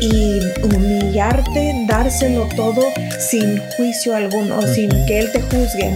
y 0.00 0.40
humillarte, 0.64 1.84
dárselo 1.86 2.48
todo 2.56 2.82
sin 3.18 3.60
juicio 3.76 4.14
alguno, 4.16 4.60
sin 4.74 4.92
Ujú. 4.92 5.06
que 5.06 5.18
Él 5.20 5.32
te 5.32 5.40
juzgue, 5.42 5.90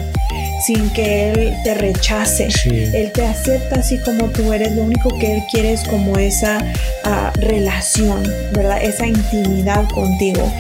sin 0.66 0.90
que 0.90 1.30
Él 1.30 1.54
te 1.64 1.74
rechace. 1.74 2.50
Sí. 2.50 2.90
Él 2.94 3.10
te 3.12 3.26
acepta 3.26 3.80
así 3.80 3.98
como 3.98 4.28
tú 4.28 4.52
eres, 4.52 4.72
lo 4.72 4.82
único 4.82 5.16
que 5.18 5.34
Él 5.34 5.42
quiere 5.50 5.72
es 5.72 5.84
como 5.84 6.16
esa 6.16 6.64
ah, 7.04 7.32
relación, 7.36 8.22
¿verdad? 8.52 8.82
Esa 8.82 9.06
intimidad 9.06 9.88
contigo. 9.88 10.52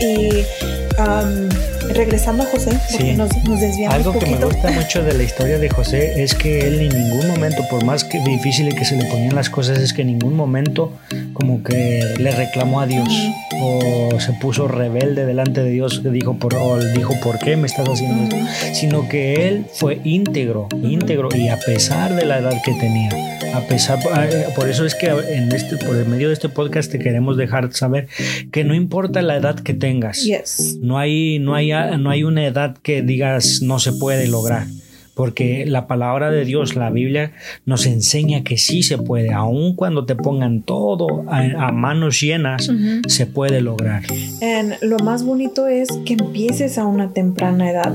Y 0.00 0.44
regresando 1.94 2.42
a 2.42 2.46
José, 2.46 2.70
porque 2.90 3.10
Sí. 3.12 3.16
nos, 3.16 3.30
nos 3.44 3.60
desviamos 3.60 3.94
Algo 3.94 4.12
un 4.12 4.18
que 4.18 4.26
me 4.26 4.32
poquito. 4.36 4.48
gusta 4.50 4.70
mucho 4.72 5.02
de 5.04 5.14
la 5.14 5.22
historia 5.22 5.58
de 5.58 5.68
José 5.68 6.22
es 6.22 6.34
que 6.34 6.60
él 6.66 6.80
en 6.80 6.88
ningún 6.88 7.26
momento, 7.28 7.62
por 7.70 7.84
más 7.84 8.04
que 8.04 8.18
difícil 8.20 8.74
que 8.74 8.84
se 8.84 8.96
le 8.96 9.04
ponían 9.06 9.34
las 9.34 9.50
cosas, 9.50 9.78
es 9.78 9.92
que 9.92 10.02
en 10.02 10.08
ningún 10.08 10.34
momento 10.34 10.92
como 11.32 11.62
que 11.62 12.02
le 12.18 12.30
reclamó 12.30 12.80
a 12.80 12.86
Dios 12.86 13.08
o 13.60 14.18
se 14.20 14.32
puso 14.34 14.68
rebelde 14.68 15.24
delante 15.26 15.62
de 15.62 15.70
Dios, 15.70 16.00
que 16.00 16.10
dijo 16.10 16.34
por, 16.38 16.54
o 16.54 16.78
dijo 16.78 17.14
por 17.22 17.38
qué 17.38 17.56
me 17.56 17.66
estás 17.66 17.88
haciendo 17.88 18.24
esto, 18.24 18.36
sino 18.74 19.08
que 19.08 19.48
él 19.48 19.66
fue 19.74 20.00
íntegro, 20.04 20.68
íntegro 20.82 21.28
y 21.34 21.48
a 21.48 21.58
pesar 21.58 22.14
de 22.14 22.24
la 22.26 22.38
edad 22.38 22.54
que 22.64 22.72
tenía, 22.72 23.10
a 23.54 23.60
pesar, 23.60 23.98
por 24.54 24.68
eso 24.68 24.84
es 24.84 24.94
que 24.94 25.06
en 25.08 25.50
este, 25.52 25.76
por 25.78 25.96
el 25.96 26.06
medio 26.06 26.28
de 26.28 26.34
este 26.34 26.48
podcast 26.48 26.90
te 26.90 26.98
queremos 26.98 27.36
dejar 27.36 27.72
saber 27.72 28.08
que 28.52 28.64
no 28.64 28.74
importa 28.74 29.22
la 29.22 29.36
edad 29.36 29.58
que 29.60 29.72
tengas, 29.74 30.22
Yes. 30.24 30.78
no 30.80 30.98
hay, 30.98 31.38
no, 31.38 31.54
hay, 31.54 31.72
no 31.98 32.10
hay 32.10 32.24
una 32.24 32.46
edad 32.46 32.76
que 32.82 33.02
digas 33.02 33.60
no 33.62 33.78
se 33.78 33.92
puede 33.92 34.26
lograr. 34.26 34.66
Porque 35.16 35.64
la 35.66 35.86
palabra 35.86 36.30
de 36.30 36.44
Dios, 36.44 36.76
la 36.76 36.90
Biblia, 36.90 37.32
nos 37.64 37.86
enseña 37.86 38.44
que 38.44 38.58
sí 38.58 38.82
se 38.82 38.98
puede. 38.98 39.32
Aun 39.32 39.74
cuando 39.74 40.04
te 40.04 40.14
pongan 40.14 40.60
todo 40.60 41.24
a, 41.26 41.40
a 41.68 41.72
manos 41.72 42.20
llenas, 42.20 42.70
se 43.08 43.26
puede 43.26 43.62
lograr. 43.62 44.02
And 44.42 44.74
lo 44.82 44.98
más 44.98 45.24
bonito 45.24 45.68
es 45.68 45.88
que 46.04 46.12
empieces 46.12 46.76
a 46.76 46.84
una 46.84 47.14
temprana 47.14 47.70
edad. 47.70 47.94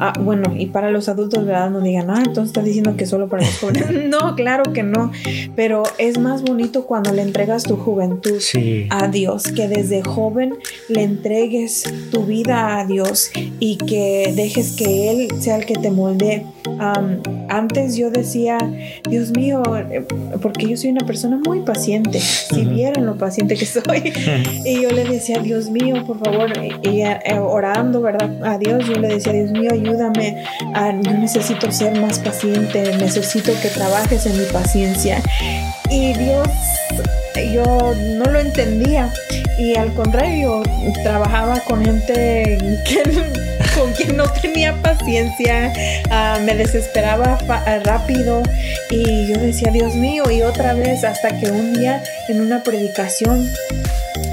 Ah, 0.00 0.14
bueno, 0.18 0.54
y 0.58 0.66
para 0.66 0.90
los 0.90 1.10
adultos, 1.10 1.44
¿verdad? 1.44 1.70
No 1.70 1.82
digan, 1.82 2.08
ah, 2.08 2.22
entonces 2.24 2.46
está 2.46 2.62
diciendo 2.62 2.96
que 2.96 3.04
solo 3.04 3.28
para 3.28 3.44
los 3.44 3.58
jóvenes. 3.58 4.08
no, 4.08 4.34
claro 4.34 4.72
que 4.72 4.82
no. 4.82 5.12
Pero 5.54 5.82
es 5.98 6.18
más 6.18 6.40
bonito 6.42 6.86
cuando 6.86 7.12
le 7.12 7.20
entregas 7.20 7.64
tu 7.64 7.76
juventud 7.76 8.40
Sí. 8.40 8.86
a 8.88 9.08
Dios, 9.08 9.42
que 9.52 9.68
desde 9.68 10.02
joven 10.02 10.54
le 10.88 11.02
entregues 11.02 11.84
tu 12.10 12.24
vida 12.24 12.80
a 12.80 12.86
Dios 12.86 13.30
y 13.60 13.76
que 13.76 14.32
dejes 14.34 14.72
que 14.72 15.10
Él 15.10 15.28
sea 15.38 15.56
el 15.56 15.66
que 15.66 15.74
te 15.74 15.90
moldee. 15.90 16.46
Am, 16.78 17.20
antes 17.48 17.96
yo 17.96 18.10
decía, 18.10 18.58
Dios 19.08 19.30
mío, 19.30 19.62
eh, 19.90 20.04
porque 20.40 20.68
yo 20.68 20.76
soy 20.76 20.90
una 20.90 21.06
persona 21.06 21.38
muy 21.44 21.60
paciente, 21.60 22.20
si 22.20 22.64
vieran 22.64 23.06
lo 23.06 23.16
paciente 23.16 23.56
que 23.56 23.66
soy. 23.66 24.12
Y 24.64 24.82
yo 24.82 24.90
le 24.90 25.04
decía, 25.04 25.38
Dios 25.40 25.70
mío, 25.70 26.04
por 26.06 26.18
favor, 26.18 26.50
y 26.82 27.00
eh, 27.02 27.18
orando, 27.38 28.00
¿verdad? 28.00 28.30
A 28.44 28.58
Dios, 28.58 28.86
yo 28.86 28.94
le 28.94 29.08
decía, 29.08 29.32
Dios 29.32 29.50
mío, 29.50 29.70
ayúdame. 29.72 30.44
ah, 30.74 30.92
yo 31.00 31.12
necesito 31.12 31.70
ser 31.72 32.00
más 32.00 32.18
paciente, 32.18 32.96
necesito 32.96 33.52
que 33.60 33.68
trabajes 33.68 34.26
en 34.26 34.38
mi 34.38 34.44
paciencia. 34.46 35.20
Y 35.90 36.14
Dios, 36.14 36.48
yo 37.52 37.94
no 38.16 38.24
lo 38.24 38.38
entendía. 38.38 39.12
Y 39.58 39.74
al 39.76 39.92
contrario, 39.94 40.62
trabajaba 41.02 41.60
con 41.60 41.84
gente 41.84 42.58
que, 42.86 43.02
con 43.78 43.92
quien 43.92 44.16
no 44.16 44.24
tenía 44.32 44.74
paciencia, 44.82 45.72
ah, 46.10 46.38
me 46.44 46.54
desesperaba 46.54 47.38
ah, 47.48 47.78
rápido. 47.84 48.42
Y 48.90 49.26
yo 49.28 49.38
decía, 49.38 49.70
Dios 49.70 49.94
mío, 49.94 50.30
y 50.30 50.42
otra 50.42 50.74
vez, 50.74 51.04
hasta 51.04 51.38
que 51.38 51.50
un 51.50 51.74
día 51.74 52.02
en 52.28 52.40
una 52.40 52.62
predicación 52.62 53.46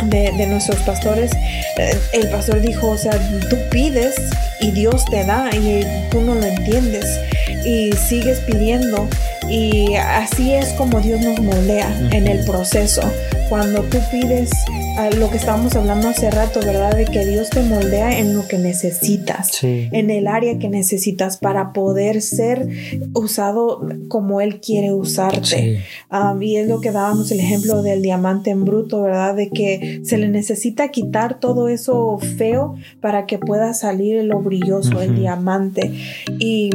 de, 0.06 0.32
de 0.38 0.48
nuestros 0.48 0.80
pastores, 0.82 1.32
eh, 1.78 1.98
el 2.14 2.30
pastor 2.30 2.62
dijo, 2.62 2.90
o 2.90 2.98
sea, 2.98 3.18
tú 3.50 3.58
pides 3.70 4.16
y 4.60 4.72
Dios 4.72 5.06
te 5.06 5.24
da 5.24 5.50
y 5.54 5.86
tú 6.12 6.22
no 6.22 6.36
lo 6.36 6.46
entiendes 6.46 7.20
y 7.66 7.92
sigues 7.94 8.40
pidiendo 8.40 9.08
y 9.48 9.96
así 9.96 10.54
es 10.54 10.70
como 10.74 11.00
Dios 11.02 11.22
nos 11.22 11.40
moldea 11.40 11.92
en 12.12 12.28
el 12.28 12.44
proceso. 12.46 13.02
Cuando 13.50 13.82
tú 13.84 13.98
pides 14.12 14.52
ah, 14.98 15.10
lo 15.18 15.30
que 15.32 15.38
estábamos 15.38 15.76
hablando 15.76 16.08
hace 16.10 16.30
rato, 16.30 16.60
¿verdad? 16.60 16.96
De 16.96 17.06
que 17.06 17.26
Dios 17.26 17.50
te 17.50 17.62
moldea 17.64 18.20
en 18.20 18.36
lo 18.36 18.48
que 18.48 18.60
necesitas 18.60 19.48
Sí. 19.52 19.90
en 19.92 20.12
el 20.12 20.28
área 20.28 20.60
que 20.60 20.70
necesitas 20.70 21.38
para 21.38 21.74
poder 21.74 22.22
ser 22.22 22.68
usado 23.16 23.82
como 24.08 24.40
Él 24.42 24.62
quiere 24.62 24.94
usarte. 24.94 25.46
Sí. 25.46 25.78
Um, 26.16 26.42
y 26.44 26.58
es 26.58 26.68
lo 26.68 26.80
que 26.80 26.92
dábamos 26.92 27.32
el 27.32 27.40
ejemplo 27.40 27.82
del 27.82 28.02
diamante 28.04 28.52
en 28.52 28.66
bruto, 28.66 29.02
¿verdad? 29.02 29.36
De 29.36 29.50
que 29.50 30.02
se 30.04 30.18
le 30.20 30.28
necesita 30.30 30.90
quitar 30.90 31.40
todo 31.40 31.70
eso 31.70 32.20
feo 32.38 32.76
para 33.02 33.26
que 33.26 33.40
pueda 33.40 33.74
salir 33.74 34.24
lo 34.26 34.40
brilloso, 34.42 35.02
el 35.02 35.12
Ujú. 35.12 35.20
diamante. 35.22 35.92
Y, 36.38 36.70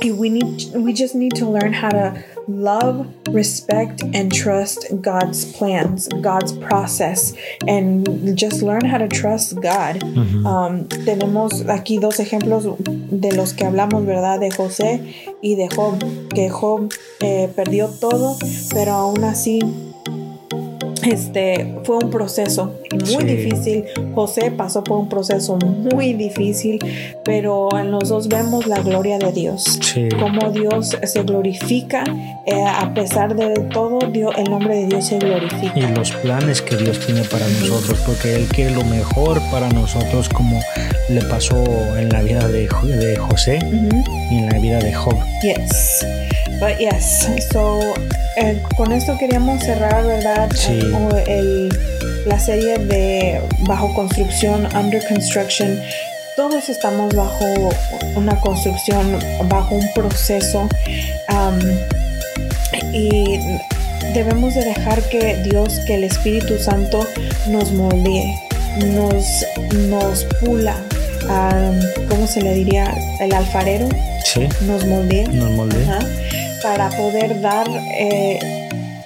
y 0.00 0.10
we, 0.12 0.30
need, 0.30 0.46
we 0.76 0.94
just 0.96 1.14
need 1.14 1.32
to 1.38 1.52
learn 1.52 1.74
how 1.74 1.90
to 1.90 2.14
love, 2.48 3.06
respect, 3.28 4.02
and 4.14 4.32
trust 4.32 4.86
God's 5.00 5.44
plans, 5.52 6.08
God's 6.20 6.52
process, 6.52 7.34
and 7.66 8.36
just 8.36 8.62
learn 8.62 8.84
how 8.84 8.98
to 8.98 9.08
trust 9.08 9.60
God. 9.60 10.02
Um, 10.46 10.88
tenemos 11.04 11.68
aquí 11.68 11.98
dos 11.98 12.18
ejemplos 12.18 12.64
de 13.10 13.32
los 13.32 13.52
que 13.52 13.64
hablamos, 13.64 14.04
¿verdad? 14.06 14.40
De 14.40 14.50
José 14.50 15.14
y 15.42 15.54
de 15.56 15.68
Job. 15.68 15.98
Que 16.30 16.48
Job 16.48 16.92
eh, 17.20 17.48
perdió 17.54 17.88
todo, 17.88 18.36
pero 18.72 18.92
aún 18.92 19.24
así 19.24 19.60
este, 21.02 21.74
fue 21.84 21.96
un 21.96 22.10
proceso 22.10 22.74
muy 22.92 23.06
Sí. 23.06 23.16
difícil. 23.24 23.84
José 24.14 24.50
pasó 24.50 24.82
por 24.84 24.98
un 24.98 25.08
proceso 25.08 25.56
muy 25.56 26.12
difícil, 26.14 26.78
pero 27.24 27.68
en 27.78 27.90
los 27.90 28.08
dos 28.08 28.28
vemos 28.28 28.66
la 28.66 28.80
gloria 28.80 29.18
de 29.18 29.32
Dios. 29.32 29.78
Sí. 29.82 30.08
Cómo 30.18 30.50
Dios 30.50 30.96
se 31.02 31.22
glorifica, 31.22 32.04
eh, 32.46 32.64
a 32.66 32.92
pesar 32.94 33.34
de 33.36 33.54
todo, 33.72 33.98
Dios, 34.10 34.34
el 34.36 34.50
nombre 34.50 34.76
de 34.76 34.86
Dios 34.86 35.06
se 35.06 35.18
glorifica. 35.18 35.72
Y 35.78 35.82
los 35.94 36.10
planes 36.12 36.62
que 36.62 36.76
Dios 36.76 36.98
tiene 37.04 37.22
para 37.22 37.46
nosotros, 37.48 37.98
porque 38.06 38.34
Él 38.36 38.46
quiere 38.48 38.70
lo 38.74 38.84
mejor 38.84 39.40
para 39.50 39.68
nosotros, 39.70 40.28
como 40.28 40.60
le 41.08 41.22
pasó 41.22 41.56
en 41.98 42.08
la 42.10 42.22
vida 42.22 42.46
de, 42.48 42.68
de 42.84 43.16
José 43.16 43.58
Ujú. 43.64 44.04
y 44.30 44.38
en 44.38 44.46
la 44.46 44.58
vida 44.58 44.78
de 44.78 44.92
Job. 44.92 45.16
Yes. 45.42 46.04
But 46.58 46.78
yes. 46.78 47.28
So, 47.52 47.94
eh, 48.36 48.60
con 48.76 48.92
esto 48.92 49.16
queríamos 49.18 49.62
cerrar, 49.62 50.04
¿verdad? 50.04 50.50
Sí. 50.54 50.80
El, 51.26 51.68
la 52.26 52.38
serie 52.38 52.78
de 52.78 53.40
Bajo 53.60 53.94
Construcción, 53.94 54.66
Under 54.74 55.06
Construction. 55.06 55.80
Todos 56.36 56.68
estamos 56.68 57.14
bajo 57.14 57.44
una 58.14 58.38
construcción, 58.40 59.18
bajo 59.48 59.74
un 59.74 59.92
proceso. 59.92 60.68
Um, 61.30 61.58
y 62.92 63.38
debemos 64.14 64.54
de 64.54 64.64
dejar 64.64 65.02
que 65.08 65.36
Dios, 65.44 65.80
que 65.86 65.94
el 65.94 66.04
Espíritu 66.04 66.58
Santo 66.58 67.06
nos 67.48 67.72
moldee, 67.72 68.34
nos, 68.86 69.44
nos 69.88 70.24
pula, 70.40 70.76
¿cómo 72.08 72.26
se 72.26 72.40
le 72.40 72.54
diría? 72.54 72.94
El 73.20 73.32
alfarero. 73.32 73.88
Sí. 74.24 74.48
Nos 74.66 74.84
moldee. 74.86 75.26
Nos 75.28 75.50
moldee. 75.50 75.86
Para 76.62 76.90
poder 76.90 77.40
dar... 77.40 77.66
Eh, 77.98 78.38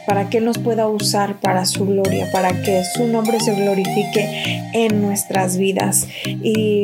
para 0.06 0.28
que 0.28 0.40
nos 0.40 0.58
pueda 0.58 0.88
usar 0.88 1.36
para 1.36 1.64
su 1.64 1.86
gloria, 1.86 2.28
para 2.32 2.60
que 2.62 2.82
su 2.96 3.06
nombre 3.06 3.38
se 3.40 3.54
glorifique 3.54 4.60
en 4.72 5.00
nuestras 5.00 5.56
vidas. 5.56 6.06
Y 6.26 6.82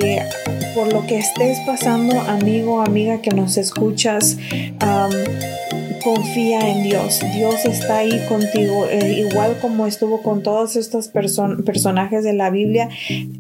por 0.75 0.93
lo 0.93 1.07
que 1.07 1.19
estés 1.19 1.59
pasando, 1.67 2.19
amigo, 2.21 2.81
amiga 2.81 3.21
que 3.21 3.31
nos 3.31 3.57
escuchas, 3.57 4.39
confía 6.03 6.61
en 6.71 6.83
Dios. 6.83 7.21
Dios 7.35 7.65
está 7.65 7.99
ahí 7.99 8.21
contigo, 8.29 8.87
eh, 8.91 9.25
igual 9.29 9.59
como 9.61 9.87
estuvo 9.87 10.23
con 10.23 10.43
todos 10.43 10.77
estos 10.77 11.09
personajes 11.09 12.25
de 12.25 12.33
la 12.33 12.51
Biblia. 12.51 12.89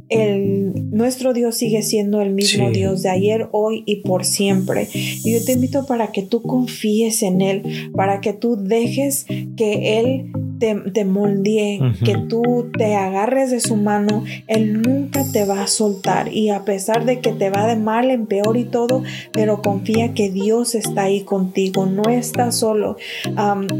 El, 0.09 0.90
nuestro 0.90 1.32
Dios 1.32 1.56
sigue 1.56 1.82
siendo 1.82 2.20
el 2.20 2.32
mismo 2.32 2.70
Dios 2.70 3.02
de 3.02 3.11
ayer, 3.11 3.48
hoy 3.52 3.82
y 3.86 3.96
por 3.96 4.24
siempre. 4.24 4.88
Y 4.92 5.32
yo 5.32 5.44
te 5.44 5.52
invito 5.52 5.86
para 5.86 6.12
que 6.12 6.22
tú 6.22 6.42
confíes 6.42 7.22
en 7.22 7.40
Él, 7.40 7.90
para 7.94 8.20
que 8.20 8.32
tú 8.32 8.56
dejes 8.56 9.26
que 9.56 10.00
Él 10.00 10.32
te, 10.59 10.74
te 10.74 11.04
moldee, 11.04 11.80
que 12.04 12.16
tú 12.28 12.70
te 12.76 12.94
agarres 12.94 13.50
de 13.50 13.61
su 13.61 13.76
mano, 13.76 14.24
Él 14.46 14.82
nunca 14.82 15.24
te 15.32 15.44
va 15.44 15.62
a 15.62 15.66
soltar. 15.66 16.32
Y 16.32 16.50
a 16.50 16.64
pesar 16.64 17.04
de 17.04 17.20
que 17.20 17.32
te 17.32 17.50
va 17.50 17.66
de 17.66 17.76
mal 17.76 18.11
en 18.11 18.26
peor 18.26 18.56
y 18.56 18.64
todo, 18.64 19.02
pero 19.32 19.62
confía 19.62 20.14
que 20.14 20.30
Dios 20.30 20.74
está 20.74 21.02
ahí 21.02 21.22
contigo, 21.22 21.86
no 21.86 22.11
estás 22.11 22.56
solo. 22.56 22.96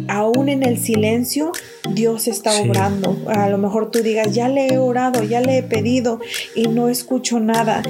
aún 0.09 0.49
en 0.49 0.63
el 0.63 0.79
silencio, 0.79 1.53
Dios 1.95 2.29
está 2.29 2.61
obrando. 2.61 3.17
A 3.29 3.49
lo 3.49 3.59
mejor 3.59 3.91
tú 3.91 4.01
digas, 4.01 4.35
ya 4.35 4.49
le 4.49 4.67
he 4.67 4.79
orado, 4.79 5.23
ya 5.23 5.41
le 5.41 5.59
he 5.59 5.63
pedido 5.63 6.21
y 6.55 6.69
no 6.69 6.89
escucho 6.89 7.41
nada. 7.41 7.83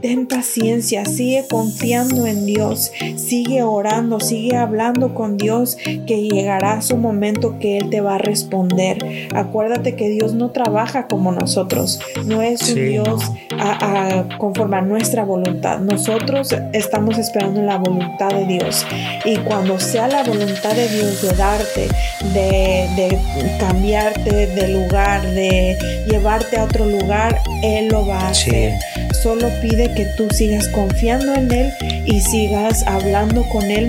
Ten 0.00 0.26
paciencia, 0.26 1.04
sigue 1.04 1.44
confiando 1.48 2.26
en 2.26 2.46
Dios, 2.46 2.92
sigue 3.16 3.62
orando, 3.62 4.20
sigue 4.20 4.56
hablando 4.56 5.14
con 5.14 5.36
Dios, 5.36 5.76
que 6.06 6.22
llegará 6.22 6.82
su 6.82 6.96
momento 6.96 7.58
que 7.58 7.78
Él 7.78 7.90
te 7.90 8.00
va 8.00 8.16
a 8.16 8.18
responder. 8.24 9.28
Acuérdate 9.34 9.94
que 9.94 10.08
Dios 10.08 10.34
no 10.34 10.50
trabaja 10.50 11.06
como 11.06 11.32
nosotros, 11.32 12.00
no 12.24 12.42
es 12.42 12.68
un 12.70 12.74
Dios 12.74 13.22
a, 13.58 14.24
conforme 14.38 14.78
a 14.78 14.82
nuestra 14.82 15.24
voluntad. 15.24 15.78
Nosotros 15.80 16.54
estamos 16.72 17.18
esperando 17.18 17.62
la 17.62 17.78
voluntad 17.78 18.30
de 18.30 18.46
Dios 18.46 18.86
y 19.24 19.36
cuando 19.38 19.78
sea 19.78 20.08
la 20.08 20.22
voluntad 20.22 20.74
de 20.74 20.88
Dios 20.88 21.22
de 21.22 21.36
darte, 21.36 21.88
de, 22.32 22.88
de 22.96 23.18
cambiarte 23.58 24.46
de 24.48 24.68
lugar, 24.68 25.22
de 25.22 25.76
llevarte 26.08 26.58
a 26.58 26.64
otro 26.64 26.86
lugar, 26.86 27.40
Él 27.62 27.88
lo 27.88 28.06
va 28.06 28.20
a 28.20 28.28
hacer. 28.30 28.72
Solo 29.22 29.48
pide 29.62 29.92
que 29.94 30.06
tú 30.16 30.28
sigas 30.30 30.68
confiando 30.68 31.34
en 31.34 31.50
Él 31.50 31.72
y 32.04 32.20
sigas 32.20 32.86
hablando 32.86 33.44
con 33.48 33.64
Él 33.70 33.88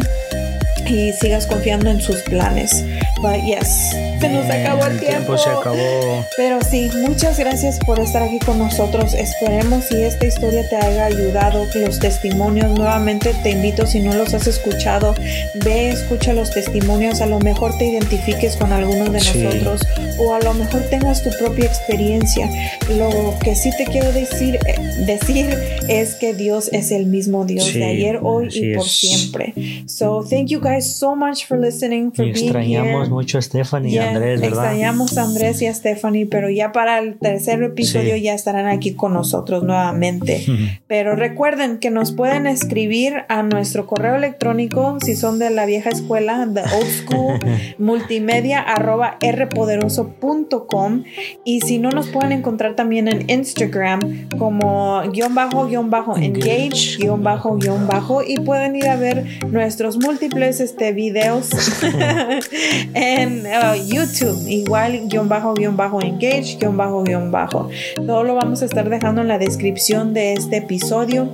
y 0.88 1.11
sigas 1.13 1.47
confiando 1.47 1.89
en 1.89 1.99
sus 1.99 2.21
planes. 2.23 2.86
But 3.21 3.43
yes, 3.43 3.95
se 4.20 4.30
nos 4.30 4.49
acabó 4.49 4.86
el 4.86 4.99
tiempo. 4.99 5.38
se 5.38 5.49
acabó. 5.49 6.26
Pero 6.38 6.59
sí, 6.61 6.89
muchas 7.07 7.38
gracias 7.38 7.80
por 7.80 7.99
estar 7.99 8.24
aquí 8.24 8.39
con 8.39 8.57
nosotros. 8.59 9.13
Esperemos 9.13 9.86
si 9.86 10.01
esta 10.03 10.26
historia 10.26 10.68
te 10.70 10.76
haya 10.76 11.05
ayudado, 11.05 11.66
los 11.76 11.99
testimonios. 11.99 12.72
Nuevamente 12.78 13.34
te 13.43 13.51
invito, 13.51 13.86
si 13.86 13.99
no 13.99 14.13
los 14.13 14.34
has 14.34 14.47
escuchado, 14.47 15.16
ve, 15.63 15.89
escucha 15.89 16.34
los 16.34 16.51
testimonios. 16.51 17.22
A 17.22 17.26
lo 17.26 17.39
mejor 17.39 17.78
te 17.78 17.86
identifiques 17.86 18.55
con 18.55 18.72
alguno 18.72 19.05
de 19.05 19.20
nosotros 19.20 19.82
o 20.20 20.34
a 20.34 20.39
lo 20.39 20.53
mejor 20.53 20.82
tengas 20.89 21.24
tu 21.24 21.30
propia 21.38 21.66
experiencia. 21.66 22.49
Lo 22.89 23.34
que 23.43 23.55
sí 23.55 23.72
te 23.78 23.86
quiero 23.86 24.11
decir, 24.11 24.59
eh, 24.66 24.76
decir 25.05 25.47
es 25.88 26.16
que 26.16 26.34
Dios 26.34 26.70
es 26.72 26.91
el 26.91 27.05
mismo 27.05 27.45
Dios 27.45 27.74
de 27.74 27.84
ayer, 27.84 28.20
hoy 28.22 28.49
y 28.51 28.76
por 28.76 28.86
siempre. 28.86 29.53
So, 29.88 30.26
thank 30.28 30.47
you 30.47 30.59
guys 30.59 30.97
so 30.97 31.16
much 31.16 31.45
for 31.45 31.57
listening, 31.59 32.11
for 32.11 32.26
being 32.26 32.36
extrañamos 32.36 33.09
mucho 33.09 33.38
a 33.38 33.41
Stephanie 33.41 33.95
y 33.95 33.97
Andrés, 34.08 34.41
¿verdad? 34.41 34.66
Extrañamos 34.66 35.18
a 35.18 35.24
Andrés 35.24 35.62
y 35.62 35.68
a 35.68 35.74
Stephanie, 35.74 36.26
pero 36.26 36.49
ya 36.49 36.72
para 36.72 36.99
el 36.99 37.18
tercer 37.18 37.62
episodio 37.64 38.16
ya 38.16 38.34
estarán 38.34 38.68
aquí 38.68 38.93
con 38.93 39.14
nosotros 39.14 39.64
nuevamente. 39.64 40.45
pero 40.88 41.16
recuerden 41.16 41.80
que 41.80 41.89
nos 41.89 42.12
pueden 42.12 42.47
escribir 42.47 43.24
a 43.30 43.43
nuestro 43.43 43.88
correo 43.88 44.16
electrónico 44.16 44.97
si 45.03 45.16
son 45.16 45.39
de 45.39 45.49
la 45.49 45.66
vieja 45.66 45.89
escuela, 45.89 46.45
de 46.45 46.62
old 46.62 46.89
school, 46.89 47.39
multimedia 47.78 48.62
arroba 48.62 49.18
rpoderoso.com 49.22 51.03
y 51.43 51.62
si 51.62 51.80
no 51.80 51.89
nos 51.89 52.08
pueden 52.08 52.32
encontrar 52.32 52.76
también 52.76 53.08
en 53.08 53.30
Instagram 53.30 54.30
como 54.38 55.01
guion 55.12 55.36
bajo 55.36 55.68
guion 55.68 55.89
bajo 55.89 56.18
engage. 56.18 56.97
guion 56.97 57.24
bajo 57.24 57.58
guion 57.58 57.88
bajo. 57.88 58.24
Y 58.24 58.38
pueden 58.38 58.76
ir 58.76 58.88
a 58.88 58.95
ver 58.95 59.26
nuestros 59.49 59.97
múltiples 59.97 60.60
este, 60.60 60.93
videos 60.93 61.49
en 62.93 63.45
uh, 63.45 63.88
YouTube, 63.95 64.47
igual 64.47 65.07
guion 65.07 65.29
bajo, 65.29 65.53
guion 65.53 65.77
bajo, 65.77 66.01
engage, 66.01 66.57
guion 66.59 66.75
bajo, 66.75 67.03
guion 67.03 67.31
bajo. 67.31 67.69
Todo 68.05 68.23
lo 68.23 68.35
vamos 68.35 68.61
a 68.61 68.65
estar 68.65 68.89
dejando 68.89 69.21
en 69.21 69.27
la 69.27 69.37
descripción 69.37 70.13
de 70.13 70.33
este 70.33 70.57
episodio 70.57 71.29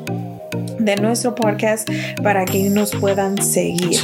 de 0.78 0.95
nuestro 0.97 1.36
podcast 1.36 1.89
para 2.22 2.45
que 2.45 2.70
nos 2.70 2.91
puedan 2.91 3.41
seguir. 3.41 3.99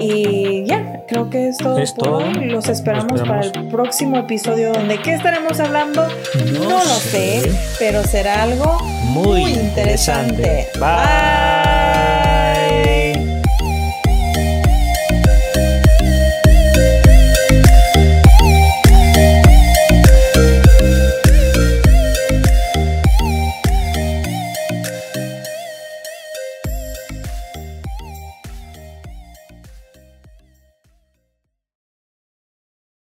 Y 0.00 0.64
ya, 0.64 1.02
creo 1.08 1.30
que 1.30 1.48
es 1.48 1.56
todo 1.56 1.80
por 1.96 2.08
hoy. 2.08 2.46
Los 2.46 2.68
esperamos, 2.68 3.20
para 3.22 3.40
el 3.40 3.68
próximo 3.68 4.16
episodio 4.18 4.72
donde 4.72 5.00
¿qué 5.00 5.14
estaremos 5.14 5.58
hablando? 5.60 6.06
No, 6.52 6.68
lo 6.68 6.98
sé, 7.00 7.42
pero 7.78 8.04
será 8.04 8.42
algo 8.42 8.78
muy, 9.12 9.42
interesante. 9.42 10.68
Bye. 10.78 11.67